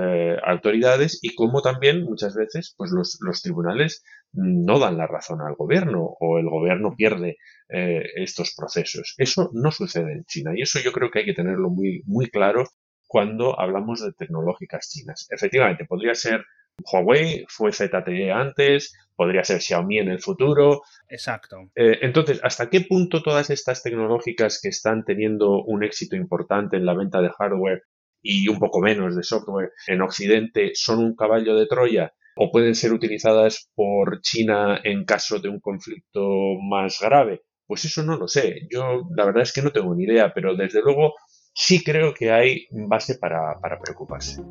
autoridades 0.43 1.19
y 1.21 1.35
cómo 1.35 1.61
también 1.61 2.03
muchas 2.03 2.33
veces 2.35 2.73
pues 2.75 2.89
los, 2.91 3.19
los, 3.21 3.43
tribunales 3.43 4.03
no 4.33 4.79
dan 4.79 4.97
la 4.97 5.05
razón 5.05 5.41
al 5.41 5.53
gobierno 5.53 6.17
o 6.19 6.39
el 6.39 6.49
gobierno 6.49 6.95
pierde 6.97 7.37
estos 7.67 8.55
procesos. 8.57 9.13
Eso 9.19 9.51
no 9.53 9.69
sucede 9.69 10.13
en 10.13 10.23
China 10.25 10.53
y 10.55 10.63
eso 10.63 10.79
yo 10.79 10.91
creo 10.91 11.11
que 11.11 11.19
hay 11.19 11.25
que 11.25 11.35
tenerlo 11.35 11.69
muy, 11.69 12.01
muy 12.07 12.31
claro 12.31 12.63
cuando 13.09 13.59
hablamos 13.59 14.05
de 14.05 14.13
tecnológicas 14.13 14.87
chinas. 14.87 15.27
Efectivamente, 15.31 15.85
podría 15.85 16.13
ser 16.13 16.45
Huawei, 16.77 17.43
fue 17.49 17.71
ZTE 17.71 18.31
antes, 18.31 18.93
podría 19.15 19.43
ser 19.43 19.61
Xiaomi 19.61 19.97
en 19.97 20.09
el 20.09 20.21
futuro. 20.21 20.83
Exacto. 21.09 21.71
Eh, 21.75 21.97
entonces, 22.03 22.39
¿hasta 22.43 22.69
qué 22.69 22.81
punto 22.81 23.23
todas 23.23 23.49
estas 23.49 23.81
tecnológicas 23.81 24.59
que 24.61 24.69
están 24.69 25.03
teniendo 25.03 25.63
un 25.63 25.83
éxito 25.83 26.15
importante 26.15 26.77
en 26.77 26.85
la 26.85 26.93
venta 26.93 27.19
de 27.19 27.31
hardware 27.31 27.81
y 28.21 28.47
un 28.47 28.59
poco 28.59 28.79
menos 28.79 29.15
de 29.15 29.23
software 29.23 29.71
en 29.87 30.01
Occidente 30.03 30.71
son 30.75 30.99
un 30.99 31.15
caballo 31.15 31.55
de 31.55 31.65
Troya 31.65 32.13
o 32.35 32.51
pueden 32.51 32.75
ser 32.75 32.93
utilizadas 32.93 33.71
por 33.73 34.21
China 34.21 34.79
en 34.83 35.03
caso 35.03 35.39
de 35.39 35.49
un 35.49 35.59
conflicto 35.59 36.29
más 36.61 36.99
grave? 37.01 37.41
Pues 37.65 37.85
eso 37.85 38.03
no 38.03 38.17
lo 38.17 38.27
sé. 38.27 38.67
Yo 38.71 39.09
la 39.15 39.25
verdad 39.25 39.41
es 39.41 39.51
que 39.51 39.63
no 39.63 39.71
tengo 39.71 39.95
ni 39.95 40.03
idea, 40.03 40.31
pero 40.31 40.55
desde 40.55 40.81
luego 40.81 41.15
sí 41.53 41.83
creo 41.83 42.13
que 42.13 42.31
hay 42.31 42.67
base 42.71 43.15
para, 43.15 43.59
preocuparse. 43.81 44.41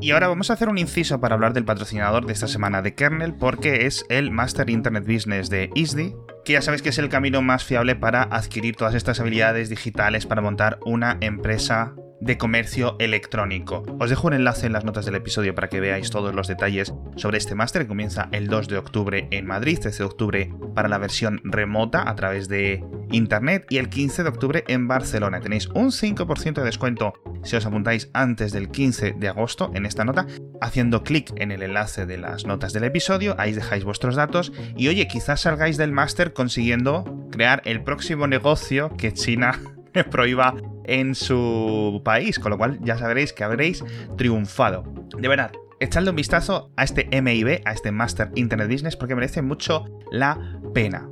Y 0.00 0.12
ahora 0.12 0.28
vamos 0.28 0.48
a 0.50 0.54
hacer 0.54 0.68
un 0.68 0.78
inciso 0.78 1.20
para 1.20 1.34
hablar 1.34 1.52
del 1.52 1.66
patrocinador 1.66 2.24
de 2.24 2.32
esta 2.32 2.48
semana 2.48 2.80
de 2.80 2.94
Kernel, 2.94 3.34
porque 3.34 3.86
es 3.86 4.06
el 4.08 4.30
Master 4.30 4.70
Internet 4.70 5.04
Business 5.06 5.50
de 5.50 5.70
ISDI, 5.74 6.14
que 6.44 6.54
ya 6.54 6.62
sabéis 6.62 6.82
que 6.82 6.90
es 6.90 6.98
el 6.98 7.08
camino 7.08 7.42
más 7.42 7.64
fiable 7.64 7.96
para 7.96 8.22
adquirir 8.22 8.76
todas 8.76 8.94
estas 8.94 9.20
habilidades 9.20 9.68
digitales 9.68 10.26
para 10.26 10.42
montar 10.42 10.78
una 10.84 11.18
empresa 11.20 11.94
de 12.20 12.36
comercio 12.36 12.96
electrónico. 12.98 13.82
Os 13.98 14.10
dejo 14.10 14.26
un 14.26 14.34
enlace 14.34 14.66
en 14.66 14.74
las 14.74 14.84
notas 14.84 15.06
del 15.06 15.14
episodio 15.14 15.54
para 15.54 15.68
que 15.68 15.80
veáis 15.80 16.10
todos 16.10 16.34
los 16.34 16.48
detalles 16.48 16.92
sobre 17.16 17.38
este 17.38 17.54
máster 17.54 17.82
que 17.82 17.88
comienza 17.88 18.28
el 18.32 18.48
2 18.48 18.68
de 18.68 18.78
octubre 18.78 19.28
en 19.30 19.46
Madrid, 19.46 19.78
13 19.80 19.98
de 19.98 20.04
octubre 20.04 20.54
para 20.74 20.88
la 20.88 20.98
versión 20.98 21.40
remota 21.44 22.08
a 22.08 22.14
través 22.14 22.48
de 22.48 22.84
internet 23.10 23.66
y 23.70 23.78
el 23.78 23.88
15 23.88 24.22
de 24.22 24.28
octubre 24.28 24.64
en 24.68 24.86
Barcelona. 24.86 25.40
Tenéis 25.40 25.68
un 25.68 25.90
5% 25.90 26.54
de 26.54 26.64
descuento 26.64 27.14
si 27.42 27.56
os 27.56 27.64
apuntáis 27.64 28.10
antes 28.12 28.52
del 28.52 28.70
15 28.70 29.14
de 29.18 29.28
agosto 29.28 29.70
en 29.74 29.86
esta 29.86 30.04
nota, 30.04 30.26
haciendo 30.60 31.02
clic 31.02 31.32
en 31.36 31.52
el 31.52 31.62
enlace 31.62 32.04
de 32.04 32.18
las 32.18 32.44
notas 32.44 32.72
del 32.72 32.84
episodio, 32.84 33.34
ahí 33.38 33.52
dejáis 33.52 33.84
vuestros 33.84 34.14
datos 34.14 34.52
y 34.76 34.88
oye, 34.88 35.08
quizás 35.08 35.40
salgáis 35.40 35.78
del 35.78 35.92
máster 35.92 36.29
consiguiendo 36.32 37.28
crear 37.30 37.62
el 37.64 37.82
próximo 37.82 38.26
negocio 38.26 38.96
que 38.96 39.12
China 39.12 39.60
prohíba 40.10 40.54
en 40.84 41.14
su 41.14 42.00
país, 42.04 42.38
con 42.38 42.50
lo 42.50 42.58
cual 42.58 42.78
ya 42.82 42.96
sabréis 42.98 43.32
que 43.32 43.44
habréis 43.44 43.84
triunfado. 44.16 44.84
De 45.16 45.28
verdad, 45.28 45.52
echadle 45.80 46.10
un 46.10 46.16
vistazo 46.16 46.72
a 46.76 46.84
este 46.84 47.08
MIB, 47.20 47.62
a 47.64 47.72
este 47.72 47.92
Master 47.92 48.30
Internet 48.34 48.70
Business, 48.70 48.96
porque 48.96 49.14
merece 49.14 49.42
mucho 49.42 49.84
la 50.10 50.60
pena. 50.74 51.08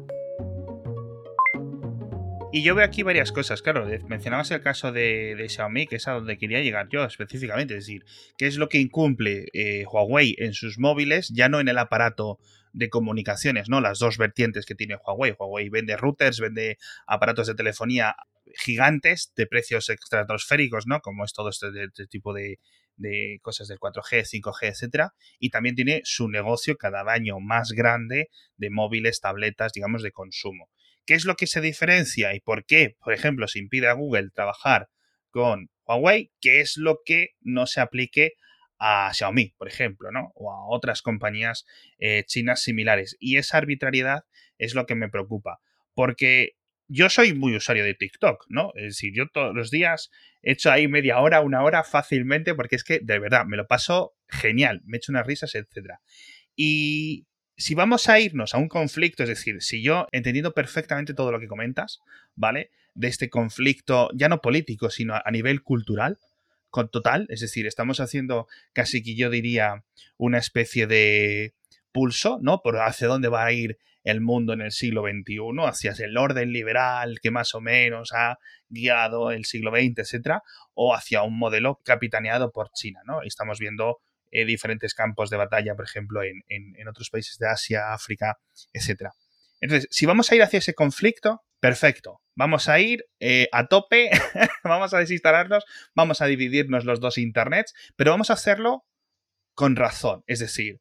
Y 2.51 2.63
yo 2.63 2.75
veo 2.75 2.85
aquí 2.85 3.03
varias 3.03 3.31
cosas, 3.31 3.61
claro, 3.61 3.87
mencionabas 4.09 4.51
el 4.51 4.63
caso 4.63 4.91
de, 4.91 5.47
Xiaomi, 5.49 5.87
que 5.87 5.97
es 5.97 6.09
a 6.09 6.13
donde 6.13 6.39
quería 6.39 6.63
llegar 6.63 6.89
yo 6.89 7.05
específicamente, 7.05 7.77
es 7.77 7.85
decir, 7.85 8.07
qué 8.39 8.47
es 8.47 8.57
lo 8.57 8.71
que 8.71 8.79
incumple 8.79 9.49
eh, 9.53 9.85
Huawei 9.85 10.35
en 10.39 10.55
sus 10.55 10.79
móviles, 10.79 11.29
ya 11.29 11.51
no 11.51 11.61
en 11.61 11.69
el 11.69 11.77
aparato 11.77 12.39
de 12.73 12.89
comunicaciones, 12.89 13.69
¿no? 13.69 13.81
Las 13.81 13.99
dos 13.99 14.19
vertientes 14.19 14.67
que 14.67 14.75
tiene 14.75 14.97
Huawei. 14.97 15.35
Huawei 15.39 15.69
vende 15.69 15.97
routers, 15.97 16.41
vende 16.41 16.79
aparatos 17.07 17.47
de 17.47 17.55
telefonía 17.55 18.17
gigantes 18.57 19.33
de 19.37 19.47
precios 19.47 19.89
estratosféricos, 19.91 20.87
¿no? 20.87 21.01
Como 21.01 21.25
es 21.25 21.33
todo 21.33 21.51
este, 21.51 21.69
este 21.85 22.07
tipo 22.07 22.33
de, 22.33 22.59
de 22.99 23.39
cosas 23.43 23.69
del 23.69 23.79
4G, 23.79 24.25
5G, 24.25 24.69
etcétera, 24.69 25.15
y 25.39 25.51
también 25.51 25.75
tiene 25.75 26.03
su 26.05 26.29
negocio 26.29 26.77
cada 26.77 27.01
año 27.11 27.41
más 27.41 27.73
grande 27.73 28.29
de 28.57 28.71
móviles, 28.71 29.21
tabletas, 29.21 29.73
digamos, 29.73 30.03
de 30.03 30.13
consumo. 30.13 30.69
¿Qué 31.07 31.15
es 31.15 31.25
lo 31.25 31.37
que 31.37 31.47
se 31.47 31.61
diferencia 31.63 32.35
y 32.35 32.41
por 32.41 32.67
qué, 32.67 32.97
por 33.03 33.15
ejemplo, 33.15 33.49
se 33.49 33.59
impide 33.59 33.89
a 33.89 33.95
Google 33.95 34.31
trabajar 34.35 34.89
con 35.31 35.71
Huawei? 35.87 36.33
¿Qué 36.41 36.61
es 36.61 36.77
lo 36.77 36.99
que 37.05 37.31
no 37.41 37.67
se 37.67 37.81
aplique 37.81 38.33
a 38.79 39.13
Xiaomi, 39.13 39.55
por 39.59 39.69
ejemplo, 39.69 40.11
¿no? 40.11 40.33
O 40.35 40.53
a 40.53 40.67
otras 40.69 41.03
compañías 41.03 41.67
eh, 41.99 42.25
chinas 42.27 42.63
similares. 42.63 43.17
Y 43.19 43.37
esa 43.37 43.59
arbitrariedad 43.59 44.25
es 44.59 44.75
lo 44.75 44.87
que 44.87 44.95
me 44.95 45.09
preocupa, 45.09 45.61
porque 45.95 46.57
yo 46.89 47.11
soy 47.11 47.35
muy 47.35 47.55
usuario 47.55 47.85
de 47.85 47.95
TikTok, 47.95 48.47
¿no? 48.49 48.73
Es 48.75 48.85
decir, 48.85 49.13
yo 49.15 49.29
todos 49.29 49.55
los 49.55 49.71
días 49.71 50.11
he 50.43 50.53
hecho 50.53 50.71
ahí 50.71 50.89
media 50.89 51.19
hora, 51.19 51.41
una 51.43 51.63
hora 51.63 51.85
fácilmente, 51.85 52.55
porque 52.55 52.77
es 52.77 52.85
que 52.85 53.01
de 53.01 53.19
verdad 53.19 53.45
me 53.45 53.57
lo 53.57 53.67
paso 53.67 54.15
genial, 54.27 54.81
me 54.85 54.97
echo 54.97 55.13
unas 55.13 55.27
risas, 55.27 55.55
etc. 55.55 55.99
Y 56.57 57.27
si 57.57 57.75
vamos 57.75 58.09
a 58.09 58.19
irnos 58.21 58.55
a 58.55 58.59
un 58.59 58.69
conflicto, 58.69 59.23
es 59.25 59.29
decir, 59.29 59.63
si 59.63 59.83
yo, 59.83 60.07
entendiendo 60.13 60.55
perfectamente 60.55 61.13
todo 61.13 61.31
lo 61.31 61.41
que 61.41 61.47
comentas, 61.47 62.01
¿vale? 62.35 62.71
De 62.95 63.09
este 63.09 63.29
conflicto, 63.29 64.09
ya 64.15 64.29
no 64.29 64.41
político, 64.41 64.91
sino 64.91 65.15
a 65.15 65.31
nivel 65.31 65.63
cultural, 65.63 66.19
con 66.71 66.91
total, 66.91 67.27
es 67.31 67.41
decir, 67.41 67.67
estamos 67.67 68.01
haciendo 68.01 68.47
casi 68.73 69.03
que 69.03 69.17
yo 69.17 69.31
diría 69.31 69.85
una 70.17 70.39
especie 70.39 70.87
de 70.87 71.55
pulso, 71.93 72.39
¿no? 72.43 72.61
Por 72.63 72.77
hacia 72.79 73.09
dónde 73.09 73.29
va 73.29 73.45
a 73.45 73.53
ir 73.53 73.79
el 74.05 74.21
mundo 74.21 74.53
en 74.53 74.61
el 74.61 74.73
siglo 74.73 75.03
XXI, 75.03 75.39
hacia 75.67 75.93
el 76.05 76.17
orden 76.17 76.53
liberal 76.53 77.19
que 77.21 77.31
más 77.31 77.55
o 77.55 77.61
menos 77.61 78.13
ha 78.15 78.39
guiado 78.69 79.31
el 79.31 79.45
siglo 79.45 79.71
XX, 79.71 79.99
etcétera, 79.99 80.43
o 80.75 80.95
hacia 80.95 81.23
un 81.23 81.39
modelo 81.39 81.81
capitaneado 81.85 82.51
por 82.51 82.71
China, 82.73 83.01
¿no? 83.07 83.23
Estamos 83.23 83.59
viendo 83.59 83.99
eh, 84.31 84.45
diferentes 84.45 84.95
campos 84.95 85.31
de 85.31 85.37
batalla, 85.37 85.75
por 85.75 85.85
ejemplo, 85.85 86.23
en, 86.23 86.43
en, 86.49 86.89
otros 86.89 87.11
países 87.11 87.39
de 87.39 87.49
Asia, 87.49 87.93
África, 87.93 88.39
etcétera. 88.73 89.13
Entonces, 89.61 89.89
si 89.91 90.07
vamos 90.07 90.31
a 90.31 90.37
ir 90.37 90.43
hacia 90.43 90.59
ese 90.59 90.75
conflicto, 90.75 91.43
perfecto. 91.61 92.21
Vamos 92.35 92.69
a 92.69 92.79
ir 92.81 93.05
eh, 93.21 93.49
a 93.53 93.67
tope, 93.67 94.11
vamos 94.65 94.95
a 94.95 94.99
desinstalarnos, 94.99 95.65
vamos 95.95 96.21
a 96.23 96.27
dividirnos 96.27 96.85
los 96.85 97.01
dos 97.01 97.19
internets, 97.19 97.75
pero 97.97 98.13
vamos 98.13 98.31
a 98.31 98.35
hacerlo 98.35 98.85
con 99.55 99.75
razón. 99.75 100.23
Es 100.27 100.39
decir, 100.39 100.81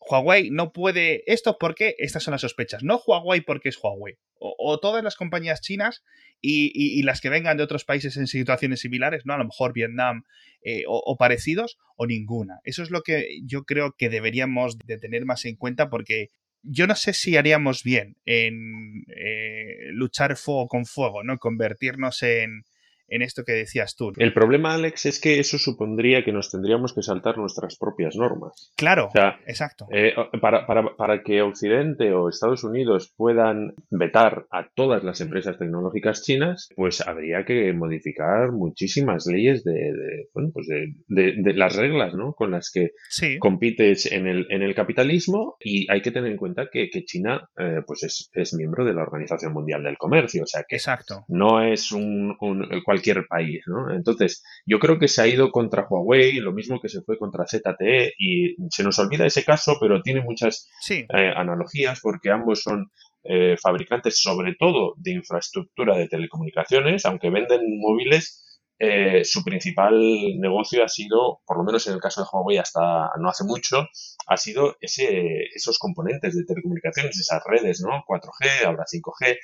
Huawei 0.00 0.50
no 0.50 0.72
puede 0.72 1.22
esto 1.26 1.56
porque 1.58 1.94
estas 1.98 2.22
son 2.22 2.32
las 2.32 2.40
sospechas. 2.40 2.82
No 2.82 2.98
Huawei 2.98 3.42
porque 3.42 3.68
es 3.68 3.78
Huawei. 3.82 4.18
O, 4.42 4.80
todas 4.80 5.04
las 5.04 5.16
compañías 5.16 5.60
chinas 5.60 6.02
y, 6.40 7.02
las 7.02 7.20
que 7.20 7.28
vengan 7.28 7.58
de 7.58 7.62
otros 7.62 7.84
países 7.84 8.16
en 8.16 8.26
situaciones 8.26 8.80
similares, 8.80 9.26
¿no? 9.26 9.34
A 9.34 9.38
lo 9.38 9.44
mejor 9.44 9.74
Vietnam 9.74 10.24
eh, 10.62 10.84
o, 10.86 11.16
parecidos, 11.18 11.76
o 11.96 12.06
ninguna. 12.06 12.60
Eso 12.64 12.82
es 12.82 12.90
lo 12.90 13.02
que 13.02 13.40
yo 13.44 13.64
creo 13.64 13.94
que 13.98 14.08
deberíamos 14.08 14.78
de 14.78 14.96
tener 14.96 15.26
más 15.26 15.44
en 15.44 15.56
cuenta 15.56 15.90
porque 15.90 16.28
yo 16.62 16.86
no 16.86 16.94
sé 16.94 17.12
si 17.12 17.36
haríamos 17.36 17.82
bien 17.82 18.16
en 18.24 19.04
eh, 19.08 19.88
luchar 19.92 20.36
fuego 20.36 20.68
con 20.68 20.86
fuego, 20.86 21.22
¿no? 21.22 21.38
Convertirnos 21.38 22.22
en, 22.22 22.64
en 23.10 23.22
esto 23.22 23.44
que 23.44 23.52
decías 23.52 23.96
tú. 23.96 24.12
El 24.16 24.32
problema, 24.32 24.74
Alex, 24.74 25.06
es 25.06 25.20
que 25.20 25.40
eso 25.40 25.58
supondría 25.58 26.24
que 26.24 26.32
nos 26.32 26.50
tendríamos 26.50 26.94
que 26.94 27.02
saltar 27.02 27.36
nuestras 27.36 27.76
propias 27.76 28.16
normas. 28.16 28.72
Claro, 28.76 29.10
exacto. 29.46 29.86
Eh, 29.92 30.14
para, 30.40 30.66
para, 30.66 30.96
para, 30.96 31.22
que 31.22 31.42
Occidente 31.42 32.12
o 32.12 32.28
Estados 32.28 32.64
Unidos 32.64 33.12
puedan 33.16 33.74
vetar 33.90 34.46
a 34.50 34.68
todas 34.74 35.02
las 35.02 35.20
empresas 35.20 35.58
tecnológicas 35.58 36.22
chinas, 36.22 36.68
pues 36.76 37.00
habría 37.00 37.44
que 37.44 37.72
modificar 37.72 38.52
muchísimas 38.52 39.26
leyes 39.26 39.64
de, 39.64 40.28
bueno, 40.32 40.50
pues 40.54 40.68
de, 40.68 41.54
las 41.54 41.76
reglas 41.76 42.14
¿no? 42.14 42.32
con 42.32 42.52
las 42.52 42.70
que 42.70 42.92
compites 43.40 44.10
en 44.10 44.28
el, 44.28 44.46
en 44.50 44.62
el 44.62 44.74
capitalismo 44.74 45.56
y 45.58 45.90
hay 45.90 46.00
que 46.00 46.12
tener 46.12 46.30
en 46.30 46.38
cuenta 46.38 46.68
que, 46.70 46.88
China 47.04 47.48
eh, 47.58 47.80
pues 47.86 48.04
es, 48.04 48.30
es, 48.34 48.54
miembro 48.54 48.84
de 48.84 48.92
la 48.92 49.02
Organización 49.02 49.52
Mundial 49.52 49.82
del 49.82 49.96
Comercio, 49.96 50.42
o 50.42 50.46
sea 50.46 50.64
que 50.68 50.76
exacto. 50.76 51.24
no 51.28 51.62
es 51.62 51.92
un, 51.92 52.36
un 52.40 52.68
cualquier 52.84 52.99
país, 53.28 53.62
¿no? 53.66 53.94
Entonces, 53.94 54.42
yo 54.66 54.78
creo 54.78 54.98
que 54.98 55.08
se 55.08 55.22
ha 55.22 55.26
ido 55.26 55.50
contra 55.50 55.86
Huawei, 55.88 56.34
lo 56.40 56.52
mismo 56.52 56.80
que 56.80 56.88
se 56.88 57.02
fue 57.02 57.18
contra 57.18 57.46
ZTE, 57.46 58.12
y 58.18 58.56
se 58.70 58.82
nos 58.82 58.98
olvida 58.98 59.26
ese 59.26 59.44
caso, 59.44 59.76
pero 59.80 60.02
tiene 60.02 60.20
muchas 60.22 60.68
eh, 60.88 61.06
analogías 61.08 62.00
porque 62.00 62.30
ambos 62.30 62.62
son 62.62 62.90
eh, 63.24 63.56
fabricantes, 63.60 64.20
sobre 64.20 64.54
todo 64.58 64.94
de 64.96 65.12
infraestructura 65.12 65.96
de 65.96 66.08
telecomunicaciones, 66.08 67.04
aunque 67.04 67.30
venden 67.30 67.60
móviles. 67.78 68.46
Eh, 68.82 69.24
su 69.24 69.44
principal 69.44 69.94
negocio 70.40 70.82
ha 70.82 70.88
sido, 70.88 71.40
por 71.44 71.58
lo 71.58 71.64
menos 71.64 71.86
en 71.86 71.92
el 71.92 72.00
caso 72.00 72.22
de 72.22 72.28
Huawei 72.32 72.56
hasta 72.56 73.10
no 73.20 73.28
hace 73.28 73.44
mucho, 73.44 73.86
ha 74.26 74.36
sido 74.38 74.76
ese, 74.80 75.48
esos 75.54 75.78
componentes 75.78 76.34
de 76.34 76.44
telecomunicaciones, 76.44 77.18
esas 77.18 77.42
redes, 77.44 77.82
¿no? 77.82 78.02
4G, 78.08 78.64
ahora 78.64 78.84
5G, 78.90 79.36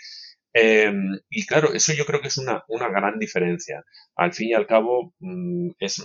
Em, 0.58 1.20
y 1.28 1.44
claro, 1.44 1.74
eso 1.74 1.92
yo 1.92 2.06
creo 2.06 2.22
que 2.22 2.28
es 2.28 2.38
una, 2.38 2.64
una 2.68 2.88
gran 2.88 3.18
diferencia. 3.18 3.84
Al 4.14 4.32
fin 4.32 4.48
y 4.48 4.54
al 4.54 4.66
cabo, 4.66 5.12
mm, 5.18 5.72
es, 5.78 6.02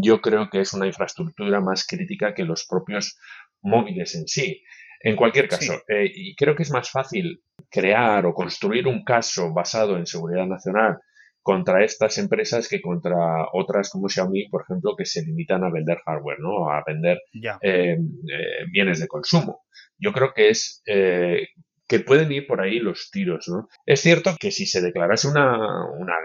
yo 0.00 0.22
creo 0.22 0.48
que 0.48 0.60
es 0.60 0.72
una 0.72 0.86
infraestructura 0.86 1.60
más 1.60 1.86
crítica 1.86 2.32
que 2.32 2.44
los 2.44 2.66
propios 2.66 3.18
móviles 3.60 4.14
en 4.14 4.26
sí. 4.26 4.62
En 5.00 5.14
cualquier 5.14 5.46
caso, 5.46 5.74
eh, 5.88 6.10
y 6.14 6.34
creo 6.36 6.54
que 6.56 6.62
es 6.62 6.70
más 6.70 6.90
fácil 6.90 7.42
crear 7.68 8.24
o 8.24 8.32
construir 8.32 8.86
un 8.86 9.04
caso 9.04 9.52
basado 9.52 9.98
en 9.98 10.06
seguridad 10.06 10.46
nacional 10.46 10.98
contra 11.42 11.84
estas 11.84 12.16
empresas 12.16 12.68
que 12.68 12.80
contra 12.80 13.48
otras 13.52 13.90
como 13.90 14.08
Xiaomi, 14.08 14.48
por 14.48 14.62
ejemplo, 14.62 14.94
que 14.96 15.04
se 15.04 15.22
limitan 15.22 15.64
a 15.64 15.70
vender 15.70 15.98
hardware, 16.06 16.38
¿no? 16.38 16.70
A 16.70 16.82
vender 16.86 17.18
eh, 17.60 17.98
eh, 17.98 18.64
bienes 18.70 19.00
de 19.00 19.08
consumo. 19.08 19.64
Yo 19.98 20.12
creo 20.12 20.32
que 20.32 20.48
es 20.50 20.82
que 21.92 22.00
pueden 22.00 22.32
ir 22.32 22.46
por 22.46 22.62
ahí 22.62 22.78
los 22.78 23.10
tiros, 23.10 23.48
¿no? 23.48 23.68
Es 23.84 24.00
cierto 24.00 24.34
que 24.40 24.50
si 24.50 24.64
se 24.64 24.80
declarase 24.80 25.28
una, 25.28 25.60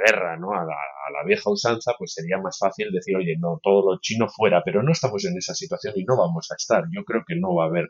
guerra, 0.05 0.37
¿no? 0.37 0.53
A 0.53 0.63
la, 0.63 1.23
vieja 1.25 1.49
usanza, 1.49 1.91
pues 1.99 2.13
sería 2.13 2.37
más 2.37 2.57
fácil 2.57 2.89
decir, 2.89 3.17
oye, 3.17 3.35
no, 3.37 3.59
todo 3.61 3.91
lo 3.91 3.99
chino 3.99 4.29
fuera, 4.29 4.61
pero 4.63 4.81
no 4.81 4.93
estamos 4.93 5.25
en 5.25 5.37
esa 5.37 5.53
situación 5.53 5.93
y 5.97 6.05
no 6.05 6.15
vamos 6.15 6.47
a 6.51 6.55
estar. 6.55 6.85
Yo 6.89 7.03
creo 7.03 7.23
que 7.27 7.35
no 7.35 7.53
va 7.53 7.65
a 7.65 7.67
haber 7.67 7.89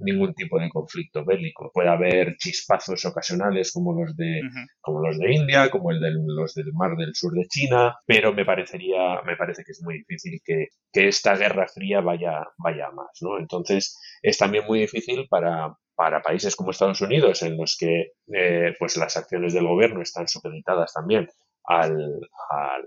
ningún 0.00 0.34
tipo 0.34 0.60
de 0.60 0.68
conflicto 0.68 1.24
bélico. 1.24 1.70
Puede 1.72 1.88
haber 1.88 2.36
chispazos 2.36 3.02
ocasionales 3.06 3.72
como 3.72 3.94
los 3.98 4.14
de, 4.16 4.42
como 4.82 5.00
los 5.00 5.18
de 5.18 5.32
India, 5.32 5.70
como 5.70 5.92
el 5.92 6.00
de 6.00 6.10
los 6.10 6.52
del 6.52 6.74
mar 6.74 6.94
del 6.98 7.14
sur 7.14 7.32
de 7.32 7.46
China, 7.48 7.96
pero 8.04 8.34
me 8.34 8.44
parecería, 8.44 9.22
me 9.24 9.36
parece 9.36 9.64
que 9.64 9.72
es 9.72 9.80
muy 9.82 9.94
difícil 9.94 10.42
que, 10.44 10.66
que 10.92 11.08
esta 11.08 11.36
guerra 11.36 11.68
fría 11.68 12.02
vaya, 12.02 12.44
vaya 12.58 12.90
más, 12.90 13.16
¿no? 13.22 13.38
Entonces, 13.38 13.98
es 14.20 14.36
también 14.36 14.64
muy 14.66 14.80
difícil 14.80 15.26
para, 15.30 15.74
para 15.94 16.22
países 16.22 16.56
como 16.56 16.70
Estados 16.70 17.00
Unidos, 17.00 17.42
en 17.42 17.56
los 17.56 17.76
que 17.78 18.12
eh, 18.32 18.74
pues 18.78 18.96
las 18.96 19.16
acciones 19.16 19.54
del 19.54 19.66
gobierno 19.66 20.02
están 20.02 20.28
supeditadas 20.28 20.92
también 20.92 21.28
al, 21.64 22.20
al 22.50 22.84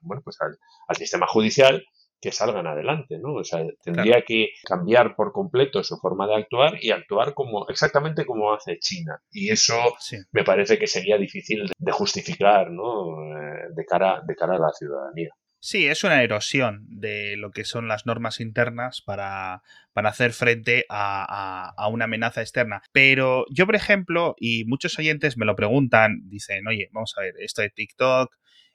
bueno, 0.00 0.22
pues 0.24 0.36
al, 0.40 0.96
sistema 0.96 1.26
judicial, 1.26 1.84
que 2.20 2.32
salgan 2.32 2.66
adelante, 2.66 3.18
¿no? 3.18 3.34
O 3.34 3.44
sea, 3.44 3.62
tendría 3.82 4.22
que 4.22 4.48
cambiar 4.64 5.14
por 5.14 5.32
completo 5.32 5.84
su 5.84 5.98
forma 5.98 6.26
de 6.26 6.36
actuar 6.36 6.82
y 6.82 6.90
actuar 6.90 7.34
como 7.34 7.68
exactamente 7.68 8.24
como 8.24 8.52
hace 8.52 8.78
China. 8.78 9.20
Y 9.30 9.50
eso 9.50 9.74
me 10.32 10.42
parece 10.42 10.78
que 10.78 10.86
sería 10.86 11.18
difícil 11.18 11.70
de 11.76 11.92
justificar, 11.92 12.70
¿no? 12.70 13.36
Eh, 13.36 13.68
de 13.74 13.84
cara 13.84 14.22
de 14.26 14.34
cara 14.34 14.56
a 14.56 14.58
la 14.58 14.72
ciudadanía. 14.72 15.30
Sí, 15.68 15.88
es 15.88 16.04
una 16.04 16.22
erosión 16.22 16.86
de 16.88 17.36
lo 17.36 17.50
que 17.50 17.64
son 17.64 17.88
las 17.88 18.06
normas 18.06 18.38
internas 18.38 19.02
para, 19.02 19.64
para 19.92 20.10
hacer 20.10 20.32
frente 20.32 20.86
a, 20.88 21.74
una 21.90 22.04
amenaza 22.04 22.40
externa. 22.40 22.82
Pero 22.92 23.46
yo, 23.50 23.66
por 23.66 23.74
ejemplo, 23.74 24.36
y 24.38 24.64
muchos 24.66 24.96
oyentes 24.96 25.36
me 25.36 25.44
lo 25.44 25.56
preguntan, 25.56 26.20
dicen, 26.28 26.68
oye, 26.68 26.88
vamos 26.92 27.14
a 27.16 27.22
ver, 27.22 27.34
esto 27.40 27.62
de 27.62 27.70
TikTok, 27.70 28.32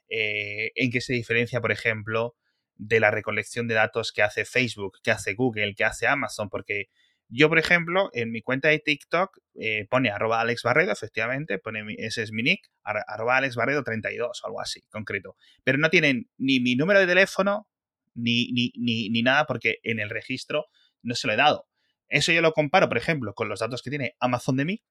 eh, 0.10 0.71
¿en 0.75 0.91
qué 0.91 0.99
se 0.99 1.13
diferencia, 1.13 1.62
por 1.62 1.71
ejemplo, 1.71 2.36
de 2.75 2.99
la 2.99 3.10
recolección 3.10 3.69
de 3.69 3.75
datos 3.75 4.12
que 4.12 4.23
hace 4.23 4.43
Facebook, 4.43 4.97
que 5.01 5.12
hace 5.12 5.34
Google, 5.34 5.75
que 5.75 5.86
hace 5.86 6.08
Amazon? 6.08 6.49
Porque 6.49 6.88
yo, 7.34 7.48
por 7.48 7.60
ejemplo, 7.60 8.10
en 8.13 8.32
mi 8.32 8.41
cuenta 8.41 8.67
de 8.67 8.80
TikTok 8.80 9.38
eh, 9.56 9.88
pone 9.89 10.10
arroba 10.10 10.41
Alex 10.41 10.63
efectivamente, 10.91 11.60
pone 11.60 11.96
ese 11.98 12.24
es 12.24 12.34
mi 12.34 12.44
nick, 12.44 12.70
arroba 12.84 13.38
Alex 13.38 13.56
Barredo 13.56 13.84
32 13.84 14.41
o 14.44 14.48
algo 14.48 14.60
así, 14.60 14.82
concreto. 14.89 15.38
Pero 15.63 15.78
no 15.78 15.89
tienen 15.89 16.30
ni 16.38 16.60
mi 16.60 16.76
número 16.76 17.00
de 17.00 17.08
teléfono 17.08 17.70
ni, 18.13 18.52
ni, 18.52 19.10
ni, 19.10 19.22
nada 19.22 19.46
porque 19.46 19.80
en 19.84 20.02
el 20.02 20.10
registro 20.10 20.65
no 21.04 21.15
se 21.15 21.28
lo 21.28 21.34
he 21.34 21.38
dado. 21.38 21.70
Eso 22.10 22.34
yo 22.34 22.41
lo 22.41 22.52
comparo, 22.52 22.89
por 22.89 22.98
ejemplo, 22.98 23.34
con 23.34 23.48
los 23.48 23.62
datos 23.62 23.82
que 23.82 23.89
tiene 23.89 24.15
Amazon 24.20 24.58
de 24.58 24.65
mí, 24.65 24.84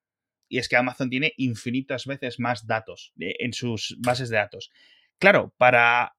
y 0.49 0.59
es 0.59 0.69
que 0.71 0.77
Amazon 0.77 1.11
tiene 1.11 1.35
infinitas 1.37 2.07
veces 2.07 2.41
más 2.41 2.67
datos 2.67 3.13
en 3.19 3.53
sus 3.53 3.97
bases 4.01 4.31
de 4.31 4.39
datos. 4.39 4.71
Claro, 5.19 5.55
para, 5.59 6.17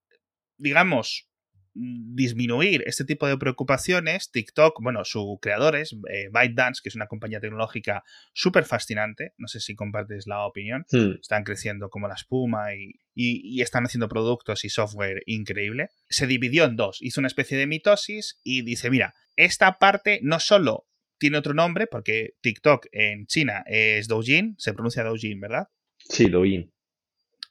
digamos, 0.57 1.30
disminuir 1.73 2.83
este 2.85 3.05
tipo 3.05 3.27
de 3.27 3.37
preocupaciones, 3.37 4.31
TikTok, 4.31 4.81
bueno, 4.81 5.05
su 5.05 5.39
creador 5.41 5.75
es 5.75 5.93
eh, 6.09 6.29
ByteDance, 6.31 6.81
que 6.83 6.89
es 6.89 6.95
una 6.95 7.07
compañía 7.07 7.39
tecnológica 7.39 8.03
súper 8.33 8.65
fascinante, 8.65 9.33
no 9.37 9.47
sé 9.47 9.59
si 9.59 9.75
compartes 9.75 10.27
la 10.27 10.45
opinión, 10.45 10.85
hmm. 10.91 11.19
están 11.21 11.43
creciendo 11.43 11.89
como 11.89 12.07
la 12.07 12.15
espuma 12.15 12.73
y, 12.73 12.99
y, 13.13 13.61
están 13.61 13.85
haciendo 13.85 14.09
productos 14.09 14.65
y 14.65 14.69
software 14.69 15.23
increíble, 15.25 15.89
se 16.09 16.27
dividió 16.27 16.65
en 16.65 16.75
dos, 16.75 16.97
hizo 17.01 17.21
una 17.21 17.27
especie 17.27 17.57
de 17.57 17.67
mitosis 17.67 18.39
y 18.43 18.63
dice, 18.63 18.89
mira, 18.89 19.13
esta 19.35 19.77
parte 19.77 20.19
no 20.23 20.39
solo 20.39 20.87
tiene 21.17 21.37
otro 21.37 21.53
nombre, 21.53 21.87
porque 21.87 22.31
TikTok 22.41 22.87
en 22.91 23.27
China 23.27 23.63
es 23.67 24.07
Douyin, 24.07 24.55
se 24.57 24.73
pronuncia 24.73 25.03
Douyin, 25.03 25.39
¿verdad? 25.39 25.67
Sí, 25.99 26.29
Douyin. 26.29 26.71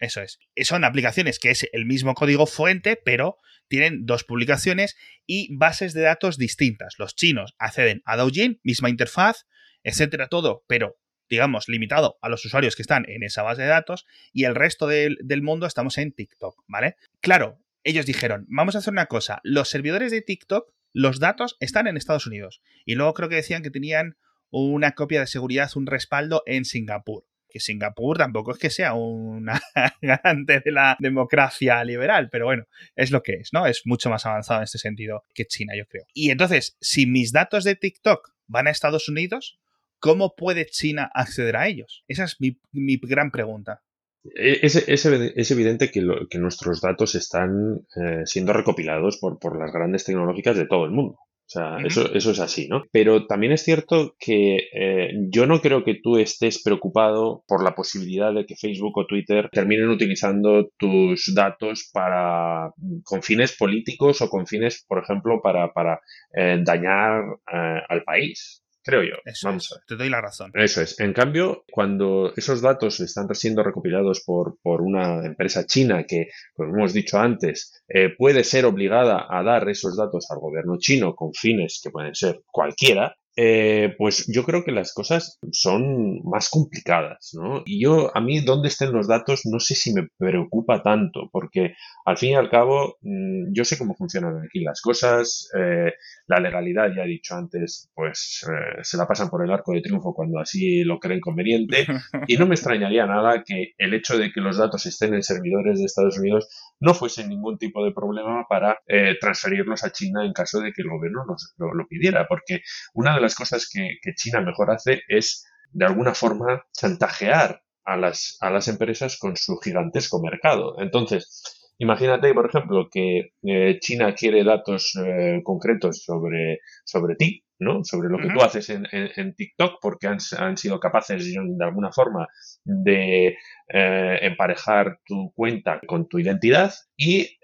Eso 0.01 0.23
es. 0.23 0.39
Son 0.63 0.85
aplicaciones 0.85 1.39
que 1.39 1.51
es 1.51 1.69
el 1.73 1.85
mismo 1.85 2.15
código 2.15 2.47
fuente, 2.47 2.97
pero 2.97 3.37
tienen 3.69 4.07
dos 4.07 4.25
publicaciones 4.25 4.97
y 5.27 5.55
bases 5.55 5.93
de 5.93 6.01
datos 6.01 6.39
distintas. 6.39 6.95
Los 6.99 7.15
chinos 7.15 7.55
acceden 7.59 8.03
a 8.07 8.17
Douyin, 8.17 8.61
misma 8.65 8.89
interfaz, 8.89 9.47
etcétera, 9.85 10.29
todo, 10.29 10.65
pero 10.67 10.99
digamos, 11.29 11.69
limitado 11.69 12.19
a 12.23 12.29
los 12.29 12.45
usuarios 12.45 12.75
que 12.75 12.83
están 12.83 13.05
en 13.09 13.23
esa 13.23 13.43
base 13.43 13.63
de 13.63 13.69
datos 13.69 14.05
y 14.33 14.45
el 14.45 14.57
resto 14.57 14.89
del, 14.89 15.17
mundo 15.43 15.67
estamos 15.67 15.97
en 15.99 16.13
TikTok, 16.13 16.65
¿vale? 16.67 16.97
Claro, 17.21 17.61
ellos 17.85 18.05
dijeron, 18.05 18.47
vamos 18.49 18.75
a 18.75 18.79
hacer 18.79 18.93
una 18.93 19.07
cosa, 19.07 19.41
los 19.45 19.69
servidores 19.69 20.11
de 20.11 20.23
TikTok, 20.23 20.73
los 20.93 21.21
datos 21.21 21.57
están 21.61 21.87
en 21.87 21.97
Estados 21.97 22.27
Unidos. 22.27 22.63
Y 22.85 22.97
luego 22.97 23.15
creo 23.15 23.29
que 23.29 23.37
decían 23.37 23.63
que 23.63 23.71
tenían 23.71 24.17
una 24.51 24.93
copia 24.97 25.21
de 25.21 25.29
seguridad, 25.29 25.71
un 25.77 25.87
respaldo 25.87 26.43
en 26.47 26.65
Singapur 26.65 27.30
que 27.51 27.61
Singapur 27.61 28.19
tampoco 28.19 28.53
es 28.53 28.59
que 28.59 28.71
sea 28.71 28.95
una 28.95 29.61
garante 30.03 30.61
de 30.61 30.73
la 30.73 30.97
democracia 30.99 31.83
liberal, 31.85 32.29
pero 32.31 32.47
bueno, 32.47 32.65
es 32.97 33.11
lo 33.11 33.23
que 33.23 33.35
es, 33.35 33.51
¿no? 33.53 33.67
Es 33.67 33.83
mucho 33.85 34.11
más 34.11 34.25
avanzado 34.27 34.61
en 34.61 34.65
este 34.65 34.79
sentido 34.79 35.25
que 35.35 35.47
China, 35.47 35.75
yo 35.77 35.87
creo. 35.87 36.05
Y 36.15 36.31
entonces, 36.31 36.77
si 36.81 37.07
mis 37.07 37.33
datos 37.33 37.65
de 37.65 37.77
TikTok 37.77 38.33
van 38.47 38.67
a 38.67 38.71
Estados 38.71 39.09
Unidos, 39.09 39.59
¿cómo 39.99 40.35
puede 40.35 40.67
China 40.67 41.11
acceder 41.13 41.57
a 41.57 41.69
ellos? 41.69 42.05
Esa 42.09 42.25
es 42.25 42.37
mi, 42.41 42.57
gran 43.03 43.31
pregunta. 43.31 43.83
E, 44.25 44.61
es, 44.63 45.51
evidente 45.51 45.91
que, 45.91 46.39
nuestros 46.39 46.81
datos 46.81 47.15
están 47.15 47.87
eh, 47.97 48.23
siendo 48.25 48.53
recopilados 48.53 49.19
por, 49.19 49.39
por 49.39 49.59
las 49.59 49.73
grandes 49.73 50.05
tecnológicas 50.05 50.57
de 50.57 50.67
todo 50.67 50.85
el 50.85 50.91
mundo. 50.91 51.19
O 51.51 51.53
sea, 51.53 51.79
eso, 51.85 52.15
eso 52.15 52.31
es 52.31 52.39
así, 52.39 52.69
¿no? 52.69 52.85
Pero 52.93 53.27
también 53.27 53.53
es 53.53 53.65
cierto 53.65 54.15
que 54.21 54.69
eh, 54.73 55.11
yo 55.33 55.47
no 55.47 55.61
creo 55.61 55.83
que 55.83 55.97
tú 56.01 56.17
estés 56.17 56.63
preocupado 56.63 57.43
por 57.49 57.65
la 57.65 57.75
posibilidad 57.75 58.33
de 58.33 58.47
que 58.47 58.55
Facebook 58.55 58.97
o 58.97 59.07
Twitter 59.07 59.49
terminen 59.51 59.89
utilizando 59.89 60.69
tus 60.79 61.35
datos 61.35 61.91
para 61.93 62.71
con 63.03 63.25
fines 63.25 63.57
políticos 63.57 64.23
o 64.23 64.31
con 64.31 64.47
fines, 64.47 64.85
por 64.87 65.03
ejemplo, 65.03 65.41
para, 65.43 65.73
para 65.73 66.01
eh, 66.37 66.61
dañar 66.63 67.25
eh, 67.53 67.81
al 67.89 68.05
país 68.05 68.63
creo 68.83 69.03
yo. 69.03 69.17
Vamos 69.45 69.81
Te 69.87 69.97
doy 69.97 70.09
la 70.09 70.21
razón. 70.21 70.51
Eso 70.55 70.81
es. 70.81 70.99
En 71.01 71.13
cambio, 71.13 71.65
cuando 71.71 72.33
esos 72.37 72.61
datos 72.61 73.01
están 73.01 73.33
siendo 73.35 73.63
recopilados 73.63 74.23
por, 74.25 74.59
por 74.63 74.83
una 74.83 75.25
empresa 75.25 75.67
china 75.67 76.05
que, 76.05 76.29
como 76.55 76.77
hemos 76.77 76.93
dicho 76.93 77.19
antes, 77.19 77.83
eh, 77.89 78.11
puede 78.17 78.45
ser 78.45 78.65
obligada 78.65 79.27
a 79.29 79.43
dar 79.43 79.69
esos 79.69 79.97
datos 79.97 80.27
al 80.31 80.39
gobierno 80.39 80.77
chino 80.79 81.15
con 81.15 81.33
fines 81.33 81.81
que 81.83 81.91
pueden 81.91 82.15
ser 82.15 82.43
cualquiera, 82.47 83.17
eh, 83.43 83.95
pues 83.97 84.27
yo 84.31 84.45
creo 84.45 84.65
que 84.65 84.71
las 84.71 84.93
cosas 84.93 85.39
son 85.51 86.21
más 86.25 86.51
complicadas, 86.51 87.31
¿no? 87.33 87.63
Y 87.65 87.83
yo, 87.83 88.15
a 88.15 88.21
mí, 88.21 88.41
dónde 88.41 88.69
estén 88.69 88.93
los 88.93 89.09
datos, 89.09 89.47
no 89.47 89.59
sé 89.61 89.75
si 89.75 89.95
me 89.95 90.09
preocupa 90.19 90.83
tanto, 90.83 91.31
porque 91.33 91.73
al 92.05 92.19
fin 92.19 92.33
y 92.33 92.35
al 92.35 92.51
cabo, 92.51 92.99
mm, 93.01 93.55
yo 93.55 93.65
sé 93.65 93.79
cómo 93.79 93.95
funcionan 93.95 94.43
aquí 94.45 94.61
las 94.61 94.83
cosas, 94.83 95.49
eh, 95.59 95.91
la 96.27 96.39
legalidad, 96.39 96.91
ya 96.95 97.05
he 97.05 97.09
dicho 97.09 97.35
antes, 97.35 97.91
pues 97.95 98.45
eh, 98.47 98.81
se 98.83 98.99
la 98.99 99.07
pasan 99.07 99.31
por 99.31 99.43
el 99.43 99.51
arco 99.51 99.73
de 99.73 99.81
triunfo 99.81 100.13
cuando 100.13 100.39
así 100.39 100.85
lo 100.85 100.99
creen 100.99 101.21
conveniente, 101.21 101.87
y 102.29 102.37
no 102.37 102.47
me 102.47 102.57
extrañaría 102.57 103.07
nada 103.07 103.43
que 103.43 103.73
el 103.79 103.95
hecho 103.95 104.19
de 104.19 104.33
que 104.33 104.43
los 104.43 104.59
datos 104.59 104.85
estén 104.85 105.15
en 105.15 105.23
servidores 105.23 105.79
de 105.79 105.87
Estados 105.87 106.19
Unidos 106.19 106.47
no 106.79 106.93
fuese 106.93 107.27
ningún 107.27 107.57
tipo 107.57 107.83
de 107.87 107.93
problema 107.93 108.45
para 108.47 108.79
transferirlos 109.21 109.85
a 109.85 109.93
China 109.93 110.25
en 110.25 110.33
caso 110.33 110.61
de 110.61 110.73
que 110.73 110.83
el 110.83 110.89
gobierno 110.89 111.25
nos, 111.27 111.55
lo, 111.57 111.73
lo 111.73 111.87
pidiera, 111.87 112.27
porque 112.29 112.61
una 112.95 113.15
de 113.15 113.21
las 113.21 113.30
cosas 113.35 113.69
que, 113.73 113.99
China 114.15 114.41
mejor 114.41 114.71
hace 114.71 115.03
es, 115.09 115.45
de 115.73 115.87
alguna 115.87 116.15
forma, 116.15 116.65
chantajear 116.73 117.63
a 117.85 117.97
las, 117.97 118.37
a 118.41 118.51
las 118.51 118.69
empresas 118.69 119.19
con 119.19 119.37
su 119.37 119.57
gigantesco 119.59 120.21
mercado. 120.23 120.81
Entonces, 120.81 121.61
imagínate, 121.81 122.33
por 122.35 122.47
ejemplo, 122.47 122.89
que 122.91 123.33
eh, 123.43 123.79
China 123.81 124.15
quiere 124.15 124.45
datos 124.45 124.95
eh, 125.05 125.41
concretos 125.43 126.05
sobre, 126.05 126.61
sobre 126.85 127.17
ti, 127.17 127.43
¿no? 127.59 127.83
Sobre 127.85 128.11
lo 128.11 128.19
que 128.19 128.29
tú 128.33 128.41
haces 128.43 128.71
en, 128.71 128.87
en, 128.93 129.35
TikTok, 129.35 129.79
porque 129.81 130.07
han, 130.07 130.19
han, 130.39 130.57
sido 130.57 130.79
capaces 130.79 131.33
de 131.33 131.65
alguna 131.65 131.91
forma 131.91 132.29
de 132.65 133.37
eh, 133.69 134.19
emparejar 134.23 135.01
tu 135.05 135.33
cuenta 135.35 135.81
con 135.87 136.07
tu 136.07 136.19
identidad 136.19 136.73
y 136.97 137.39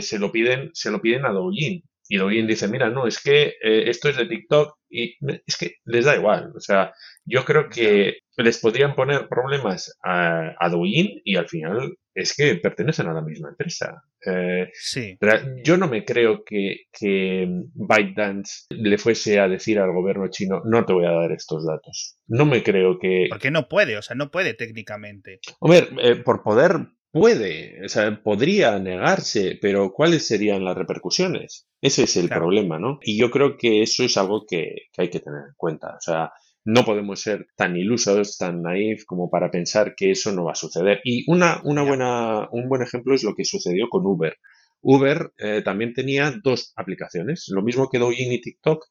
se 0.00 0.18
lo 0.18 0.30
piden, 0.30 0.70
se 0.72 0.90
lo 0.90 1.00
piden 1.00 1.24
a 1.24 1.30
Douyin. 1.30 1.82
Y 2.08 2.16
Douyin 2.18 2.46
dice, 2.46 2.68
mira, 2.68 2.90
no, 2.90 3.06
es 3.06 3.20
que 3.20 3.54
esto 3.62 4.08
es 4.08 4.16
de 4.16 4.26
TikTok 4.26 4.76
y 4.88 5.16
es 5.46 5.56
que 5.56 5.76
les 5.84 6.04
da 6.04 6.16
igual. 6.16 6.52
O 6.56 6.60
sea, 6.60 6.92
yo 7.24 7.44
creo 7.44 7.68
que 7.68 8.18
les 8.36 8.58
podrían 8.58 8.94
poner 8.94 9.28
problemas 9.28 9.96
a, 10.02 10.54
a 10.58 10.68
Douyin 10.68 11.20
y 11.24 11.36
al 11.36 11.48
final 11.48 11.96
es 12.14 12.34
que 12.34 12.56
pertenecen 12.56 13.08
a 13.08 13.12
la 13.12 13.20
misma 13.20 13.50
empresa. 13.50 14.02
Eh, 14.24 14.70
sí. 14.72 15.18
Yo 15.62 15.76
no 15.76 15.86
me 15.86 16.04
creo 16.04 16.44
que, 16.44 16.86
que 16.90 17.46
ByteDance 17.74 18.66
le 18.70 18.96
fuese 18.96 19.38
a 19.38 19.48
decir 19.48 19.78
al 19.78 19.92
gobierno 19.92 20.28
chino, 20.28 20.62
no 20.64 20.84
te 20.86 20.94
voy 20.94 21.04
a 21.04 21.12
dar 21.12 21.32
estos 21.32 21.66
datos. 21.66 22.18
No 22.26 22.46
me 22.46 22.62
creo 22.62 22.98
que... 22.98 23.26
Porque 23.28 23.50
no 23.50 23.68
puede, 23.68 23.98
o 23.98 24.02
sea, 24.02 24.16
no 24.16 24.30
puede 24.30 24.54
técnicamente. 24.54 25.40
Hombre, 25.60 25.88
eh, 26.02 26.16
por 26.16 26.42
poder 26.42 26.86
puede, 27.16 27.82
o 27.82 27.88
sea, 27.88 28.22
podría 28.22 28.78
negarse, 28.78 29.58
pero 29.62 29.90
¿cuáles 29.90 30.26
serían 30.26 30.66
las 30.66 30.76
repercusiones? 30.76 31.66
Ese 31.80 32.02
es 32.02 32.14
el 32.18 32.28
problema, 32.28 32.78
¿no? 32.78 32.98
Y 33.00 33.18
yo 33.18 33.30
creo 33.30 33.56
que 33.56 33.80
eso 33.80 34.04
es 34.04 34.18
algo 34.18 34.44
que, 34.46 34.88
hay 34.98 35.08
que 35.08 35.20
tener 35.20 35.40
en 35.48 35.54
cuenta. 35.56 35.94
O 35.96 36.00
sea, 36.00 36.32
no 36.66 36.84
podemos 36.84 37.18
ser 37.22 37.46
tan 37.56 37.74
ilusos, 37.74 38.36
tan 38.36 38.60
naif 38.60 39.06
como 39.06 39.30
para 39.30 39.50
pensar 39.50 39.94
que 39.96 40.10
eso 40.10 40.30
no 40.32 40.44
va 40.44 40.52
a 40.52 40.56
suceder. 40.56 41.00
Y 41.04 41.24
una, 41.30 41.62
una 41.64 41.84
buena, 41.84 42.50
un 42.52 42.68
buen 42.68 42.82
ejemplo 42.82 43.14
es 43.14 43.24
lo 43.24 43.34
que 43.34 43.46
sucedió 43.46 43.88
con 43.88 44.04
Uber. 44.04 44.36
Uber 44.82 45.32
eh, 45.38 45.62
también 45.64 45.94
tenía 45.94 46.34
dos 46.44 46.74
aplicaciones, 46.76 47.46
lo 47.48 47.62
mismo 47.62 47.88
que 47.88 47.98
Douyin 47.98 48.30
y 48.30 48.42
TikTok. 48.42 48.84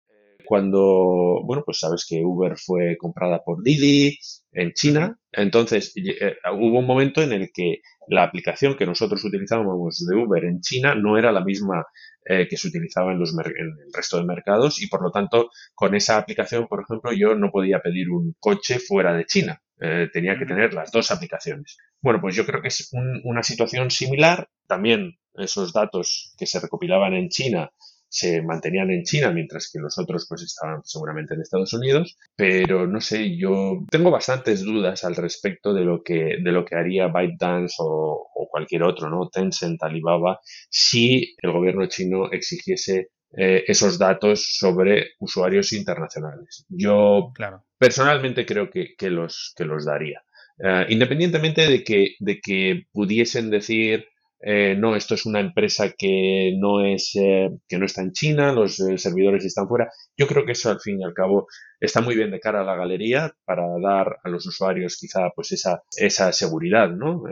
Cuando, 0.45 1.41
bueno, 1.43 1.63
pues 1.65 1.79
sabes 1.79 2.05
que 2.07 2.23
Uber 2.23 2.57
fue 2.57 2.97
comprada 2.97 3.43
por 3.43 3.63
Didi 3.63 4.17
en 4.51 4.73
China, 4.73 5.19
entonces 5.31 5.93
eh, 5.97 6.35
hubo 6.53 6.79
un 6.79 6.85
momento 6.85 7.21
en 7.21 7.33
el 7.33 7.49
que 7.53 7.81
la 8.07 8.23
aplicación 8.23 8.75
que 8.77 8.85
nosotros 8.85 9.23
utilizábamos 9.25 10.05
de 10.07 10.15
Uber 10.15 10.45
en 10.45 10.61
China 10.61 10.95
no 10.95 11.17
era 11.17 11.31
la 11.31 11.43
misma 11.43 11.85
eh, 12.25 12.47
que 12.47 12.57
se 12.57 12.69
utilizaba 12.69 13.11
en, 13.11 13.19
los 13.19 13.37
en 13.37 13.45
el 13.45 13.93
resto 13.93 14.17
de 14.17 14.25
mercados 14.25 14.81
y 14.81 14.87
por 14.87 15.03
lo 15.03 15.11
tanto 15.11 15.49
con 15.73 15.93
esa 15.95 16.17
aplicación, 16.17 16.67
por 16.67 16.81
ejemplo, 16.81 17.11
yo 17.13 17.35
no 17.35 17.51
podía 17.51 17.81
pedir 17.81 18.09
un 18.09 18.35
coche 18.39 18.79
fuera 18.79 19.13
de 19.13 19.25
China. 19.25 19.61
Eh, 19.79 20.09
tenía 20.11 20.37
que 20.37 20.45
tener 20.45 20.73
las 20.73 20.91
dos 20.91 21.11
aplicaciones. 21.11 21.77
Bueno, 22.01 22.21
pues 22.21 22.35
yo 22.35 22.45
creo 22.45 22.61
que 22.61 22.69
es 22.69 22.89
una 23.23 23.43
situación 23.43 23.91
similar. 23.91 24.49
También 24.67 25.17
esos 25.33 25.73
datos 25.73 26.33
que 26.37 26.45
se 26.45 26.59
recopilaban 26.59 27.13
en 27.13 27.29
China 27.29 27.71
se 28.07 28.41
mantenían 28.41 28.91
en 28.91 29.03
China, 29.03 29.31
mientras 29.31 29.69
que 29.71 29.79
los 29.79 29.97
otros 29.97 30.25
pues 30.27 30.43
estaban 30.43 30.81
seguramente 30.83 31.33
en 31.33 31.41
Estados 31.41 31.73
Unidos. 31.73 32.17
Pero 32.35 32.87
no 32.87 33.01
sé, 33.01 33.37
yo 33.37 33.83
tengo 33.89 34.11
bastantes 34.11 34.63
dudas 34.63 35.03
al 35.03 35.15
respecto 35.15 35.73
de 35.73 35.83
lo 35.83 36.03
que, 36.03 36.37
de 36.41 36.51
lo 36.51 36.65
que 36.65 36.75
haría 36.75 37.07
ByteDance 37.07 37.75
o, 37.79 38.31
cualquier 38.49 38.83
otro, 38.83 39.09
¿no? 39.09 39.27
Tencent, 39.27 39.83
Alibaba, 39.83 40.39
si 40.69 41.35
el 41.41 41.51
gobierno 41.51 41.87
chino 41.87 42.31
exigiese 42.31 43.09
eh, 43.37 43.65
esos 43.67 43.99
datos 43.99 44.55
sobre 44.57 45.09
usuarios 45.19 45.73
internacionales. 45.73 46.65
Yo 46.69 47.33
personalmente 47.77 48.45
creo 48.45 48.69
que, 48.69 48.95
los, 49.09 49.53
que 49.57 49.65
los 49.65 49.83
daría. 49.83 50.23
Eh, 50.57 50.85
independientemente 50.87 51.67
de 51.67 51.83
que, 51.83 52.15
de 52.19 52.39
que 52.39 52.85
pudiesen 52.93 53.49
decir 53.49 54.05
eh, 54.41 54.75
no, 54.77 54.95
esto 54.95 55.15
es 55.15 55.25
una 55.25 55.39
empresa 55.39 55.93
que 55.97 56.53
no 56.59 56.85
es 56.85 57.15
eh, 57.15 57.49
que 57.67 57.77
no 57.77 57.85
está 57.85 58.01
en 58.01 58.11
China, 58.11 58.51
los 58.51 58.79
eh, 58.79 58.97
servidores 58.97 59.45
están 59.45 59.67
fuera. 59.67 59.89
Yo 60.17 60.27
creo 60.27 60.45
que 60.45 60.51
eso 60.53 60.69
al 60.69 60.79
fin 60.79 60.99
y 61.01 61.03
al 61.03 61.13
cabo 61.13 61.47
está 61.79 62.01
muy 62.01 62.15
bien 62.15 62.31
de 62.31 62.39
cara 62.39 62.61
a 62.61 62.63
la 62.63 62.75
galería 62.75 63.35
para 63.45 63.63
dar 63.81 64.17
a 64.23 64.29
los 64.29 64.45
usuarios 64.45 64.97
quizá 64.99 65.29
pues 65.35 65.51
esa, 65.51 65.83
esa 65.97 66.31
seguridad, 66.31 66.89
¿no? 66.91 67.23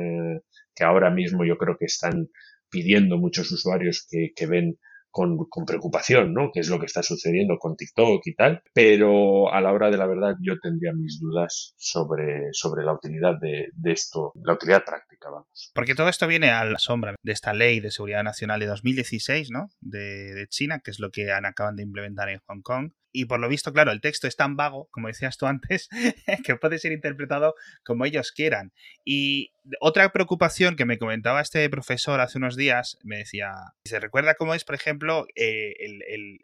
que 0.75 0.83
ahora 0.83 1.11
mismo 1.11 1.45
yo 1.45 1.57
creo 1.57 1.77
que 1.77 1.85
están 1.85 2.29
pidiendo 2.69 3.17
muchos 3.17 3.51
usuarios 3.51 4.07
que, 4.09 4.31
que 4.35 4.47
ven 4.47 4.79
con, 5.13 5.37
preocupación, 5.65 6.33
¿no? 6.33 6.49
Que 6.51 6.61
es 6.61 6.69
lo 6.69 6.79
que 6.79 6.87
está 6.87 7.03
sucediendo 7.03 7.57
con 7.59 7.75
TikTok 7.77 8.25
y 8.25 8.33
tal. 8.33 8.63
Pero 8.73 9.53
a 9.53 9.61
la 9.61 9.71
hora 9.71 9.91
de 9.91 9.97
la 9.97 10.07
verdad 10.07 10.35
yo 10.41 10.59
tendría 10.59 10.91
mis 10.91 11.19
dudas 11.21 11.75
sobre, 11.77 12.49
sobre 12.51 12.83
la 12.83 12.93
utilidad 12.93 13.35
de, 13.39 13.69
esto, 13.85 14.33
la 14.43 14.53
utilidad 14.53 14.83
práctica, 14.83 15.29
vamos. 15.29 15.71
Porque 15.75 15.93
todo 15.93 16.09
esto 16.09 16.27
viene 16.27 16.49
a 16.49 16.65
la 16.65 16.79
sombra 16.79 17.15
de 17.21 17.31
esta 17.31 17.53
ley 17.53 17.79
de 17.79 17.91
seguridad 17.91 18.23
nacional 18.23 18.59
de 18.59 18.65
2016, 18.65 19.51
¿no? 19.51 19.69
De, 19.79 20.33
de 20.33 20.47
China, 20.47 20.81
que 20.83 20.89
es 20.89 20.99
lo 20.99 21.11
que 21.11 21.31
han, 21.31 21.45
acaban 21.45 21.75
de 21.75 21.83
implementar 21.83 22.29
en 22.29 22.39
Hong 22.47 22.61
Kong 22.61 22.91
y 23.13 23.25
por 23.25 23.39
lo 23.39 23.47
visto, 23.47 23.71
claro, 23.71 23.91
el 23.91 24.01
texto 24.01 24.27
es 24.27 24.35
tan 24.35 24.57
vago, 24.57 24.89
como 24.91 25.07
decías 25.07 25.37
tú 25.37 25.45
antes, 25.45 25.87
que 26.45 26.55
puede 26.55 26.79
ser 26.79 26.91
interpretado 26.91 27.55
como 27.85 28.05
ellos 28.05 28.31
quieran. 28.31 28.73
Y 29.05 29.53
otra 29.79 30.11
preocupación 30.11 30.75
que 30.75 30.85
me 30.85 30.97
comentaba 30.97 31.39
este 31.39 31.69
profesor 31.69 32.19
hace 32.19 32.39
unos 32.39 32.57
días, 32.57 32.97
me 33.03 33.17
decía, 33.17 33.53
se 33.85 33.99
recuerda 33.99 34.33
cómo 34.33 34.55
es, 34.55 34.65
por 34.65 34.75
ejemplo, 34.75 35.25
eh, 35.35 35.75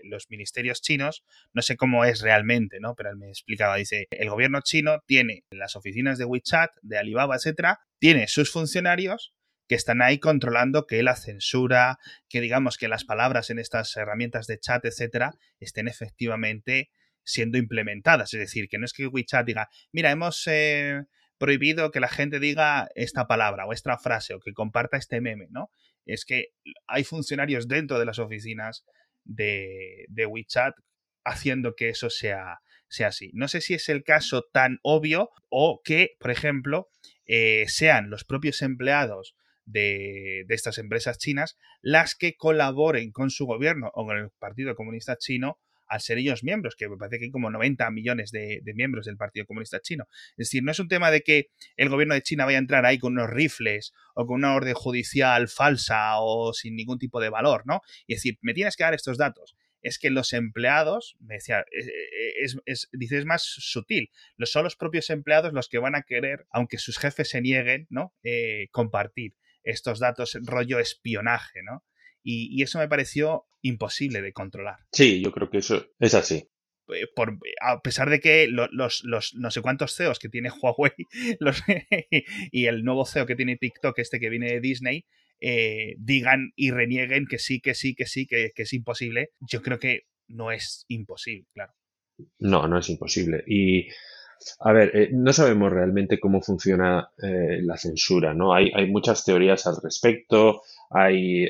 los 0.03 0.29
ministerios 0.29 0.81
chinos, 0.81 1.25
no 1.53 1.61
sé 1.61 1.75
cómo 1.75 2.05
es 2.05 2.21
realmente, 2.21 2.79
¿no? 2.79 2.95
Pero 2.95 3.09
él 3.09 3.17
me 3.17 3.29
explicaba, 3.29 3.75
dice, 3.75 4.07
el 4.11 4.29
gobierno 4.29 4.61
chino 4.61 5.03
tiene 5.05 5.43
las 5.49 5.75
oficinas 5.75 6.17
de 6.17 6.25
WeChat, 6.25 6.71
de 6.81 6.99
Alibaba, 6.99 7.35
etcétera, 7.35 7.79
tiene 7.99 8.27
sus 8.27 8.51
funcionarios 8.51 9.33
que 9.69 9.75
están 9.75 10.01
ahí 10.01 10.17
controlando 10.17 10.87
que 10.87 11.03
la 11.03 11.15
censura, 11.15 11.99
que 12.27 12.41
digamos 12.41 12.77
que 12.77 12.87
las 12.87 13.05
palabras 13.05 13.51
en 13.51 13.59
estas 13.59 13.95
herramientas 13.95 14.47
de 14.47 14.59
chat, 14.59 14.83
etcétera, 14.83 15.35
estén 15.59 15.87
efectivamente 15.87 16.89
siendo 17.23 17.59
implementadas. 17.59 18.33
Es 18.33 18.39
decir, 18.39 18.67
que 18.67 18.79
no 18.79 18.85
es 18.85 18.93
que 18.93 19.05
WeChat 19.05 19.45
diga, 19.45 19.69
mira, 19.91 20.09
hemos 20.09 20.41
eh, 20.47 21.03
prohibido 21.37 21.91
que 21.91 21.99
la 21.99 22.09
gente 22.09 22.39
diga 22.39 22.89
esta 22.95 23.27
palabra 23.27 23.67
o 23.67 23.71
esta 23.71 23.99
frase 23.99 24.33
o 24.33 24.39
que 24.39 24.53
comparta 24.53 24.97
este 24.97 25.21
meme, 25.21 25.45
¿no? 25.51 25.69
Es 26.03 26.25
que 26.25 26.47
hay 26.87 27.03
funcionarios 27.03 27.67
dentro 27.67 27.99
de 27.99 28.05
las 28.05 28.17
oficinas 28.17 28.85
de, 29.23 30.05
de 30.09 30.25
WeChat 30.25 30.73
haciendo 31.23 31.75
que 31.75 31.89
eso 31.89 32.09
sea, 32.09 32.57
sea 32.87 33.09
así. 33.09 33.29
No 33.35 33.47
sé 33.47 33.61
si 33.61 33.75
es 33.75 33.87
el 33.87 34.03
caso 34.03 34.47
tan 34.51 34.79
obvio 34.81 35.29
o 35.47 35.79
que, 35.83 36.15
por 36.19 36.31
ejemplo, 36.31 36.89
eh, 37.27 37.65
sean 37.67 38.09
los 38.09 38.23
propios 38.23 38.63
empleados 38.63 39.35
de, 39.69 40.45
estas 40.49 40.77
empresas 40.77 41.17
chinas 41.17 41.57
las 41.81 42.15
que 42.15 42.35
colaboren 42.35 43.11
con 43.11 43.29
su 43.29 43.45
gobierno 43.45 43.91
o 43.93 44.05
con 44.05 44.17
el 44.17 44.29
Partido 44.39 44.75
Comunista 44.75 45.17
Chino 45.17 45.59
al 45.87 46.01
ser 46.01 46.19
ellos 46.19 46.43
miembros, 46.43 46.75
que 46.75 46.87
me 46.87 46.97
parece 46.97 47.17
que 47.17 47.25
hay 47.25 47.31
como 47.31 47.49
90 47.49 47.89
millones 47.89 48.29
de, 48.29 48.61
miembros 48.75 49.07
del 49.07 49.17
Partido 49.17 49.47
Comunista 49.47 49.79
Chino. 49.79 50.07
Es 50.31 50.49
decir, 50.49 50.61
no 50.63 50.71
es 50.71 50.79
un 50.79 50.87
tema 50.87 51.09
de 51.09 51.21
que 51.21 51.47
el 51.77 51.89
gobierno 51.89 52.13
de 52.13 52.21
China 52.21 52.45
vaya 52.45 52.59
a 52.59 52.61
entrar 52.61 52.85
ahí 52.85 52.99
con 52.99 53.13
unos 53.13 53.31
rifles 53.31 53.93
o 54.13 54.27
con 54.27 54.35
una 54.35 54.53
orden 54.53 54.75
judicial 54.75 55.47
falsa 55.47 56.19
o 56.19 56.53
sin 56.53 56.75
ningún 56.75 56.99
tipo 56.99 57.19
de 57.19 57.29
valor, 57.29 57.63
¿no? 57.65 57.81
Y 58.05 58.13
decir, 58.13 58.37
me 58.41 58.53
tienes 58.53 58.75
que 58.75 58.83
dar 58.83 58.93
estos 58.93 59.17
datos 59.17 59.55
es 59.81 59.97
que 59.97 60.09
los 60.09 60.33
empleados, 60.33 61.15
me 61.19 61.35
decía, 61.35 61.59
eh, 61.71 61.85
eh, 61.85 62.33
es, 62.41 62.57
es, 62.65 62.89
dice, 62.91 63.17
es 63.17 63.25
más 63.25 63.43
sutil. 63.43 64.11
Son 64.43 64.63
los 64.63 64.75
propios 64.75 65.09
empleados 65.09 65.53
los 65.53 65.69
que 65.69 65.77
van 65.77 65.95
a 65.95 66.03
querer, 66.03 66.45
aunque 66.49 66.77
sus 66.77 66.97
jefes 66.97 67.29
se 67.29 67.41
nieguen, 67.41 67.87
¿no? 67.89 68.13
Eh, 68.23 68.67
compartir 68.71 69.35
estos 69.69 69.99
datos, 69.99 70.37
rollo 70.43 70.79
espionaje, 70.79 71.61
¿no? 71.63 71.83
Y, 72.23 72.61
eso 72.61 72.79
me 72.79 72.87
pareció 72.87 73.45
imposible 73.61 74.21
de 74.21 74.33
controlar. 74.33 74.77
Sí, 74.91 75.21
yo 75.21 75.31
creo 75.31 75.49
que 75.49 75.59
eso 75.59 75.87
es 75.99 76.13
así. 76.13 76.49
Por, 77.15 77.37
a 77.61 77.81
pesar 77.81 78.09
de 78.09 78.19
que 78.19 78.47
los, 78.47 79.03
los, 79.03 79.35
no 79.35 79.51
sé 79.51 79.61
cuántos 79.61 79.95
CEOs 79.95 80.17
que 80.17 80.27
tiene 80.27 80.49
Huawei 80.49 80.91
los, 81.39 81.61
y 82.51 82.65
el 82.65 82.83
nuevo 82.83 83.05
CEO 83.05 83.25
que 83.25 83.35
tiene 83.35 83.57
TikTok, 83.57 83.97
este 83.99 84.19
que 84.19 84.29
viene 84.29 84.51
de 84.51 84.59
Disney, 84.59 85.05
eh, 85.39 85.95
digan 85.97 86.51
y 86.55 86.71
renieguen 86.71 87.25
que 87.25 87.39
sí, 87.39 87.61
que 87.61 87.73
sí, 87.73 87.95
que 87.95 88.05
sí, 88.05 88.27
que, 88.27 88.51
es 88.55 88.73
imposible, 88.73 89.29
yo 89.39 89.61
creo 89.61 89.79
que 89.79 90.01
no 90.27 90.51
es 90.51 90.85
imposible, 90.87 91.47
claro. 91.53 91.73
No, 92.39 92.67
no 92.67 92.77
es 92.77 92.89
imposible. 92.89 93.43
Y, 93.47 93.87
a 94.59 94.71
ver, 94.71 94.95
eh, 94.95 95.09
no 95.11 95.33
sabemos 95.33 95.71
realmente 95.71 96.19
cómo 96.19 96.41
funciona 96.41 97.09
eh, 97.21 97.59
la 97.61 97.77
censura, 97.77 98.33
¿no? 98.33 98.53
Hay, 98.53 98.71
hay, 98.73 98.89
muchas 98.89 99.23
teorías 99.23 99.65
al 99.67 99.77
respecto. 99.83 100.61
Hay, 100.91 101.45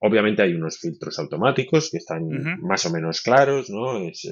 obviamente 0.00 0.42
hay 0.42 0.54
unos 0.54 0.78
filtros 0.78 1.18
automáticos 1.18 1.90
que 1.90 1.98
están 1.98 2.28
más 2.60 2.86
o 2.86 2.90
menos 2.90 3.20
claros, 3.20 3.68
¿no? 3.68 3.98
Es, 3.98 4.28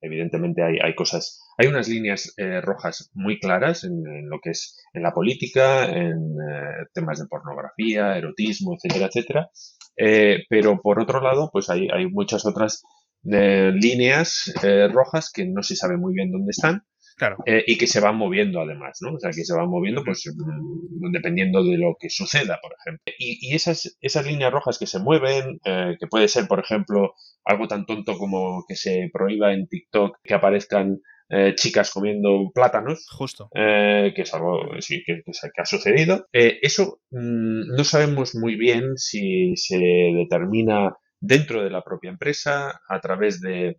evidentemente 0.00 0.62
hay, 0.62 0.78
hay 0.82 0.94
cosas 0.96 1.42
hay 1.58 1.68
unas 1.68 1.88
líneas 1.88 2.32
eh, 2.36 2.60
rojas 2.60 3.10
muy 3.14 3.38
claras 3.38 3.84
en, 3.84 4.28
lo 4.28 4.40
que 4.40 4.50
es 4.50 4.78
en 4.92 5.02
la 5.02 5.12
política, 5.12 5.84
en 5.84 6.16
eh, 6.16 6.86
temas 6.92 7.18
de 7.18 7.26
pornografía, 7.26 8.16
erotismo, 8.16 8.74
etcétera, 8.74 9.06
etcétera. 9.06 9.50
Eh, 9.96 10.44
pero 10.48 10.80
por 10.80 11.00
otro 11.00 11.20
lado, 11.20 11.50
pues 11.52 11.68
hay, 11.70 11.88
hay 11.92 12.06
muchas 12.06 12.46
otras 12.46 12.82
líneas 13.24 14.52
rojas 14.90 15.30
que 15.32 15.46
no 15.46 15.62
se 15.62 15.76
sabe 15.76 15.96
muy 15.96 16.12
bien 16.12 16.32
dónde 16.32 16.50
están. 16.50 16.82
Claro. 17.22 17.36
y 17.46 17.78
que 17.78 17.86
se 17.86 18.00
van 18.00 18.16
moviendo 18.16 18.60
además, 18.60 18.98
¿no? 19.00 19.14
O 19.14 19.20
sea, 19.20 19.30
que 19.30 19.44
se 19.44 19.54
van 19.54 19.68
moviendo 19.68 20.02
pues 20.04 20.24
mm, 20.26 21.12
dependiendo 21.12 21.62
de 21.62 21.78
lo 21.78 21.96
que 21.98 22.10
suceda, 22.10 22.58
por 22.60 22.72
ejemplo. 22.78 23.04
Y, 23.16 23.54
esas, 23.54 23.96
esas 24.00 24.26
líneas 24.26 24.52
rojas 24.52 24.78
que 24.78 24.86
se 24.86 24.98
mueven, 24.98 25.60
que 25.64 26.06
puede 26.10 26.26
ser, 26.28 26.48
por 26.48 26.58
ejemplo, 26.58 27.14
algo 27.44 27.68
tan 27.68 27.86
tonto 27.86 28.18
como 28.18 28.64
que 28.66 28.74
se 28.74 29.10
prohíba 29.12 29.52
en 29.52 29.68
TikTok 29.68 30.18
que 30.22 30.34
aparezcan 30.34 31.00
eh, 31.34 31.54
chicas 31.54 31.90
comiendo 31.90 32.50
plátanos. 32.54 33.06
Justo. 33.08 33.48
Eh, 33.54 34.12
que 34.14 34.22
es 34.22 34.34
algo 34.34 34.68
sí, 34.80 35.02
que, 35.02 35.22
ha 35.56 35.64
sucedido. 35.64 36.26
Eh, 36.30 36.58
eso 36.60 37.00
mm, 37.10 37.74
no 37.74 37.84
sabemos 37.84 38.34
muy 38.34 38.56
bien 38.56 38.98
si 38.98 39.56
se 39.56 39.78
determina 39.78 40.94
dentro 41.22 41.62
de 41.62 41.70
la 41.70 41.82
propia 41.82 42.10
empresa, 42.10 42.82
a 42.86 43.00
través 43.00 43.40
de, 43.40 43.78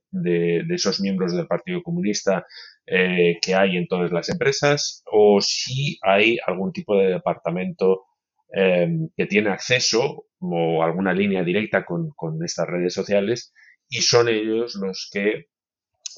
esos 0.69 0.99
miembros 0.99 1.36
del 1.36 1.45
Partido 1.45 1.84
Comunista 1.84 2.45
que 2.85 3.55
hay 3.55 3.77
en 3.77 3.87
todas 3.87 4.11
las 4.11 4.29
empresas, 4.29 5.03
o 5.11 5.39
si 5.41 5.97
hay 6.01 6.37
algún 6.45 6.71
tipo 6.73 6.97
de 6.97 7.07
departamento 7.07 8.03
que 8.51 9.25
tiene 9.27 9.49
acceso 9.49 10.25
o 10.39 10.83
alguna 10.83 11.13
línea 11.13 11.43
directa 11.43 11.85
con, 11.85 12.09
con 12.15 12.43
estas 12.43 12.67
redes 12.67 12.93
sociales 12.93 13.53
y 13.89 14.01
son 14.01 14.27
ellos 14.27 14.75
los 14.75 15.09
que 15.11 15.45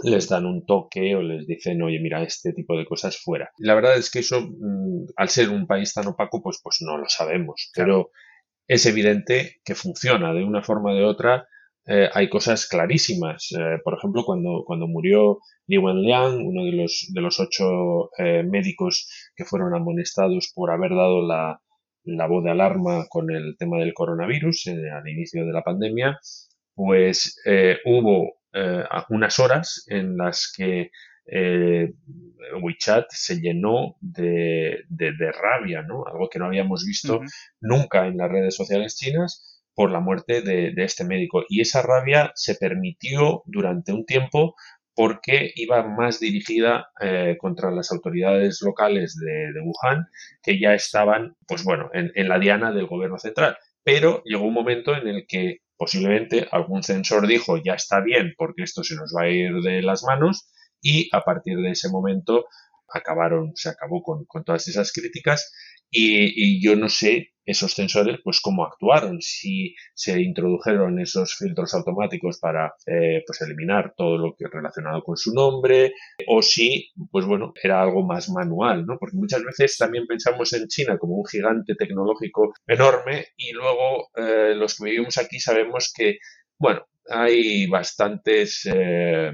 les 0.04 0.28
dan 0.28 0.46
un 0.46 0.66
toque 0.66 1.16
o 1.16 1.22
les 1.22 1.48
dicen, 1.48 1.82
oye, 1.82 2.00
mira, 2.00 2.22
este 2.24 2.54
tipo 2.54 2.78
de 2.78 2.86
cosas 2.86 3.18
fuera. 3.18 3.52
La 3.58 3.76
verdad 3.76 3.98
es 3.98 4.12
que 4.12 4.20
eso, 4.20 4.42
mm, 4.42 5.06
al 5.16 5.30
ser 5.30 5.50
un 5.50 5.68
país 5.68 5.94
tan 5.94 6.08
opaco, 6.08 6.42
pues, 6.42 6.60
pues 6.62 6.78
no 6.82 6.98
lo 6.98 7.08
sabemos, 7.08 7.72
pero 7.74 8.12
es 8.68 8.86
evidente 8.86 9.62
que 9.64 9.76
funciona 9.76 10.34
de 10.34 10.44
una 10.44 10.64
forma 10.64 10.92
o 10.92 10.96
de 10.96 11.06
otra. 11.06 11.48
Eh, 11.88 12.10
hay 12.14 12.30
cosas 12.30 12.68
clarísimas. 12.68 13.50
Eh, 13.58 13.80
por 13.84 13.98
ejemplo, 13.98 14.24
cuando, 14.26 14.64
cuando 14.66 14.88
murió 14.88 15.40
Li 15.68 15.78
Wenliang, 15.78 16.46
uno 16.46 16.66
de 16.66 16.72
los, 16.72 17.10
de 17.14 17.22
los 17.22 17.40
ocho 17.40 18.12
eh, 18.18 18.44
médicos 18.44 19.10
que 19.36 19.46
fueron 19.46 19.74
amonestados 19.76 20.52
por 20.54 20.72
haber 20.72 20.92
dado 20.92 21.26
la, 21.26 21.62
la 22.04 22.28
voz 22.28 22.44
de 22.44 22.52
alarma 22.52 23.06
con 23.10 23.32
el 23.32 23.56
tema 23.58 23.78
del 23.78 23.94
coronavirus 23.94 24.68
al 24.68 25.08
inicio 25.08 25.46
de 25.46 25.54
la 25.54 25.64
pandemia, 25.64 26.20
pues 26.76 27.42
hubo 27.86 28.36
eh, 28.58 28.86
unas 29.10 29.38
horas 29.40 29.84
en 29.88 30.16
las 30.16 30.54
que 30.56 30.90
eh, 31.26 31.94
WeChat 32.62 33.08
se 33.10 33.42
llenó 33.42 33.98
de, 34.00 34.86
rabia, 35.34 35.82
¿no? 35.82 36.06
Algo 36.06 36.30
que 36.30 36.40
no 36.40 36.46
habíamos 36.46 36.86
visto 36.86 37.20
nunca 37.60 38.08
en 38.08 38.16
las 38.16 38.32
redes 38.32 38.56
sociales 38.56 38.96
chinas 38.96 39.62
por 39.74 39.92
la 39.92 40.00
muerte 40.00 40.42
de, 40.42 40.74
este 40.78 41.04
médico. 41.04 41.44
Y 41.50 41.60
esa 41.60 41.82
rabia 41.82 42.32
se 42.36 42.56
permitió 42.56 43.44
durante 43.46 43.92
un 43.92 44.06
tiempo 44.06 44.56
porque 44.96 45.52
iba 45.56 45.84
más 45.84 46.20
dirigida 46.20 46.90
eh, 47.02 47.36
contra 47.40 47.70
las 47.72 47.92
autoridades 47.92 48.62
locales 48.62 49.16
de, 49.20 49.60
Wuhan, 49.62 50.08
que 50.42 50.60
ya 50.60 50.74
estaban, 50.74 51.36
pues 51.48 51.64
bueno, 51.64 51.90
en, 51.94 52.12
en 52.16 52.30
la 52.30 52.40
diana 52.40 52.72
del 52.72 52.88
gobierno 52.88 53.20
central. 53.20 53.58
Pero 53.84 54.24
llegó 54.24 54.46
un 54.46 54.54
momento 54.54 54.96
en 54.96 55.08
el 55.08 55.26
que 55.28 55.60
Posiblemente 55.78 56.48
algún 56.52 56.84
censor 56.84 57.28
dijo 57.28 57.58
ya 57.58 57.74
está 57.74 58.00
bien 58.00 58.34
porque 58.38 58.64
esto 58.64 58.82
se 58.84 58.96
nos 58.96 59.14
va 59.16 59.24
a 59.24 59.30
ir 59.30 59.56
de 59.62 59.82
las 59.82 60.04
manos 60.04 60.50
y 60.82 61.10
a 61.12 61.22
partir 61.22 61.58
de 61.58 61.72
ese 61.72 61.90
momento 61.90 62.46
acabaron, 62.88 63.52
se 63.56 63.70
acabó 63.70 64.02
con, 64.02 64.26
todas 64.46 64.70
esas 64.70 64.94
críticas 64.94 65.52
y, 65.96 66.62
yo 66.62 66.76
no 66.76 66.90
sé 66.90 67.32
esos 67.46 67.74
sensores 67.74 68.18
pues 68.24 68.42
cómo 68.42 68.66
actuaron, 68.66 69.22
si 69.22 69.76
se 69.94 70.20
introdujeron 70.20 71.00
esos 71.00 71.36
filtros 71.36 71.76
automáticos 71.76 72.40
para 72.40 72.74
eh, 72.88 73.24
pues 73.26 73.40
eliminar 73.42 73.94
todo 73.96 74.18
lo 74.18 74.36
que 74.36 74.48
relacionado 74.48 75.04
con 75.04 75.16
su 75.16 75.32
nombre 75.32 75.94
o 76.28 76.42
si 76.42 76.92
pues 77.12 77.26
bueno 77.26 77.54
era 77.62 77.84
algo 77.84 78.04
más 78.04 78.30
manual, 78.30 78.88
¿no? 78.88 78.98
Porque 79.00 79.16
muchas 79.16 79.44
veces 79.44 79.78
también 79.78 80.08
pensamos 80.08 80.52
en 80.54 80.68
China 80.68 80.98
como 80.98 81.18
un 81.18 81.26
gigante 81.26 81.76
tecnológico 81.76 82.54
enorme 82.66 83.28
y 83.38 83.52
luego 83.52 84.10
eh, 84.16 84.56
los 84.56 84.76
que 84.76 84.86
vivimos 84.86 85.20
aquí 85.20 85.40
sabemos 85.40 85.94
que 85.96 86.18
bueno 86.58 86.88
hay 87.08 87.68
bastantes 87.68 88.68
eh, 88.74 89.32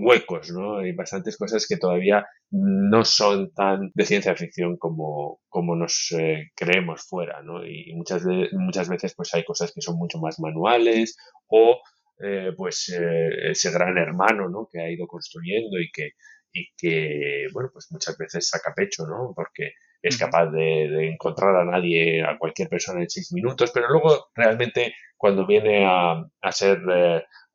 huecos, 0.00 0.50
¿no? 0.50 0.78
Hay 0.78 0.92
bastantes 0.92 1.36
cosas 1.36 1.66
que 1.68 1.76
todavía 1.76 2.26
no 2.50 3.04
son 3.04 3.52
tan 3.52 3.90
de 3.94 4.06
ciencia 4.06 4.34
ficción 4.34 4.76
como, 4.78 5.40
como 5.48 5.76
nos 5.76 6.14
eh, 6.18 6.50
creemos 6.54 7.02
fuera, 7.06 7.42
¿no? 7.42 7.64
Y 7.64 7.92
muchas, 7.94 8.22
muchas 8.52 8.88
veces 8.88 9.14
pues 9.14 9.34
hay 9.34 9.44
cosas 9.44 9.72
que 9.72 9.82
son 9.82 9.96
mucho 9.96 10.18
más 10.18 10.40
manuales 10.40 11.16
o 11.48 11.80
eh, 12.20 12.52
pues 12.56 12.88
eh, 12.88 13.50
ese 13.50 13.70
gran 13.70 13.96
hermano, 13.98 14.48
¿no? 14.48 14.68
Que 14.70 14.80
ha 14.80 14.90
ido 14.90 15.06
construyendo 15.06 15.78
y 15.78 15.90
que, 15.92 16.12
y 16.52 16.68
que, 16.76 17.46
bueno, 17.52 17.70
pues 17.72 17.88
muchas 17.90 18.16
veces 18.16 18.48
saca 18.48 18.72
pecho, 18.74 19.06
¿no? 19.06 19.32
Porque 19.36 19.72
es 20.00 20.16
capaz 20.16 20.46
de, 20.50 21.08
encontrar 21.08 21.54
a 21.56 21.64
nadie, 21.64 22.22
a 22.22 22.38
cualquier 22.38 22.68
persona 22.68 23.02
en 23.02 23.10
seis 23.10 23.32
minutos, 23.32 23.70
pero 23.74 23.88
luego 23.88 24.28
realmente 24.34 24.94
cuando 25.16 25.46
viene 25.46 25.84
a, 25.86 26.24
a 26.40 26.52
ser 26.52 26.80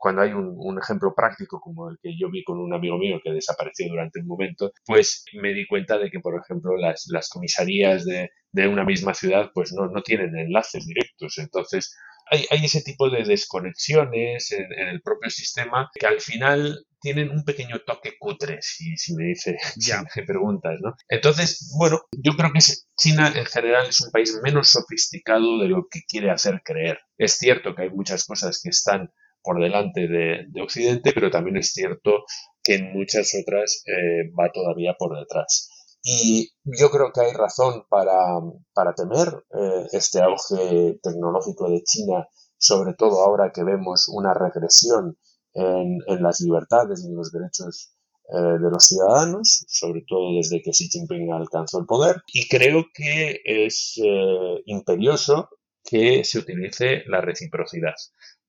cuando 0.04 0.22
hay 0.22 0.34
un, 0.34 0.78
ejemplo 0.84 1.14
práctico 1.16 1.62
como 1.62 1.90
el 1.90 1.98
que 2.04 2.10
yo 2.20 2.30
vi 2.30 2.44
con 2.44 2.60
un 2.60 2.74
amigo 2.74 2.98
mío 2.98 3.22
que 3.24 3.32
desapareció 3.32 3.88
durante 3.88 4.20
un 4.20 4.28
momento, 4.28 4.74
pues 4.86 5.24
me 5.42 5.54
di 5.54 5.66
cuenta 5.66 5.98
de 5.98 6.12
que, 6.12 6.20
por 6.20 6.38
ejemplo, 6.38 6.76
las, 6.76 7.06
las 7.08 7.30
comisarías 7.30 8.04
de, 8.04 8.30
de, 8.52 8.68
una 8.68 8.84
misma 8.84 9.14
ciudad 9.14 9.52
pues 9.54 9.72
no, 9.72 9.88
no 9.88 10.02
tienen 10.04 10.38
enlaces 10.38 10.86
directos. 10.86 11.38
Entonces, 11.38 11.96
hay, 12.30 12.46
hay 12.52 12.66
ese 12.66 12.82
tipo 12.82 13.10
de 13.10 13.24
desconexiones 13.24 14.52
en, 14.52 14.90
el 14.90 15.02
propio 15.02 15.30
sistema 15.30 15.90
que 15.98 16.06
al 16.06 16.20
final 16.20 16.86
tienen 17.00 17.30
un 17.30 17.46
pequeño 17.46 17.80
toque 17.86 18.18
cutre, 18.20 18.58
si, 18.60 18.98
si 18.98 19.16
me 19.16 19.24
dice, 19.24 19.56
ya. 19.78 20.04
me 20.18 20.24
preguntas, 20.24 20.80
¿no? 20.82 20.96
Entonces, 21.08 21.74
bueno, 21.78 22.02
yo 22.12 22.34
creo 22.34 22.52
que 22.52 22.60
China 22.98 23.32
en 23.34 23.46
general 23.46 23.88
es 23.88 24.02
un 24.02 24.12
país 24.12 24.38
menos 24.44 24.68
sofisticado 24.68 25.60
de 25.60 25.70
lo 25.70 25.88
que 25.90 26.02
quiere 26.06 26.30
hacer 26.30 26.62
creer. 26.62 27.00
Es 27.18 27.38
cierto 27.38 27.74
que 27.74 27.84
hay 27.84 27.90
muchas 27.90 28.26
cosas 28.26 28.60
que 28.62 28.68
están 28.68 29.10
por 29.44 29.62
delante 29.62 30.08
de, 30.08 30.62
Occidente, 30.62 31.12
pero 31.14 31.30
también 31.30 31.58
es 31.58 31.74
cierto 31.74 32.24
que 32.64 32.76
en 32.76 32.94
muchas 32.94 33.34
otras 33.40 33.84
eh, 33.86 34.32
va 34.40 34.52
todavía 34.52 34.96
por 34.98 35.20
detrás. 35.20 35.70
Y 36.02 36.52
yo 36.64 36.90
creo 36.90 37.12
que 37.14 37.22
hay 37.22 37.34
razón 37.34 37.84
para, 37.90 38.96
temer 38.96 39.28
eh, 39.54 39.88
este 39.92 40.22
auge 40.22 41.00
tecnológico 41.02 41.70
de 41.70 41.84
China, 41.84 42.28
sobre 42.58 42.94
todo 42.94 43.22
ahora 43.24 43.52
que 43.54 43.64
vemos 43.64 44.10
una 44.10 44.34
regresión 44.34 45.18
en, 45.54 46.00
las 46.24 46.40
libertades 46.40 47.04
y 47.04 47.10
en 47.10 47.16
los 47.16 47.32
derechos 47.32 47.94
eh, 48.34 48.38
de 48.38 48.70
los 48.72 48.86
ciudadanos, 48.88 49.66
sobre 49.68 50.04
todo 50.08 50.36
desde 50.36 50.62
que 50.62 50.72
Xi 50.72 50.88
Jinping 50.90 51.32
alcanzó 51.32 51.80
el 51.80 51.86
poder. 51.86 52.24
Y 52.28 52.48
creo 52.48 52.86
que 52.94 53.40
es 53.46 54.00
imperioso 54.66 55.50
que 55.84 56.24
se 56.24 56.40
utilice 56.40 57.04
la 57.08 57.22
reciprocidad. 57.22 57.96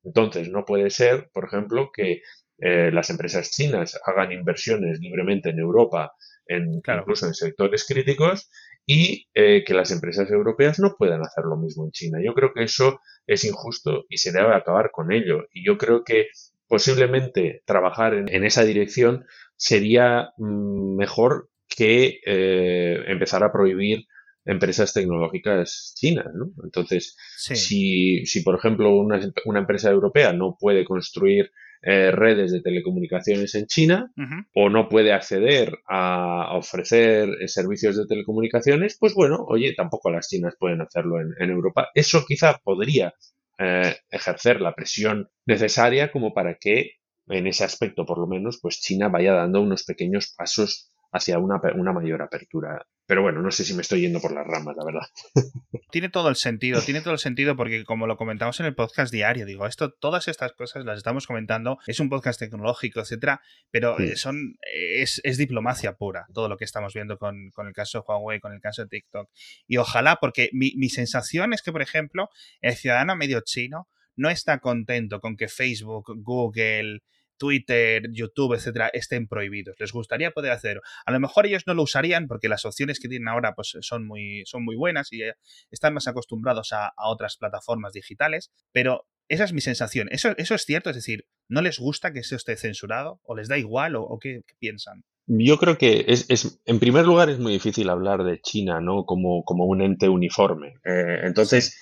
Entonces, 0.05 0.48
no 0.50 0.64
puede 0.64 0.90
ser, 0.90 1.30
por 1.32 1.46
ejemplo, 1.46 1.90
que 1.92 2.22
eh, 2.59 2.90
las 2.92 3.11
empresas 3.11 3.50
chinas 3.50 4.00
hagan 4.07 4.32
inversiones 4.32 5.00
libremente 5.00 5.50
en 5.50 5.59
Europa, 5.59 6.12
en, 6.46 6.74
incluso 6.74 7.26
en 7.26 7.34
sectores 7.34 7.86
críticos, 7.86 8.50
y 8.86 9.28
eh, 9.34 9.64
que 9.66 9.74
las 9.74 9.90
empresas 9.90 10.30
europeas 10.30 10.78
no 10.78 10.94
puedan 10.96 11.22
hacer 11.22 11.44
lo 11.44 11.57
mismo 11.57 11.84
en 11.84 11.90
China. 11.90 12.18
Yo 12.22 12.34
creo 12.34 12.52
que 12.52 12.64
eso 12.64 13.00
es 13.26 13.44
injusto 13.44 14.05
y 14.09 14.18
se 14.18 14.32
debe 14.32 14.55
acabar 14.55 14.90
con 14.90 15.11
ello. 15.12 15.46
Y 15.52 15.64
yo 15.66 15.78
creo 15.78 16.05
que 16.05 16.28
posiblemente 16.68 17.62
trabajar 17.64 18.14
en, 18.14 18.44
esa 18.44 18.64
dirección 18.64 19.24
sería 19.57 20.32
mm, 20.36 20.96
mejor 20.96 21.48
que 21.68 22.20
eh, 22.26 23.05
empezar 23.07 23.42
a 23.42 23.52
prohibir 23.52 24.07
empresas 24.45 24.92
tecnológicas 24.92 25.95
chinas, 25.97 26.26
¿no? 26.34 26.53
Entonces, 26.62 27.16
si, 27.36 28.24
si, 28.26 28.42
por 28.42 28.57
ejemplo, 28.57 28.95
una, 28.95 29.20
una, 29.47 29.61
empresa 29.61 29.90
europea 29.90 30.32
no 30.32 30.57
puede 30.59 30.84
construir 30.84 31.51
eh, 31.86 32.11
redes 32.11 32.51
de 32.51 32.62
telecomunicaciones 32.62 33.55
en 33.55 33.66
China 33.66 34.11
o 34.55 34.70
no 34.70 34.88
puede 34.88 35.12
acceder 35.12 35.80
a, 35.86 36.57
ofrecer 36.57 37.28
eh, 37.40 37.49
servicios 37.49 37.97
de 37.97 38.07
telecomunicaciones, 38.07 38.97
pues 38.99 39.14
bueno, 39.14 39.45
oye, 39.49 39.74
tampoco 39.74 40.11
las 40.11 40.28
chinas 40.28 40.55
pueden 40.59 40.80
hacerlo 40.80 41.20
en, 41.20 41.51
Europa. 41.51 41.90
Eso 41.95 42.24
quizá 42.26 42.59
podría 42.64 43.12
eh, 43.59 43.97
ejercer 44.11 44.62
la 44.62 44.74
presión 44.74 45.28
necesaria 45.45 46.11
como 46.11 46.32
para 46.32 46.55
que 46.55 46.92
en 47.28 47.47
ese 47.47 47.64
aspecto, 47.64 48.07
por 48.07 48.18
lo 48.18 48.26
menos, 48.26 48.61
pues 48.62 48.80
China 48.80 49.09
vaya 49.09 49.34
dando 49.34 49.61
unos 49.61 49.84
pequeños 49.84 50.32
pasos 50.36 50.90
hacia 51.12 51.38
una, 51.38 51.61
una 51.74 51.92
mayor 51.92 52.22
apertura 52.22 52.86
pero 53.07 53.22
bueno, 53.22 53.42
no 53.42 53.50
sé 53.50 53.64
si 53.64 53.74
me 53.74 53.82
estoy 53.82 54.00
yendo 54.00 54.20
por 54.20 54.32
las 54.32 54.46
ramas, 54.46 54.74
la 54.76 54.84
verdad. 54.84 55.07
Tiene 55.90 56.09
todo 56.09 56.28
el 56.28 56.36
sentido, 56.36 56.80
tiene 56.80 57.02
todo 57.02 57.12
el 57.12 57.20
sentido 57.20 57.55
porque 57.55 57.84
como 57.84 58.07
lo 58.09 58.16
comentamos 58.16 58.59
en 58.59 58.66
el 58.66 58.74
podcast 58.74 59.12
diario, 59.12 59.46
digo, 59.46 59.66
esto, 59.66 59.92
todas 59.92 60.26
estas 60.26 60.52
cosas 60.52 60.84
las 60.84 60.98
estamos 60.98 61.26
comentando, 61.26 61.78
es 61.86 62.00
un 62.00 62.09
podcast 62.09 62.40
tecnológico, 62.40 63.00
etcétera, 63.00 63.40
pero 63.70 63.98
eh, 64.00 64.16
son, 64.16 64.57
es, 64.62 65.20
diplomacia 65.38 65.94
pura, 65.94 66.26
todo 66.34 66.48
lo 66.48 66.57
que 66.57 66.64
estamos 66.64 66.94
viendo 66.94 67.16
con, 67.16 67.52
el 67.57 67.72
caso 67.72 67.98
de 67.98 68.05
Huawei, 68.09 68.40
con 68.40 68.52
el 68.52 68.61
caso 68.61 68.82
de 68.82 68.88
TikTok. 68.88 69.30
Y 69.68 69.76
ojalá, 69.76 70.16
porque 70.16 70.50
mi, 70.52 70.72
mi 70.76 70.88
sensación 70.88 71.52
es 71.52 71.62
que, 71.62 71.70
por 71.70 71.82
ejemplo, 71.82 72.28
el 72.61 72.74
ciudadano 72.74 73.14
medio 73.14 73.40
chino 73.44 73.88
no 74.16 74.30
está 74.30 74.59
contento 74.59 75.20
con 75.20 75.36
que 75.36 75.48
Facebook, 75.48 76.12
Google, 76.16 77.00
Twitter, 77.39 78.03
YouTube, 78.12 78.55
etcétera, 78.55 78.91
estén 78.93 79.26
prohibidos. 79.26 79.76
Les 79.78 79.93
gustaría 79.93 80.30
poder 80.30 80.53
hacer. 80.53 80.80
A 81.07 81.12
lo 81.12 81.20
mejor 81.20 81.47
ellos 81.47 81.64
no 81.66 81.74
lo 81.74 81.82
usarían 81.82 82.26
porque 82.26 82.49
las 82.49 82.64
opciones 82.64 83.01
que 83.01 83.09
tienen 83.09 83.28
ahora 83.28 83.55
pues, 83.55 83.76
son, 83.80 84.07
muy, 84.07 84.43
son 84.47 84.64
muy 84.64 84.76
buenas 84.76 85.12
y 85.12 85.22
eh, 85.22 85.35
están 85.70 85.95
más 85.95 86.09
acostumbrados 86.09 86.72
a, 86.72 86.93
otras 86.97 87.37
plataformas 87.37 87.93
digitales, 87.93 88.51
pero 88.72 89.07
esa 89.28 89.45
es 89.45 89.53
mi 89.53 89.61
sensación. 89.61 90.09
Eso, 90.11 90.35
eso 90.37 90.55
es 90.55 90.64
cierto, 90.64 90.91
es 90.91 90.97
decir, 90.97 91.26
¿no 91.49 91.62
les 91.62 91.78
gusta 91.78 92.12
que 92.12 92.20
eso 92.20 92.37
esté 92.37 92.57
censurado? 92.57 93.20
¿O 93.24 93.35
les 93.35 93.49
da 93.49 93.59
igual? 93.59 93.97
¿O, 93.97 94.18
qué, 94.20 94.43
piensan? 94.59 95.05
Yo 95.26 95.59
creo 95.59 95.78
que 95.78 96.05
es, 96.09 96.26
es, 96.28 96.61
en 96.66 96.78
primer 96.78 97.07
lugar, 97.07 97.30
es 97.30 97.39
muy 97.39 97.53
difícil 97.53 97.89
hablar 97.89 98.24
de 98.24 98.41
China, 98.41 98.80
¿no? 98.80 99.05
Como, 99.05 99.43
como 99.45 99.64
un 99.64 99.80
ente 99.80 100.09
uniforme. 100.09 100.74
Eh, 100.85 101.20
entonces, 101.22 101.78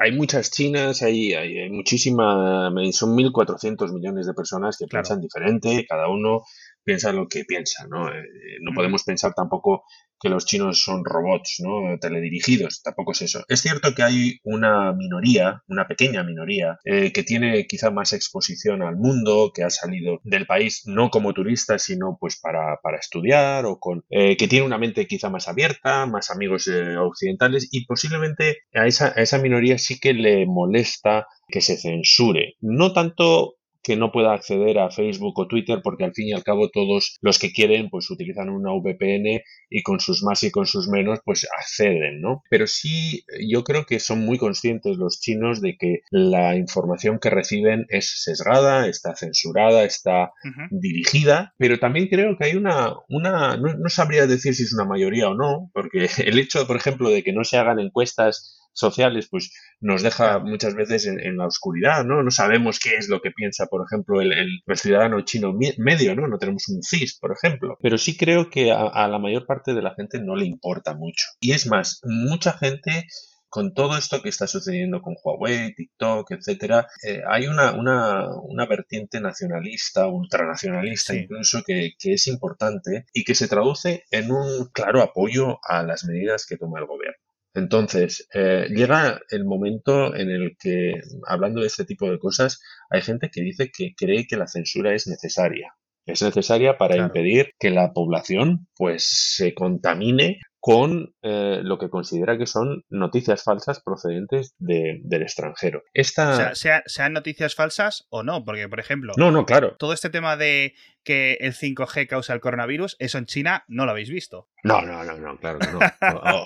hay 0.00 0.12
muchas 0.12 0.50
chinas, 0.50 1.02
hay, 1.02 1.34
hay, 1.34 1.70
muchísima, 1.70 2.70
son 2.92 3.16
1.400 3.16 3.92
millones 3.92 4.26
de 4.26 4.34
personas 4.34 4.76
que 4.78 4.86
piensan 4.86 5.20
diferente, 5.20 5.84
cada 5.88 6.08
uno 6.08 6.44
piensa 6.84 7.12
lo 7.12 7.26
que 7.28 7.44
piensa, 7.44 7.86
¿no? 7.88 8.08
Eh, 8.08 8.22
no 8.60 8.72
podemos 8.74 9.04
pensar 9.04 9.32
tampoco 9.34 9.84
que 10.20 10.28
los 10.28 10.46
chinos 10.46 10.82
son 10.82 11.04
robots, 11.04 11.56
¿no? 11.60 11.98
Teledirigidos, 11.98 12.82
tampoco 12.82 13.12
es 13.12 13.22
eso. 13.22 13.44
Es 13.48 13.60
cierto 13.60 13.94
que 13.94 14.02
hay 14.02 14.38
una 14.42 14.92
minoría, 14.92 15.62
una 15.66 15.86
pequeña 15.86 16.22
minoría, 16.22 16.78
eh, 16.84 17.12
que 17.12 17.24
tiene 17.24 17.66
quizá 17.66 17.90
más 17.90 18.12
exposición 18.12 18.82
al 18.82 18.96
mundo, 18.96 19.52
que 19.54 19.64
ha 19.64 19.70
salido 19.70 20.20
del 20.22 20.46
país 20.46 20.82
no 20.86 21.10
como 21.10 21.34
turista, 21.34 21.78
sino 21.78 22.16
pues 22.18 22.38
para, 22.40 22.78
para 22.82 22.98
estudiar 22.98 23.66
o 23.66 23.78
con, 23.78 24.04
eh, 24.08 24.36
que 24.36 24.48
tiene 24.48 24.64
una 24.64 24.78
mente 24.78 25.06
quizá 25.06 25.28
más 25.28 25.48
abierta, 25.48 26.06
más 26.06 26.30
amigos 26.30 26.68
occidentales 26.98 27.68
y 27.72 27.84
posiblemente 27.86 28.58
a 28.72 28.86
esa, 28.86 29.08
a 29.16 29.22
esa 29.22 29.38
minoría 29.38 29.78
sí 29.78 29.98
que 29.98 30.14
le 30.14 30.46
molesta 30.46 31.26
que 31.48 31.60
se 31.60 31.76
censure. 31.76 32.54
No 32.60 32.92
tanto 32.92 33.56
que 33.84 33.96
no 33.96 34.10
pueda 34.10 34.32
acceder 34.32 34.78
a 34.78 34.90
Facebook 34.90 35.38
o 35.38 35.46
Twitter 35.46 35.80
porque 35.84 36.04
al 36.04 36.14
fin 36.14 36.28
y 36.28 36.32
al 36.32 36.42
cabo 36.42 36.70
todos 36.70 37.18
los 37.20 37.38
que 37.38 37.52
quieren 37.52 37.90
pues 37.90 38.10
utilizan 38.10 38.48
una 38.48 38.72
VPN 38.72 39.42
y 39.70 39.82
con 39.82 40.00
sus 40.00 40.22
más 40.22 40.42
y 40.42 40.50
con 40.50 40.66
sus 40.66 40.88
menos 40.88 41.20
pues 41.24 41.46
acceden, 41.56 42.20
¿no? 42.20 42.42
Pero 42.50 42.66
sí 42.66 43.24
yo 43.46 43.62
creo 43.62 43.84
que 43.84 44.00
son 44.00 44.24
muy 44.24 44.38
conscientes 44.38 44.96
los 44.96 45.20
chinos 45.20 45.60
de 45.60 45.76
que 45.76 46.00
la 46.10 46.56
información 46.56 47.18
que 47.20 47.30
reciben 47.30 47.86
es 47.90 48.22
sesgada, 48.22 48.88
está 48.88 49.14
censurada, 49.14 49.84
está 49.84 50.32
dirigida, 50.70 51.54
pero 51.58 51.78
también 51.78 52.08
creo 52.08 52.36
que 52.38 52.46
hay 52.46 52.56
una, 52.56 52.94
una 53.08 53.56
no, 53.56 53.74
no 53.74 53.88
sabría 53.88 54.26
decir 54.26 54.54
si 54.54 54.62
es 54.62 54.72
una 54.72 54.86
mayoría 54.86 55.28
o 55.28 55.34
no, 55.34 55.70
porque 55.74 56.08
el 56.24 56.38
hecho, 56.38 56.66
por 56.66 56.76
ejemplo, 56.76 57.10
de 57.10 57.22
que 57.22 57.32
no 57.32 57.44
se 57.44 57.58
hagan 57.58 57.80
encuestas 57.80 58.58
sociales, 58.74 59.28
pues 59.30 59.50
nos 59.80 60.02
deja 60.02 60.38
muchas 60.40 60.74
veces 60.74 61.06
en, 61.06 61.36
la 61.36 61.46
oscuridad, 61.46 62.04
¿no? 62.04 62.22
No 62.22 62.30
sabemos 62.30 62.78
qué 62.78 62.96
es 62.96 63.08
lo 63.08 63.20
que 63.20 63.30
piensa, 63.30 63.66
por 63.66 63.84
ejemplo, 63.86 64.20
el, 64.20 64.62
ciudadano 64.74 65.22
chino 65.22 65.54
medio, 65.78 66.14
¿no? 66.14 66.28
No 66.28 66.38
tenemos 66.38 66.68
un 66.68 66.82
CIS, 66.82 67.18
por 67.18 67.32
ejemplo. 67.32 67.78
Pero 67.80 67.96
sí 67.96 68.16
creo 68.16 68.50
que 68.50 68.72
a, 68.72 69.08
la 69.08 69.18
mayor 69.18 69.46
parte 69.46 69.72
de 69.72 69.82
la 69.82 69.94
gente 69.94 70.20
no 70.20 70.36
le 70.36 70.46
importa 70.46 70.94
mucho. 70.94 71.26
Y 71.40 71.52
es 71.52 71.66
más, 71.66 72.00
mucha 72.04 72.52
gente 72.52 73.06
con 73.48 73.72
todo 73.72 73.96
esto 73.96 74.20
que 74.20 74.30
está 74.30 74.48
sucediendo 74.48 75.00
con 75.00 75.14
Huawei, 75.22 75.76
TikTok, 75.76 76.28
etcétera, 76.32 76.88
eh, 77.06 77.22
hay 77.28 77.46
una, 77.46 77.70
una, 77.70 78.26
una, 78.42 78.66
vertiente 78.66 79.20
nacionalista, 79.20 80.08
ultranacionalista 80.08 81.14
incluso, 81.14 81.62
que, 81.64 81.92
que, 81.96 82.14
es 82.14 82.26
importante 82.26 83.06
y 83.12 83.22
que 83.22 83.36
se 83.36 83.46
traduce 83.46 84.02
en 84.10 84.32
un 84.32 84.70
claro 84.72 85.02
apoyo 85.02 85.60
a 85.62 85.84
las 85.84 86.04
medidas 86.04 86.46
que 86.46 86.56
toma 86.56 86.80
el 86.80 86.86
gobierno. 86.86 87.23
Entonces, 87.54 88.28
eh, 88.34 88.66
llega 88.68 89.20
el 89.30 89.44
momento 89.44 90.14
en 90.14 90.30
el 90.30 90.56
que, 90.58 90.94
hablando 91.26 91.60
de 91.60 91.68
este 91.68 91.84
tipo 91.84 92.10
de 92.10 92.18
cosas, 92.18 92.60
hay 92.90 93.00
gente 93.00 93.30
que 93.30 93.42
dice 93.42 93.70
que 93.70 93.94
cree 93.96 94.26
que 94.26 94.36
la 94.36 94.48
censura 94.48 94.92
es 94.92 95.06
necesaria. 95.06 95.72
Es 96.06 96.20
necesaria 96.20 96.76
para 96.76 96.96
impedir 96.96 97.52
que 97.58 97.70
la 97.70 97.92
población 97.92 98.66
pues 98.76 99.34
se 99.36 99.54
contamine 99.54 100.40
con 100.60 101.14
eh, 101.22 101.60
lo 101.62 101.78
que 101.78 101.90
considera 101.90 102.38
que 102.38 102.46
son 102.46 102.84
noticias 102.88 103.42
falsas 103.42 103.82
procedentes 103.82 104.54
del 104.58 105.22
extranjero. 105.22 105.82
Esta... 105.92 106.52
O 106.52 106.54
sea, 106.54 106.82
sean 106.86 107.12
noticias 107.12 107.54
falsas 107.54 108.06
o 108.08 108.22
no, 108.22 108.44
porque, 108.44 108.66
por 108.68 108.80
ejemplo, 108.80 109.12
no, 109.18 109.30
no, 109.30 109.44
claro. 109.44 109.76
todo 109.78 109.92
este 109.92 110.08
tema 110.08 110.38
de 110.38 110.74
que 111.04 111.34
el 111.40 111.52
5G 111.52 112.06
causa 112.06 112.34
el 112.34 112.40
coronavirus, 112.40 112.96
eso 112.98 113.18
en 113.18 113.26
China 113.26 113.64
no 113.68 113.84
lo 113.84 113.92
habéis 113.92 114.10
visto. 114.10 114.48
No, 114.64 114.82
no, 114.82 115.04
no, 115.04 115.18
no 115.18 115.38
claro 115.38 115.58
que 115.58 115.68
no. 115.68 115.78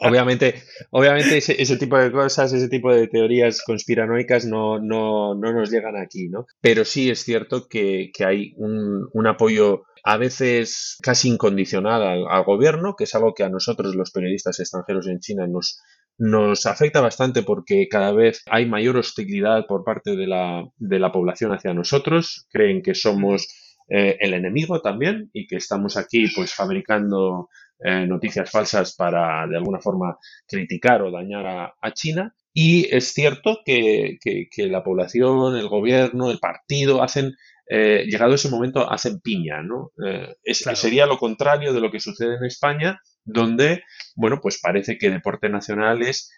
obviamente, 0.02 0.62
obviamente 0.90 1.38
ese, 1.38 1.76
tipo 1.76 1.96
de 1.96 2.10
cosas, 2.10 2.52
ese 2.52 2.68
tipo 2.68 2.92
de 2.92 3.06
teorías 3.08 3.62
conspiranoicas 3.64 4.44
no, 4.44 4.80
no, 4.80 5.34
no 5.34 5.52
nos 5.52 5.70
llegan 5.70 5.96
aquí, 5.96 6.28
¿no? 6.28 6.46
Pero 6.60 6.84
sí 6.84 7.10
es 7.10 7.24
cierto 7.24 7.68
que, 7.68 8.10
hay 8.26 8.52
un, 8.56 9.08
un 9.12 9.26
apoyo 9.26 9.84
a 10.04 10.16
veces 10.16 10.98
casi 11.02 11.28
incondicional 11.28 12.26
al, 12.28 12.44
gobierno, 12.44 12.94
que 12.96 13.04
es 13.04 13.14
algo 13.14 13.34
que 13.34 13.44
a 13.44 13.48
nosotros 13.48 13.94
los 13.94 14.10
periodistas 14.10 14.58
extranjeros 14.58 15.06
en 15.06 15.20
China 15.20 15.46
nos, 15.46 15.80
nos 16.16 16.66
afecta 16.66 17.00
bastante 17.00 17.42
porque 17.42 17.88
cada 17.90 18.12
vez 18.12 18.42
hay 18.50 18.66
mayor 18.66 18.96
hostilidad 18.96 19.66
por 19.66 19.84
parte 19.84 20.16
de 20.16 20.26
la, 20.26 20.64
de 20.76 20.98
la 20.98 21.12
población 21.12 21.52
hacia 21.52 21.74
nosotros, 21.74 22.46
creen 22.50 22.82
que 22.82 22.94
somos 22.94 23.48
eh, 23.88 24.16
el 24.20 24.34
enemigo 24.34 24.80
también 24.80 25.30
y 25.32 25.46
que 25.46 25.56
estamos 25.56 25.96
aquí 25.96 26.26
pues 26.34 26.52
fabricando 26.52 27.48
eh, 27.80 28.06
noticias 28.08 28.50
falsas 28.50 28.96
para 28.96 29.46
de 29.46 29.56
alguna 29.56 29.78
forma 29.78 30.18
criticar 30.48 31.00
o 31.02 31.12
dañar 31.12 31.46
a, 31.80 31.92
China. 31.92 32.34
Y 32.52 32.92
es 32.92 33.12
cierto 33.12 33.60
que, 33.64 34.18
que, 34.20 34.66
la 34.66 34.82
población, 34.82 35.56
el 35.56 35.68
gobierno, 35.68 36.30
el 36.30 36.40
partido 36.40 37.02
hacen 37.02 37.36
eh, 37.70 38.04
llegado 38.06 38.34
ese 38.34 38.48
momento 38.48 38.90
hacen 38.90 39.20
piña, 39.20 39.62
¿no? 39.62 39.92
Eh, 40.04 40.34
sería 40.74 41.06
lo 41.06 41.18
contrario 41.18 41.72
de 41.72 41.80
lo 41.80 41.90
que 41.90 42.00
sucede 42.00 42.36
en 42.36 42.44
España, 42.44 43.00
donde, 43.24 43.84
bueno, 44.16 44.40
pues 44.42 44.58
parece 44.60 44.98
que 44.98 45.10
deporte 45.10 45.48
nacional 45.48 46.02
es 46.02 46.32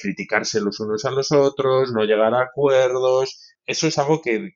criticarse 0.00 0.60
los 0.60 0.78
unos 0.78 1.04
a 1.04 1.10
los 1.10 1.32
otros, 1.32 1.92
no 1.92 2.04
llegar 2.04 2.32
a 2.34 2.42
acuerdos, 2.42 3.55
eso 3.66 3.88
es 3.88 3.98
algo 3.98 4.22
que, 4.22 4.54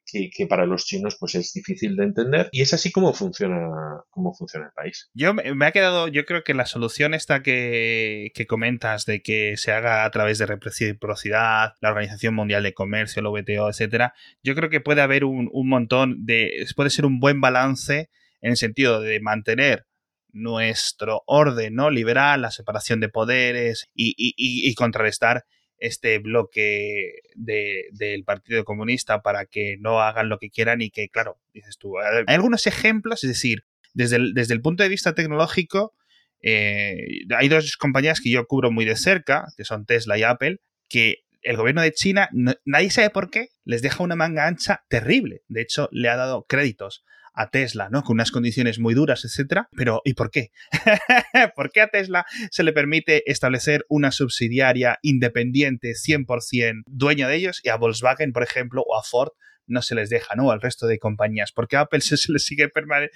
para 0.49 0.67
los 0.67 0.87
chinos 0.87 1.17
pues 1.19 1.35
es 1.35 1.53
difícil 1.53 1.97
de 1.97 2.05
entender 2.05 2.49
y 2.53 2.63
es 2.63 2.73
así 2.73 2.93
como 2.93 3.13
funciona, 3.13 3.69
como 4.11 4.33
funciona 4.33 4.67
el 4.67 4.73
país. 4.73 5.11
Yo 5.15 5.35
me 5.35 5.67
ha 5.67 5.73
quedado, 5.73 6.09
yo 6.09 6.25
creo 6.25 6.45
que 6.45 6.55
la 6.55 6.67
solución 6.67 7.13
esta 7.13 7.43
que, 7.43 8.33
comentas 8.49 9.07
de 9.07 9.23
que 9.23 9.57
se 9.57 9.73
haga 9.73 10.05
a 10.05 10.11
través 10.11 10.39
de 10.39 10.47
reciprocidad, 10.47 11.75
la 11.81 11.91
Organización 11.91 12.35
Mundial 12.35 12.63
de 12.63 12.73
Comercio, 12.73 13.21
el 13.21 13.27
WTO, 13.27 13.69
etcétera, 13.69 14.15
yo 14.43 14.55
creo 14.55 14.71
que 14.71 14.81
puede 14.81 15.03
haber 15.03 15.25
un, 15.25 15.51
montón 15.53 16.25
de, 16.25 16.67
puede 16.77 16.91
ser 16.91 17.05
un 17.05 17.21
buen 17.21 17.41
balance 17.41 18.11
en 18.41 18.53
el 18.53 18.57
sentido 18.57 19.01
de 19.01 19.21
mantener 19.21 19.87
nuestro 20.33 21.25
orden 21.27 21.75
no 21.75 21.91
liberal, 21.91 22.43
la 22.43 22.53
separación 22.53 23.01
de 23.01 23.09
poderes 23.09 23.91
y, 23.93 24.15
y 24.17 24.75
contrarrestar 24.75 25.45
este 25.81 26.18
bloque 26.18 27.14
del 27.35 28.24
Partido 28.24 28.64
Comunista 28.64 29.22
para 29.22 29.47
que 29.47 29.76
no 29.81 30.01
hagan 30.01 30.28
lo 30.28 30.39
que 30.39 30.51
quieran 30.51 30.83
y 30.83 30.91
que, 30.91 31.09
claro, 31.09 31.41
dices 31.53 31.78
tú, 31.78 31.99
hay 31.99 32.24
algunos 32.35 32.66
ejemplos, 32.66 33.24
es 33.24 33.31
decir, 33.31 33.64
desde 33.95 34.16
el, 34.16 34.35
desde 34.35 34.55
el 34.55 34.61
punto 34.61 34.83
de 34.83 34.89
vista 34.89 35.14
tecnológico, 35.14 35.95
eh, 36.43 37.24
hay 37.37 37.49
dos 37.49 37.76
compañías 37.76 38.20
que 38.20 38.31
yo 38.31 38.47
cubro 38.47 38.70
muy 38.70 38.85
de 38.85 38.97
cerca, 38.97 39.47
que 39.57 39.64
son 39.64 39.87
Tesla 39.87 40.18
y 40.18 40.22
Apple, 40.22 40.59
que 40.89 41.24
el 41.43 41.57
gobierno 41.57 41.83
de 41.83 41.93
China, 41.93 42.28
nadie 42.64 42.91
sabe 42.91 43.09
por 43.11 43.31
qué, 43.31 43.49
les 43.64 43.81
deja 43.81 44.03
una 44.03 44.16
manga 44.16 44.47
ancha 44.47 44.85
terrible. 44.89 45.43
De 45.49 45.62
hecho, 45.62 45.89
le 45.93 46.11
ha 46.11 46.16
dado 46.16 46.45
créditos 46.47 47.05
a 47.35 47.51
Tesla, 47.51 47.89
¿no? 47.91 48.03
Con 48.03 48.14
unas 48.14 48.31
condiciones 48.31 48.78
muy 48.78 48.95
duras, 48.95 49.24
etcétera. 49.24 49.68
Pero, 49.76 50.03
¿y 50.05 50.14
por 50.14 50.31
qué? 50.31 50.51
¿Por 51.57 51.70
qué 51.70 51.81
a 51.81 51.89
Tesla 51.89 52.26
se 52.51 52.62
le 52.62 52.72
permite 52.72 53.31
establecer 53.31 53.85
una 53.89 54.11
subsidiaria 54.11 54.99
independiente, 55.03 55.93
100% 55.93 56.83
dueña 56.87 57.28
de 57.28 57.37
ellos, 57.37 57.61
y 57.62 57.68
a 57.68 57.76
Volkswagen, 57.76 58.33
por 58.33 58.43
ejemplo, 58.43 58.83
o 58.87 58.99
a 58.99 59.03
Ford 59.03 59.33
no 59.70 59.83
se 59.83 59.95
les 59.95 60.11
deja, 60.11 60.35
¿no? 60.35 60.51
Al 60.51 60.61
resto 60.61 60.87
de 60.87 60.99
compañías. 60.99 61.53
Porque 61.53 61.76
a 61.76 61.81
Apple 61.81 62.01
se, 62.01 62.16
les 62.33 62.45
sigue 62.45 62.70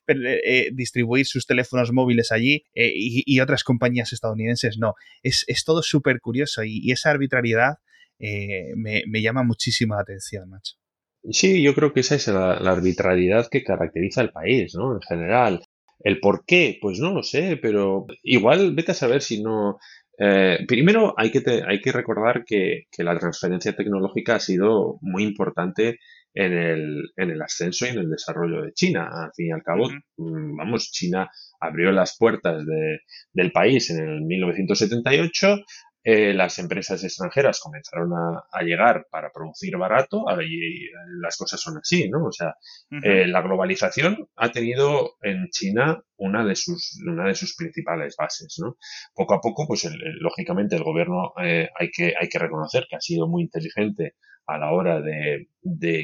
eh, 0.06 0.70
distribuir 0.72 1.26
sus 1.26 1.46
teléfonos 1.46 1.92
móviles 1.92 2.32
allí 2.32 2.64
eh, 2.74 2.92
y, 2.94 3.40
otras 3.40 3.64
compañías 3.64 4.12
estadounidenses 4.12 4.78
no. 4.78 4.94
Es, 5.22 5.44
todo 5.64 5.82
súper 5.82 6.20
curioso 6.20 6.62
y, 6.64 6.90
esa 6.92 7.10
arbitrariedad 7.10 7.78
eh, 8.18 8.72
me, 8.76 9.20
llama 9.20 9.42
muchísimo 9.42 9.96
la 9.96 10.02
atención, 10.02 10.48
macho. 10.48 10.74
Sí, 11.30 11.62
yo 11.62 11.74
creo 11.74 11.92
que 11.92 12.00
esa 12.00 12.16
es 12.16 12.28
la, 12.28 12.52
arbitrariedad 12.54 13.48
que 13.50 13.64
caracteriza 13.64 14.20
al 14.20 14.30
país, 14.32 14.74
¿no? 14.74 14.94
En 14.94 15.00
general. 15.02 15.62
¿El 16.00 16.20
por 16.20 16.44
qué? 16.46 16.78
Pues 16.80 16.98
no 16.98 17.12
lo 17.12 17.22
sé, 17.22 17.58
pero 17.60 18.06
igual 18.22 18.74
vete 18.74 18.92
a 18.92 18.94
saber 18.94 19.22
si 19.22 19.42
no... 19.42 19.78
primero 20.68 21.14
hay 21.16 21.30
que, 21.30 21.42
hay 21.66 21.80
que 21.80 21.92
recordar 21.92 22.44
que, 22.44 22.84
que, 22.90 23.04
la 23.04 23.18
transferencia 23.18 23.74
tecnológica 23.74 24.36
ha 24.36 24.40
sido 24.40 24.98
muy 25.00 25.24
importante 25.24 25.98
en 26.34 26.52
el, 26.52 27.12
en 27.16 27.30
el 27.30 27.40
ascenso 27.42 27.86
y 27.86 27.90
en 27.90 27.98
el 27.98 28.10
desarrollo 28.10 28.62
de 28.62 28.72
China. 28.72 29.08
Al 29.10 29.30
fin 29.34 29.48
y 29.48 29.52
al 29.52 29.62
cabo, 29.62 29.88
mm, 30.16 30.56
vamos, 30.56 30.90
China 30.90 31.30
abrió 31.60 31.92
las 31.92 32.16
puertas 32.18 32.66
de, 32.66 33.00
del 33.32 33.52
país 33.52 33.90
en 33.90 34.00
el 34.00 34.20
1978. 34.22 35.58
Eh, 36.06 36.34
las 36.34 36.58
empresas 36.58 37.02
extranjeras 37.02 37.60
comenzaron 37.60 38.12
a, 38.12 38.62
llegar 38.62 39.06
para 39.10 39.30
producir 39.30 39.76
barato 39.78 40.26
y 40.46 40.90
las 41.22 41.38
cosas 41.38 41.58
son 41.58 41.78
así, 41.78 42.10
¿no? 42.10 42.26
O 42.26 42.32
sea, 42.32 42.56
eh, 43.02 43.26
la 43.26 43.40
globalización 43.40 44.28
ha 44.36 44.52
tenido 44.52 45.16
en 45.22 45.48
China 45.50 46.02
una 46.16 46.44
de 46.44 46.56
sus, 46.56 47.00
una 47.06 47.28
de 47.28 47.34
sus 47.34 47.56
principales 47.56 48.16
bases, 48.18 48.56
¿no? 48.58 48.76
Poco 49.14 49.32
a 49.32 49.40
poco, 49.40 49.66
pues 49.66 49.88
lógicamente 50.20 50.76
el 50.76 50.84
gobierno 50.84 51.32
eh, 51.42 51.70
hay, 51.74 51.90
que, 51.90 52.12
hay 52.20 52.28
que 52.28 52.38
reconocer 52.38 52.86
que 52.88 52.96
ha 52.96 53.00
sido 53.00 53.26
muy 53.26 53.42
inteligente 53.42 54.14
a 54.46 54.58
la 54.58 54.72
hora 54.72 55.00
de, 55.00 55.48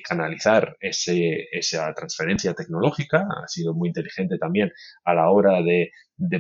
canalizar 0.02 0.76
ese, 0.80 1.48
esa 1.52 1.92
transferencia 1.94 2.54
tecnológica, 2.54 3.26
ha 3.42 3.48
sido 3.48 3.74
muy 3.74 3.88
inteligente 3.88 4.38
también 4.38 4.72
a 5.04 5.14
la 5.14 5.30
hora 5.30 5.62
de, 5.62 5.90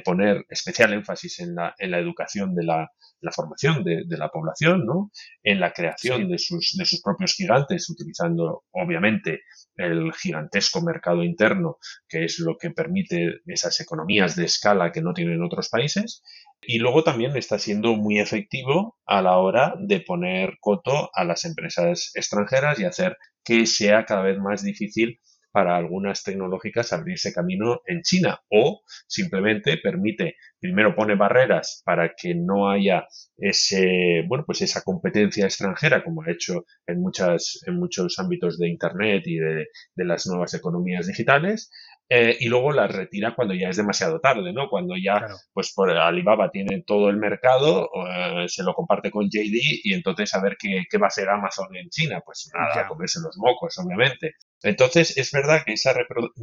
poner 0.04 0.44
especial 0.48 0.92
énfasis 0.92 1.40
en 1.40 1.54
la, 1.54 1.74
en 1.78 1.90
la 1.90 1.98
educación 1.98 2.54
de 2.54 2.64
la, 2.64 2.90
la 3.20 3.32
formación 3.32 3.84
de, 3.84 4.04
la 4.08 4.28
población, 4.28 4.86
¿no? 4.86 5.10
en 5.42 5.60
la 5.60 5.72
creación 5.72 6.28
de, 6.28 6.38
sus, 6.38 6.74
de 6.76 6.84
sus 6.84 7.02
propios 7.02 7.34
gigantes, 7.34 7.88
utilizando 7.90 8.64
obviamente 8.70 9.42
el 9.76 10.12
gigantesco 10.12 10.80
mercado 10.80 11.22
interno, 11.22 11.78
que 12.08 12.24
es 12.24 12.38
lo 12.38 12.56
que 12.56 12.70
permite 12.70 13.40
esas 13.46 13.80
economías 13.80 14.36
de 14.36 14.44
escala 14.44 14.92
que 14.92 15.02
no 15.02 15.12
tienen 15.12 15.42
otros 15.42 15.68
países, 15.68 16.22
y 16.62 16.78
luego 16.78 17.04
también 17.04 17.36
está 17.36 17.58
siendo 17.58 17.94
muy 17.94 18.18
efectivo 18.18 18.96
a 19.06 19.22
la 19.22 19.38
hora 19.38 19.74
de 19.78 20.00
poner 20.00 20.58
coto 20.60 21.10
a 21.14 21.24
las 21.24 21.44
empresas 21.44 22.12
extranjeras 22.14 22.78
y 22.78 22.84
hacer 22.84 23.16
que 23.44 23.66
sea 23.66 24.04
cada 24.04 24.22
vez 24.22 24.38
más 24.38 24.62
difícil 24.62 25.20
para 25.52 25.76
algunas 25.76 26.22
tecnológicas 26.22 26.92
abrirse 26.92 27.32
camino 27.32 27.80
en 27.86 28.02
China. 28.02 28.40
O 28.50 28.82
simplemente 29.06 29.78
permite, 29.78 30.36
primero 30.60 30.94
pone 30.94 31.16
barreras 31.16 31.82
para 31.84 32.14
que 32.14 32.34
no 32.34 32.70
haya 32.70 33.06
ese, 33.36 34.22
bueno, 34.28 34.44
pues 34.46 34.62
esa 34.62 34.82
competencia 34.82 35.46
extranjera 35.46 36.04
como 36.04 36.22
ha 36.22 36.30
hecho 36.30 36.66
en 36.86 37.00
muchas, 37.00 37.60
en 37.66 37.76
muchos 37.76 38.18
ámbitos 38.18 38.58
de 38.58 38.68
Internet 38.68 39.22
y 39.26 39.38
de, 39.38 39.66
de 39.94 40.04
las 40.04 40.26
nuevas 40.26 40.54
economías 40.54 41.06
digitales 41.06 41.70
eh, 42.12 42.36
y 42.40 42.48
luego 42.48 42.72
las 42.72 42.90
retira 42.90 43.36
cuando 43.36 43.54
ya 43.54 43.68
es 43.68 43.76
demasiado 43.76 44.18
tarde, 44.18 44.52
¿no? 44.52 44.68
Cuando 44.68 44.96
ya, 44.96 45.24
pues 45.52 45.72
por 45.72 45.90
Alibaba 45.90 46.50
tiene 46.50 46.82
todo 46.84 47.08
el 47.08 47.16
mercado, 47.16 47.88
eh, 48.04 48.46
se 48.48 48.64
lo 48.64 48.74
comparte 48.74 49.12
con 49.12 49.26
JD 49.26 49.80
y 49.84 49.94
entonces 49.94 50.34
a 50.34 50.42
ver 50.42 50.56
qué, 50.58 50.82
qué 50.90 50.98
va 50.98 51.06
a 51.06 51.08
hacer 51.08 51.28
Amazon 51.28 51.68
en 51.76 51.88
China, 51.88 52.20
pues 52.26 52.50
nada, 52.52 52.88
comerse 52.88 53.20
los 53.22 53.38
mocos, 53.38 53.78
obviamente. 53.78 54.34
Entonces, 54.62 55.16
es 55.16 55.32
verdad 55.32 55.62
que 55.64 55.72
esa 55.72 55.94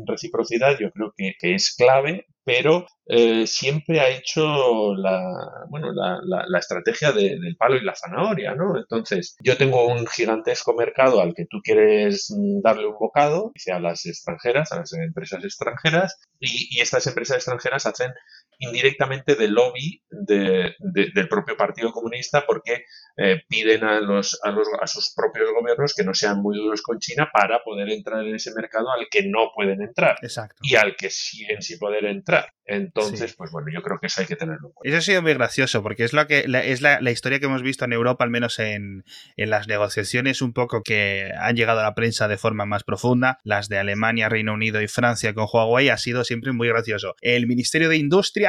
reciprocidad 0.08 0.78
yo 0.80 0.92
creo 0.92 1.14
que, 1.16 1.56
es 1.56 1.76
clave, 1.76 2.26
pero 2.44 2.88
eh, 3.06 3.46
siempre 3.46 4.00
ha 4.00 4.10
hecho 4.10 4.96
la, 4.96 5.66
bueno, 5.70 5.92
la, 5.92 6.20
la, 6.24 6.60
estrategia 6.60 7.12
del 7.12 7.56
palo 7.58 7.76
y 7.76 7.84
la 7.84 7.96
zanahoria, 7.96 8.56
¿no? 8.56 8.78
Entonces, 8.78 9.36
yo 9.44 9.58
tengo 9.58 9.86
un 9.88 10.08
gigantesco 10.08 10.74
mercado 10.74 11.22
al 11.22 11.34
que 11.36 11.46
tú 11.46 11.62
quieres 11.64 12.34
mm, 12.36 12.62
darle 12.62 12.88
un 12.88 12.98
bocado, 13.00 13.52
a 13.72 13.80
las 13.80 14.06
extranjeras, 14.06 14.72
a 14.72 14.78
las 14.78 14.94
empresas 14.94 15.44
extranjeras, 15.44 16.20
y 16.40 16.80
estas 16.80 17.06
empresas 17.08 17.38
extranjeras 17.38 17.86
hacen 17.86 18.12
indirectamente 18.60 19.36
de 19.36 19.48
lobby 19.48 20.04
de, 20.10 20.76
del 20.80 21.28
propio 21.28 21.56
Partido 21.56 21.92
Comunista 21.92 22.46
porque 22.46 22.86
eh, 23.18 23.42
piden 23.48 23.84
a, 23.84 24.00
los, 24.00 24.40
a, 24.44 24.52
los, 24.52 24.68
a 24.82 24.88
sus 24.88 25.14
propios 25.16 25.50
gobiernos 25.52 25.94
que 25.96 26.04
no 26.04 26.14
sean 26.14 26.42
muy 26.42 26.58
duros 26.58 26.82
con 26.82 27.00
China 27.00 27.30
para 27.32 27.64
poder 27.64 27.90
entrar 27.90 28.26
en 28.26 28.36
ese 28.36 28.54
mercado 28.56 28.92
al 28.92 29.08
que 29.10 29.28
no 29.28 29.52
pueden 29.56 29.82
entrar 29.82 30.16
y 30.62 30.76
al 30.76 30.96
que 30.96 31.10
siguen 31.10 31.62
sin 31.62 31.78
poder 31.78 32.06
entrar. 32.06 32.54
Entonces, 32.66 33.34
pues 33.34 33.52
bueno, 33.52 33.70
yo 33.74 33.82
creo 33.82 33.98
que 34.00 34.08
eso 34.08 34.22
hay 34.22 34.28
que 34.28 34.36
tenerlo 34.36 34.68
en 34.68 34.74
cuenta. 34.74 34.90
Eso 34.90 34.98
ha 34.98 35.02
sido 35.02 35.22
muy 35.22 35.34
gracioso 35.34 35.82
porque 35.82 36.04
es, 36.04 36.12
lo 36.12 36.28
que, 36.28 36.46
es 36.66 36.82
la, 36.82 37.00
la, 37.00 37.12
historia 37.12 37.40
que 37.40 37.46
hemos 37.46 37.62
visto 37.62 37.86
en 37.86 37.94
Europa, 37.94 38.26
al 38.26 38.30
menos 38.30 38.60
en, 38.60 39.06
en 39.38 39.50
las 39.50 39.68
negociaciones 39.70 40.42
un 40.42 40.52
poco 40.52 40.84
que 40.84 41.32
han 41.40 41.56
llegado 41.56 41.80
a 41.80 41.84
la 41.84 41.96
prensa 41.96 42.28
de 42.28 42.38
forma 42.38 42.66
más 42.66 42.84
profunda, 42.84 43.40
las 43.44 43.70
de 43.70 43.78
Alemania, 43.78 44.28
Reino 44.28 44.54
Unido 44.54 44.82
y 44.82 44.90
Francia 44.90 45.34
con 45.34 45.48
Huawei, 45.52 45.90
ha 45.90 45.98
sido 45.98 46.26
siempre 46.26 46.52
muy 46.52 46.68
gracioso. 46.68 47.16
El 47.22 47.48
Ministerio 47.48 47.88
de 47.88 47.98
Industria 47.98 48.47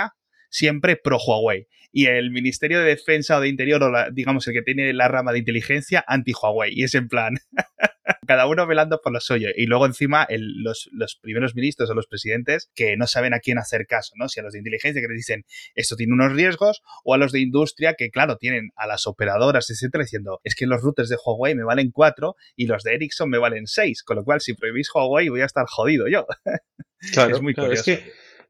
siempre 0.48 0.96
pro 0.96 1.18
Huawei. 1.18 1.66
Y 1.90 2.06
el 2.06 2.30
Ministerio 2.30 2.80
de 2.80 2.86
Defensa 2.86 3.38
o 3.38 3.40
de 3.40 3.48
Interior, 3.48 3.82
o 3.82 3.92
digamos 4.12 4.46
el 4.46 4.52
que 4.52 4.62
tiene 4.62 4.92
la 4.92 5.08
rama 5.08 5.32
de 5.32 5.38
inteligencia, 5.38 6.04
anti-Huawei. 6.06 6.72
Y 6.74 6.84
es 6.84 6.94
en 6.94 7.08
plan, 7.08 7.38
cada 8.26 8.46
uno 8.46 8.66
velando 8.66 9.00
por 9.02 9.12
lo 9.12 9.20
suyo. 9.20 9.48
Y 9.56 9.66
luego 9.66 9.86
encima 9.86 10.26
los, 10.30 10.90
primeros 11.20 11.54
ministros 11.54 11.88
o 11.90 11.94
los 11.94 12.06
presidentes 12.06 12.70
que 12.74 12.96
no 12.96 13.06
saben 13.06 13.34
a 13.34 13.40
quién 13.40 13.58
hacer 13.58 13.86
caso, 13.86 14.12
¿no? 14.16 14.28
Si 14.28 14.38
a 14.38 14.42
los 14.42 14.52
de 14.52 14.58
inteligencia 14.58 15.00
que 15.00 15.08
les 15.08 15.16
dicen 15.16 15.44
esto 15.74 15.96
tiene 15.96 16.12
unos 16.12 16.32
riesgos, 16.32 16.82
o 17.04 17.14
a 17.14 17.18
los 17.18 17.32
de 17.32 17.40
industria 17.40 17.94
que, 17.94 18.10
claro, 18.10 18.36
tienen 18.36 18.70
a 18.76 18.86
las 18.86 19.06
operadoras, 19.06 19.70
etcétera, 19.70 20.04
diciendo 20.04 20.40
es 20.44 20.54
que 20.54 20.66
los 20.66 20.82
routers 20.82 21.08
de 21.08 21.16
Huawei 21.24 21.54
me 21.54 21.64
valen 21.64 21.90
cuatro 21.90 22.36
y 22.54 22.66
los 22.66 22.82
de 22.82 22.94
Ericsson 22.94 23.30
me 23.30 23.38
valen 23.38 23.66
seis. 23.66 24.02
Con 24.02 24.16
lo 24.16 24.24
cual, 24.24 24.40
si 24.40 24.54
prohibís 24.54 24.88
Huawei, 24.94 25.28
voy 25.30 25.40
a 25.40 25.46
estar 25.46 25.64
jodido 25.66 26.06
yo. 26.08 26.26
Claro, 27.12 27.36
es 27.36 27.40
muy 27.40 27.54
curioso. 27.54 27.92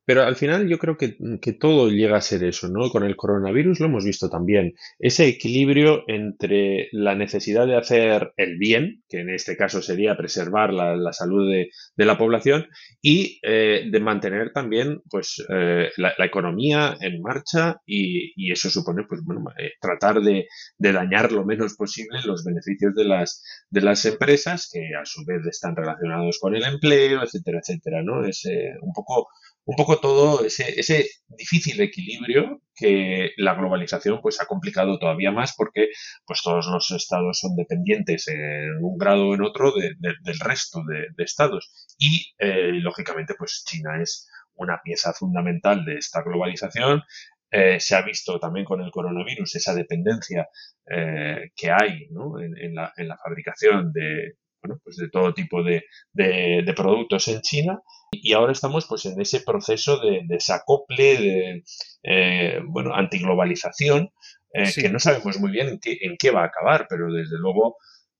Pero 0.08 0.22
al 0.22 0.36
final 0.36 0.66
yo 0.66 0.78
creo 0.78 0.96
que, 0.96 1.18
todo 1.60 1.90
llega 1.90 2.16
a 2.16 2.22
ser 2.22 2.42
eso, 2.42 2.70
¿no? 2.70 2.88
Con 2.88 3.04
el 3.04 3.14
coronavirus 3.14 3.80
lo 3.80 3.88
hemos 3.88 4.06
visto 4.06 4.30
también. 4.30 4.74
Ese 4.98 5.26
equilibrio 5.26 6.04
entre 6.06 6.88
la 6.92 7.14
necesidad 7.14 7.66
de 7.66 7.76
hacer 7.76 8.32
el 8.38 8.56
bien, 8.56 9.02
que 9.06 9.20
en 9.20 9.28
este 9.28 9.54
caso 9.58 9.82
sería 9.82 10.16
preservar 10.16 10.72
la, 10.72 11.12
salud 11.12 11.52
de, 11.52 11.70
la 12.06 12.16
población, 12.16 12.68
y 13.02 13.38
eh, 13.42 13.90
de 13.90 14.00
mantener 14.00 14.50
también 14.54 15.02
pues, 15.10 15.44
eh, 15.50 15.90
la, 15.98 16.14
economía 16.24 16.96
en 17.02 17.20
marcha 17.20 17.82
y, 17.84 18.50
eso 18.50 18.70
supone 18.70 19.04
pues, 19.06 19.20
bueno, 19.22 19.44
eh, 19.58 19.72
tratar 19.78 20.22
de, 20.22 20.46
dañar 20.78 21.32
lo 21.32 21.44
menos 21.44 21.74
posible 21.74 22.20
los 22.24 22.44
beneficios 22.44 22.94
de 22.94 23.04
las, 23.04 23.44
de 23.68 23.82
las 23.82 24.06
empresas 24.06 24.70
que 24.72 24.88
a 24.98 25.04
su 25.04 25.26
vez 25.26 25.44
están 25.46 25.76
relacionados 25.76 26.38
con 26.40 26.56
el 26.56 26.64
empleo, 26.64 27.22
etcétera, 27.22 27.58
etcétera, 27.58 28.02
¿no? 28.02 28.24
Es 28.24 28.48
un 28.80 28.94
poco 28.94 29.28
un 29.68 29.76
poco 29.76 30.00
todo 30.00 30.46
ese, 30.46 30.80
ese 30.80 31.10
difícil 31.26 31.78
equilibrio 31.82 32.62
que 32.74 33.32
la 33.36 33.52
globalización 33.54 34.22
pues 34.22 34.40
ha 34.40 34.46
complicado 34.46 34.98
todavía 34.98 35.30
más 35.30 35.54
porque 35.54 35.88
pues 36.24 36.40
todos 36.42 36.68
los 36.68 36.90
estados 36.90 37.38
son 37.38 37.54
dependientes 37.54 38.28
en 38.28 38.82
un 38.82 38.96
grado 38.96 39.28
o 39.28 39.34
en 39.34 39.42
otro 39.42 39.74
del 39.74 40.40
resto 40.40 40.80
de, 40.88 41.22
estados. 41.22 41.70
Y 41.98 42.32
eh, 42.38 42.72
lógicamente 42.80 43.34
pues 43.36 43.62
China 43.66 44.00
es 44.02 44.26
una 44.54 44.80
pieza 44.82 45.12
fundamental 45.12 45.84
de 45.84 45.96
esta 45.96 46.22
globalización. 46.22 47.02
Eh, 47.50 47.78
se 47.78 47.94
ha 47.94 48.00
visto 48.00 48.40
también 48.40 48.64
con 48.64 48.80
el 48.80 48.90
coronavirus 48.90 49.54
esa 49.56 49.74
dependencia 49.74 50.48
eh, 50.86 51.50
que 51.54 51.70
hay 51.70 52.08
¿no? 52.10 52.40
en, 52.40 52.74
la, 52.74 52.94
en, 52.96 53.08
la, 53.08 53.18
fabricación 53.18 53.92
de, 53.92 54.32
bueno, 54.62 54.80
pues 54.82 54.96
de 54.96 55.10
todo 55.10 55.34
tipo 55.34 55.62
de, 55.62 55.84
de, 56.12 56.72
productos 56.74 57.28
en 57.28 57.42
China 57.42 57.80
y 58.10 58.32
ahora 58.32 58.52
estamos 58.52 58.86
pues 58.86 59.06
en 59.06 59.20
ese 59.20 59.40
proceso 59.40 59.98
de 59.98 60.22
desacople, 60.26 61.16
de 61.18 61.64
eh, 62.02 62.60
bueno, 62.66 62.94
antiglobalización, 62.94 64.10
eh, 64.52 64.72
que 64.74 64.88
no 64.88 64.98
sabemos 64.98 65.38
muy 65.38 65.50
bien 65.50 65.68
en 65.68 65.78
qué, 65.80 65.98
en 66.00 66.16
qué 66.18 66.30
va 66.30 66.42
a 66.42 66.46
acabar, 66.46 66.86
pero 66.88 67.12
desde 67.12 67.38
luego 67.38 67.76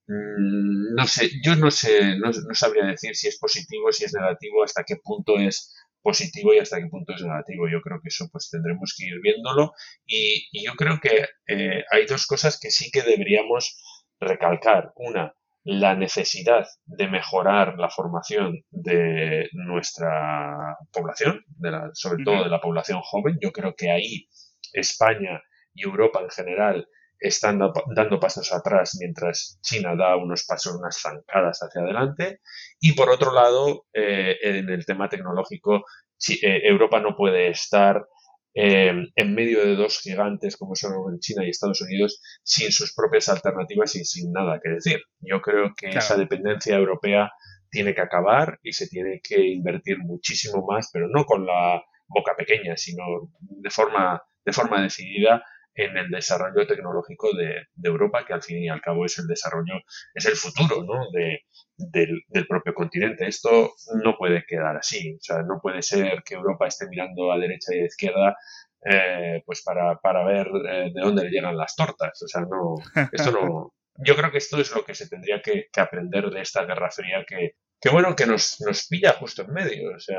mm, 0.06 0.94
no 0.94 1.06
sé, 1.06 1.30
yo 1.44 1.56
no 1.56 1.70
sé, 1.70 2.16
no, 2.18 2.32
sabría 2.54 2.84
decir 2.84 3.16
si 3.16 3.28
es 3.28 3.38
positivo, 3.38 3.92
si 3.92 4.04
es 4.04 4.14
negativo, 4.14 4.62
hasta 4.62 4.84
qué 4.84 4.96
punto 5.02 5.38
es 5.38 5.74
positivo 6.02 6.54
y 6.54 6.58
hasta 6.58 6.78
qué 6.78 6.86
punto 6.86 7.14
es 7.14 7.22
negativo. 7.22 7.68
Yo 7.68 7.80
creo 7.82 8.00
que 8.02 8.08
eso 8.08 8.28
pues 8.30 8.50
tendremos 8.50 8.94
que 8.96 9.06
ir 9.06 9.20
viéndolo 9.22 9.72
y, 10.06 10.64
yo 10.64 10.74
creo 10.74 11.00
que 11.00 11.26
eh, 11.46 11.84
hay 11.90 12.06
dos 12.06 12.26
cosas 12.26 12.58
que 12.60 12.70
sí 12.70 12.90
que 12.90 13.02
deberíamos 13.02 13.78
recalcar. 14.20 14.92
Una, 14.96 15.34
la 15.70 15.94
necesidad 15.94 16.66
de 16.86 17.08
mejorar 17.08 17.78
la 17.78 17.90
formación 17.90 18.64
de 18.70 19.50
nuestra 19.52 20.78
población, 20.90 21.44
sobre 21.92 22.24
todo 22.24 22.44
de 22.44 22.48
la 22.48 22.58
población 22.58 23.02
joven. 23.02 23.36
Yo 23.38 23.52
creo 23.52 23.74
que 23.76 23.90
ahí 23.90 24.26
España 24.72 25.42
y 25.74 25.82
Europa 25.82 26.20
en 26.22 26.30
general 26.30 26.88
están 27.20 27.60
dando 27.94 28.18
pasos 28.18 28.50
atrás 28.54 28.96
mientras 28.98 29.58
China 29.60 29.94
da 29.94 30.16
unos 30.16 30.46
pasos, 30.46 30.74
unas 30.74 30.98
zancadas 31.02 31.58
hacia 31.58 31.82
adelante. 31.82 32.40
Y 32.80 32.94
por 32.94 33.10
otro 33.10 33.30
lado, 33.34 33.84
eh, 33.92 34.38
en 34.40 34.70
el 34.70 34.86
tema 34.86 35.10
tecnológico, 35.10 35.84
eh, 36.30 36.62
Europa 36.64 36.98
no 36.98 37.14
puede 37.14 37.48
estar 37.48 38.06
eh, 38.54 38.92
en 39.14 39.34
medio 39.34 39.64
de 39.64 39.76
dos 39.76 40.00
gigantes 40.00 40.56
como 40.56 40.74
son 40.74 41.18
China 41.20 41.44
y 41.44 41.50
Estados 41.50 41.80
Unidos 41.80 42.20
sin 42.42 42.72
sus 42.72 42.94
propias 42.94 43.28
alternativas 43.28 43.94
y 43.96 44.04
sin 44.04 44.32
nada 44.32 44.60
que 44.62 44.70
decir. 44.70 45.00
Yo 45.20 45.40
creo 45.40 45.72
que 45.76 45.90
esa 45.90 46.16
dependencia 46.16 46.76
europea 46.76 47.30
tiene 47.70 47.94
que 47.94 48.00
acabar 48.00 48.58
y 48.62 48.72
se 48.72 48.88
tiene 48.88 49.20
que 49.22 49.40
invertir 49.40 49.98
muchísimo 49.98 50.64
más, 50.66 50.90
pero 50.92 51.08
no 51.08 51.24
con 51.24 51.46
la 51.46 51.82
boca 52.06 52.34
pequeña, 52.36 52.76
sino 52.76 53.04
de 53.40 53.70
forma, 53.70 54.22
de 54.44 54.52
forma 54.52 54.82
decidida 54.82 55.42
en 55.78 55.96
el 55.96 56.10
desarrollo 56.10 56.66
tecnológico 56.66 57.30
de, 57.36 57.68
Europa, 57.82 58.24
que 58.26 58.34
al 58.34 58.42
fin 58.42 58.58
y 58.58 58.68
al 58.68 58.80
cabo 58.80 59.04
es 59.04 59.16
el 59.18 59.28
desarrollo, 59.28 59.74
es 60.12 60.26
el 60.26 60.34
futuro 60.34 60.82
¿no? 60.82 61.08
de, 61.12 61.44
del, 61.76 62.46
propio 62.48 62.74
continente. 62.74 63.28
Esto 63.28 63.74
no 64.02 64.16
puede 64.18 64.44
quedar 64.44 64.76
así. 64.76 65.14
O 65.14 65.22
sea, 65.22 65.42
no 65.42 65.60
puede 65.62 65.82
ser 65.82 66.22
que 66.24 66.34
Europa 66.34 66.66
esté 66.66 66.88
mirando 66.88 67.30
a 67.30 67.38
derecha 67.38 67.74
y 67.74 67.80
a 67.80 67.86
izquierda 67.86 68.36
eh, 68.84 69.42
pues 69.46 69.62
para, 69.62 69.98
para 70.00 70.24
ver 70.24 70.48
eh, 70.48 70.90
de 70.92 71.00
dónde 71.00 71.24
le 71.24 71.30
llegan 71.30 71.56
las 71.56 71.76
tortas. 71.76 72.20
O 72.22 72.26
sea, 72.26 72.40
no, 72.40 72.74
esto 73.12 73.30
no. 73.30 73.72
Yo 74.04 74.16
creo 74.16 74.30
que 74.32 74.38
esto 74.38 74.60
es 74.60 74.74
lo 74.74 74.84
que 74.84 74.94
se 74.94 75.08
tendría 75.08 75.40
que, 75.42 75.68
aprender 75.76 76.30
de 76.30 76.40
esta 76.40 76.64
Guerra 76.64 76.90
Fría 76.90 77.24
que, 77.26 77.54
que 77.80 77.90
bueno, 77.90 78.16
que 78.16 78.26
nos, 78.26 78.60
nos 78.60 78.86
pilla 78.88 79.12
justo 79.12 79.42
en 79.42 79.52
medio. 79.52 79.94
O 79.94 80.00
sea, 80.00 80.18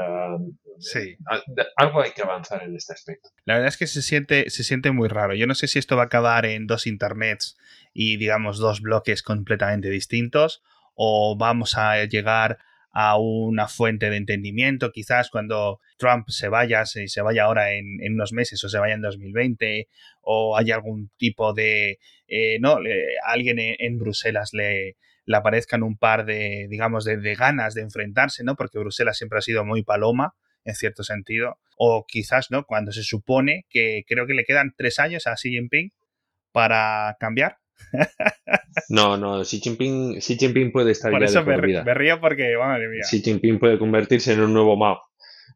sí. 0.80 1.18
algo 1.76 2.01
hay 2.01 2.12
que 2.12 2.22
avanzar 2.22 2.64
en 2.64 2.76
este 2.76 2.93
aspecto. 2.93 3.30
La 3.45 3.55
verdad 3.55 3.70
es 3.70 3.78
que 3.78 3.88
se 3.88 4.01
siente, 4.01 4.49
se 4.49 4.64
siente 4.64 4.91
muy 4.91 5.10
raro. 5.10 5.36
Yo 5.36 5.47
no 5.47 5.55
sé 5.55 5.68
si 5.68 5.80
esto 5.80 5.95
va 5.95 6.03
a 6.03 6.05
acabar 6.05 6.45
en 6.45 6.68
dos 6.68 6.88
internets 6.88 7.57
y, 7.93 8.18
digamos, 8.18 8.60
dos 8.60 8.82
bloques 8.82 9.24
completamente 9.24 9.89
distintos 9.89 10.64
o 10.95 11.38
vamos 11.38 11.78
a 11.78 12.03
llegar 12.05 12.60
a 12.91 13.18
una 13.18 13.68
fuente 13.68 14.10
de 14.10 14.18
entendimiento, 14.18 14.91
quizás 14.91 15.30
cuando 15.30 15.80
Trump 15.97 16.28
se 16.30 16.49
vaya, 16.49 16.86
si 16.86 17.07
se 17.07 17.22
vaya 17.22 17.43
ahora 17.43 17.74
en, 17.74 18.14
unos 18.14 18.34
meses 18.34 18.64
o 18.64 18.70
se 18.70 18.80
vaya 18.80 18.95
en 18.95 19.01
2020, 19.01 19.88
o 20.22 20.57
hay 20.57 20.72
algún 20.72 21.10
tipo 21.18 21.53
de, 21.53 21.99
eh, 22.28 22.57
no, 22.60 22.80
alguien 23.26 23.57
en, 23.60 23.99
Bruselas 23.99 24.53
le, 24.53 24.97
le, 25.30 25.38
aparezcan 25.38 25.84
un 25.84 25.97
par 25.97 26.25
de, 26.25 26.67
digamos, 26.69 27.05
de, 27.05 27.17
de, 27.17 27.36
ganas 27.36 27.73
de 27.73 27.82
enfrentarse, 27.82 28.43
¿no? 28.43 28.55
Porque 28.55 28.80
Bruselas 28.80 29.17
siempre 29.17 29.39
ha 29.39 29.41
sido 29.41 29.63
muy 29.63 29.84
paloma, 29.84 30.34
en 30.65 30.75
cierto 30.75 31.03
sentido, 31.03 31.57
o 31.77 32.05
quizás, 32.07 32.51
¿no? 32.51 32.65
Cuando 32.65 32.91
se 32.91 33.03
supone 33.03 33.65
que 33.69 34.03
creo 34.07 34.27
que 34.27 34.34
le 34.34 34.43
quedan 34.43 34.73
tres 34.75 34.99
años 34.99 35.27
a 35.27 35.36
Xi 35.36 35.49
Jinping 35.49 35.91
para 36.51 37.15
cambiar, 37.19 37.57
no, 38.89 39.17
no, 39.17 39.43
Xi 39.43 39.59
Jinping, 39.59 40.19
Xi 40.19 40.38
Jinping 40.38 40.71
puede 40.71 40.91
estar 40.91 41.11
por 41.11 41.23
eso 41.23 41.43
me, 41.43 41.59
vida. 41.61 41.84
me, 41.84 41.93
río 41.93 42.19
porque, 42.19 42.55
madre 42.57 42.88
mía. 42.88 43.03
Xi 43.03 43.21
Jinping 43.21 43.59
puede 43.59 43.80
convertirse 43.80 44.34
en 44.34 44.41
un 44.41 44.53
nuevo 44.53 44.75
Mao. 44.77 45.01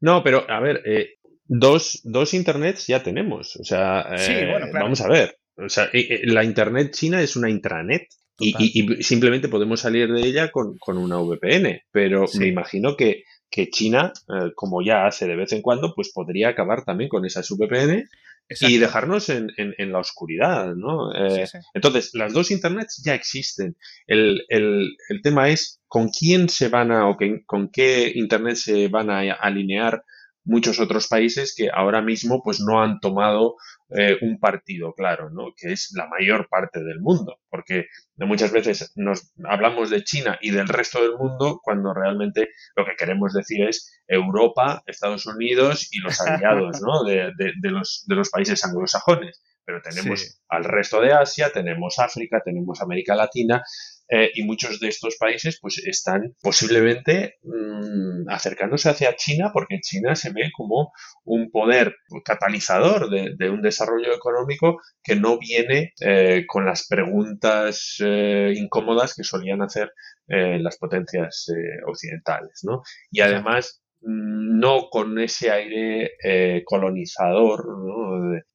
No, 0.01 0.23
pero 0.23 0.49
a 0.49 0.59
ver, 0.59 0.81
eh, 0.85 1.15
dos, 1.45 2.01
dos 2.03 2.33
internets 2.33 2.87
ya 2.87 3.03
tenemos. 3.03 3.55
O 3.57 3.63
sea, 3.63 4.07
eh, 4.17 4.69
vamos 4.73 5.01
a 5.01 5.07
ver. 5.07 5.37
O 5.55 5.69
sea, 5.69 5.89
la 6.23 6.43
internet 6.43 6.91
china 6.91 7.21
es 7.21 7.35
una 7.35 7.49
intranet. 7.49 8.07
Y, 8.43 9.03
simplemente 9.03 9.47
podemos 9.47 9.79
salir 9.79 10.11
de 10.11 10.21
ella 10.21 10.51
con, 10.51 10.77
una 10.85 11.17
VPN. 11.17 11.81
Pero 11.91 12.25
me 12.37 12.47
imagino 12.47 12.95
que, 12.95 13.23
que 13.49 13.69
China, 13.69 14.11
eh, 14.29 14.51
como 14.55 14.81
ya 14.81 15.05
hace 15.05 15.27
de 15.27 15.35
vez 15.35 15.51
en 15.53 15.61
cuando, 15.61 15.93
pues 15.95 16.11
podría 16.13 16.49
acabar 16.49 16.83
también 16.83 17.09
con 17.09 17.25
esas 17.25 17.49
VPN 17.49 18.07
y 18.49 18.77
dejarnos 18.77 19.29
en, 19.29 19.51
en, 19.57 19.91
la 19.91 19.99
oscuridad, 19.99 20.75
¿no? 20.75 21.13
Eh, 21.15 21.45
entonces, 21.73 22.11
las 22.13 22.33
dos 22.33 22.51
internets 22.51 23.01
ya 23.03 23.15
existen. 23.15 23.77
El, 24.05 24.43
el, 24.49 24.95
el, 25.09 25.21
tema 25.21 25.49
es 25.49 25.79
con 25.87 26.09
quién 26.09 26.49
se 26.49 26.67
van 26.67 26.91
a, 26.91 27.07
o 27.09 27.17
con 27.45 27.69
qué 27.69 28.11
internet 28.13 28.55
se 28.55 28.89
van 28.89 29.09
a 29.09 29.21
alinear 29.33 30.03
muchos 30.45 30.79
otros 30.79 31.07
países 31.07 31.53
que 31.55 31.69
ahora 31.73 32.01
mismo 32.01 32.41
pues 32.43 32.59
no 32.59 32.81
han 32.81 32.99
tomado 32.99 33.55
eh, 33.89 34.17
un 34.21 34.39
partido 34.39 34.93
claro, 34.93 35.29
¿no? 35.29 35.53
que 35.55 35.71
es 35.71 35.93
la 35.95 36.07
mayor 36.07 36.47
parte 36.49 36.83
del 36.83 36.99
mundo, 36.99 37.39
porque 37.49 37.87
muchas 38.17 38.51
veces 38.51 38.91
nos 38.95 39.31
hablamos 39.45 39.89
de 39.89 40.03
China 40.03 40.37
y 40.41 40.51
del 40.51 40.67
resto 40.67 41.01
del 41.01 41.17
mundo 41.17 41.59
cuando 41.63 41.93
realmente 41.93 42.49
lo 42.75 42.85
que 42.85 42.95
queremos 42.97 43.33
decir 43.33 43.67
es 43.67 44.01
Europa, 44.07 44.83
Estados 44.87 45.25
Unidos 45.25 45.89
y 45.91 45.99
los 45.99 46.19
aliados 46.21 46.81
¿no? 46.81 47.03
de, 47.03 47.31
de, 47.37 47.69
los, 47.69 48.05
de 48.07 48.15
los 48.15 48.29
países 48.29 48.63
anglosajones. 48.65 49.41
Pero 49.65 49.81
tenemos 49.81 50.41
al 50.49 50.65
resto 50.65 50.99
de 50.99 51.13
Asia, 51.13 51.49
tenemos 51.53 51.97
África, 51.97 52.41
tenemos 52.43 52.81
América 52.81 53.15
Latina 53.15 53.63
eh, 54.09 54.31
y 54.33 54.43
muchos 54.43 54.79
de 54.79 54.89
estos 54.89 55.15
países 55.17 55.59
pues 55.61 55.77
están 55.79 56.35
posiblemente 56.41 57.37
mm, 57.43 58.29
acercándose 58.29 58.89
hacia 58.89 59.15
China 59.15 59.51
porque 59.53 59.79
China 59.79 60.15
se 60.15 60.31
ve 60.31 60.51
como 60.55 60.91
un 61.23 61.49
poder 61.51 61.95
catalizador 62.25 63.09
de, 63.09 63.49
un 63.49 63.61
desarrollo 63.61 64.13
económico 64.13 64.79
que 65.01 65.15
no 65.15 65.37
viene 65.39 65.93
eh, 66.01 66.45
con 66.47 66.65
las 66.65 66.87
preguntas 66.87 67.97
eh, 68.03 68.53
incómodas 68.55 69.15
que 69.15 69.23
solían 69.23 69.61
hacer 69.61 69.91
las 70.25 70.77
potencias 70.77 71.47
occidentales, 71.85 72.61
¿no? 72.63 72.81
Y 73.11 73.19
además 73.19 73.82
no 74.05 74.89
con 74.89 75.17
ese 75.19 75.51
aire 75.51 76.11
eh, 76.23 76.63
colonizador 76.65 77.65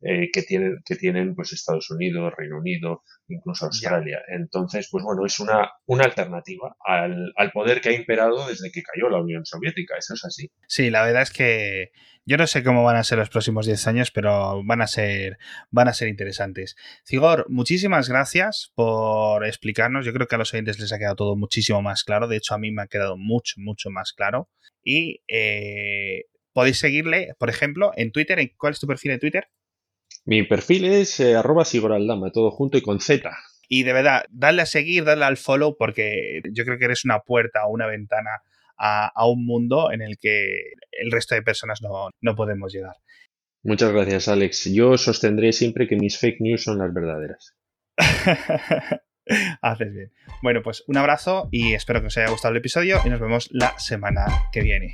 eh, 0.03 0.29
que 0.33 0.43
tienen 0.43 0.77
que 0.85 0.97
tienen 0.97 1.35
pues 1.35 1.53
Estados 1.53 1.91
Unidos, 1.91 2.33
Reino 2.37 2.59
Unido, 2.59 3.03
incluso 3.29 3.67
Australia. 3.67 4.21
Entonces, 4.29 4.89
pues 4.91 5.05
bueno, 5.05 5.25
es 5.25 5.39
una, 5.41 5.71
una 5.87 6.05
alternativa 6.05 6.77
al, 6.85 7.33
al, 7.37 7.51
poder 7.53 7.81
que 7.81 7.91
ha 7.91 7.93
imperado 7.93 8.47
desde 8.47 8.71
que 8.71 8.83
cayó 8.83 9.09
la 9.09 9.23
Unión 9.23 9.45
Soviética. 9.45 9.97
Eso 9.97 10.15
es 10.15 10.25
así. 10.25 10.51
Sí, 10.67 10.91
la 10.91 11.05
verdad 11.05 11.23
es 11.23 11.31
que 11.31 11.93
yo 12.29 12.37
no 12.37 12.47
sé 12.47 12.63
cómo 12.63 12.85
van 12.85 12.97
a 12.97 13.05
ser 13.05 13.17
los 13.17 13.31
próximos 13.31 13.65
10 13.65 13.87
años, 13.87 14.11
pero 14.11 14.63
van 14.63 14.83
a 14.83 14.87
ser, 14.87 15.39
van 15.71 15.89
a 15.89 15.95
ser 15.95 16.09
interesantes. 16.09 16.77
Cigor, 17.03 17.47
muchísimas 17.49 18.11
gracias 18.11 18.71
por 18.75 19.47
explicarnos. 19.47 20.05
Yo 20.05 20.13
creo 20.13 20.27
que 20.27 20.35
a 20.35 20.39
los 20.39 20.53
oyentes 20.53 20.79
les 20.79 20.93
ha 20.93 20.99
quedado 20.99 21.17
todo 21.17 21.37
muchísimo 21.37 21.81
más 21.81 22.05
claro. 22.05 22.29
De 22.29 22.37
hecho, 22.37 22.55
a 22.55 22.59
mí 22.59 22.71
me 22.71 22.83
ha 22.83 22.87
quedado 22.87 23.17
mucho, 23.17 23.55
mucho 23.57 23.89
más 23.89 24.13
claro. 24.13 24.51
Y 24.91 25.23
eh, 25.29 26.25
podéis 26.55 26.79
seguirle, 26.79 27.35
por 27.39 27.51
ejemplo, 27.51 27.93
en 27.97 28.11
Twitter. 28.11 28.39
¿Cuál 28.57 28.73
es 28.73 28.81
tu 28.81 28.87
perfil 28.87 29.11
en 29.11 29.21
Twitter? 29.21 29.49
Mi 30.25 30.45
perfil 30.45 30.87
es 30.87 31.21
eh, 31.21 31.37
arroba 31.37 31.67
sigoraldama, 31.67 32.33
todo 32.33 32.51
junto 32.51 32.79
y 32.79 32.81
con 32.81 32.99
Z. 32.99 33.31
Y 33.69 33.83
de 33.83 33.93
verdad, 33.93 34.25
dale 34.31 34.63
a 34.63 34.67
seguir, 34.67 35.05
dale 35.05 35.27
al 35.27 35.37
follow, 35.37 35.77
porque 35.77 36.41
yo 36.55 36.65
creo 36.65 36.79
que 36.79 36.87
eres 36.87 37.05
una 37.05 37.21
puerta 37.21 37.67
o 37.67 37.71
una 37.71 37.87
ventana 37.87 38.41
a, 38.79 39.27
un 39.27 39.45
mundo 39.45 39.93
en 39.93 40.01
el 40.01 40.17
que 40.19 40.73
el 40.93 41.11
resto 41.11 41.35
de 41.35 41.43
personas 41.43 41.83
no, 41.83 42.09
no 42.23 42.35
podemos 42.35 42.73
llegar. 42.73 42.97
Muchas 43.63 43.93
gracias, 43.93 44.29
Alex. 44.29 44.73
Yo 44.73 44.97
sostendré 44.97 45.53
siempre 45.53 45.87
que 45.87 45.97
mis 45.97 46.19
fake 46.19 46.41
news 46.41 46.65
son 46.65 46.79
las 46.79 46.95
verdaderas. 46.95 47.55
Haces 49.63 49.93
bien. 49.93 50.13
Bueno, 50.43 50.63
pues 50.63 50.85
un 50.87 50.97
abrazo 50.97 51.49
y 51.51 51.75
espero 51.75 52.01
que 52.01 52.09
os 52.09 52.17
haya 52.19 52.31
gustado 52.31 52.53
el 52.53 52.59
episodio 52.59 53.01
y 53.05 53.11
nos 53.11 53.21
vemos 53.21 53.49
la 53.53 53.79
semana 53.79 54.27
que 54.53 54.63
viene. 54.63 54.91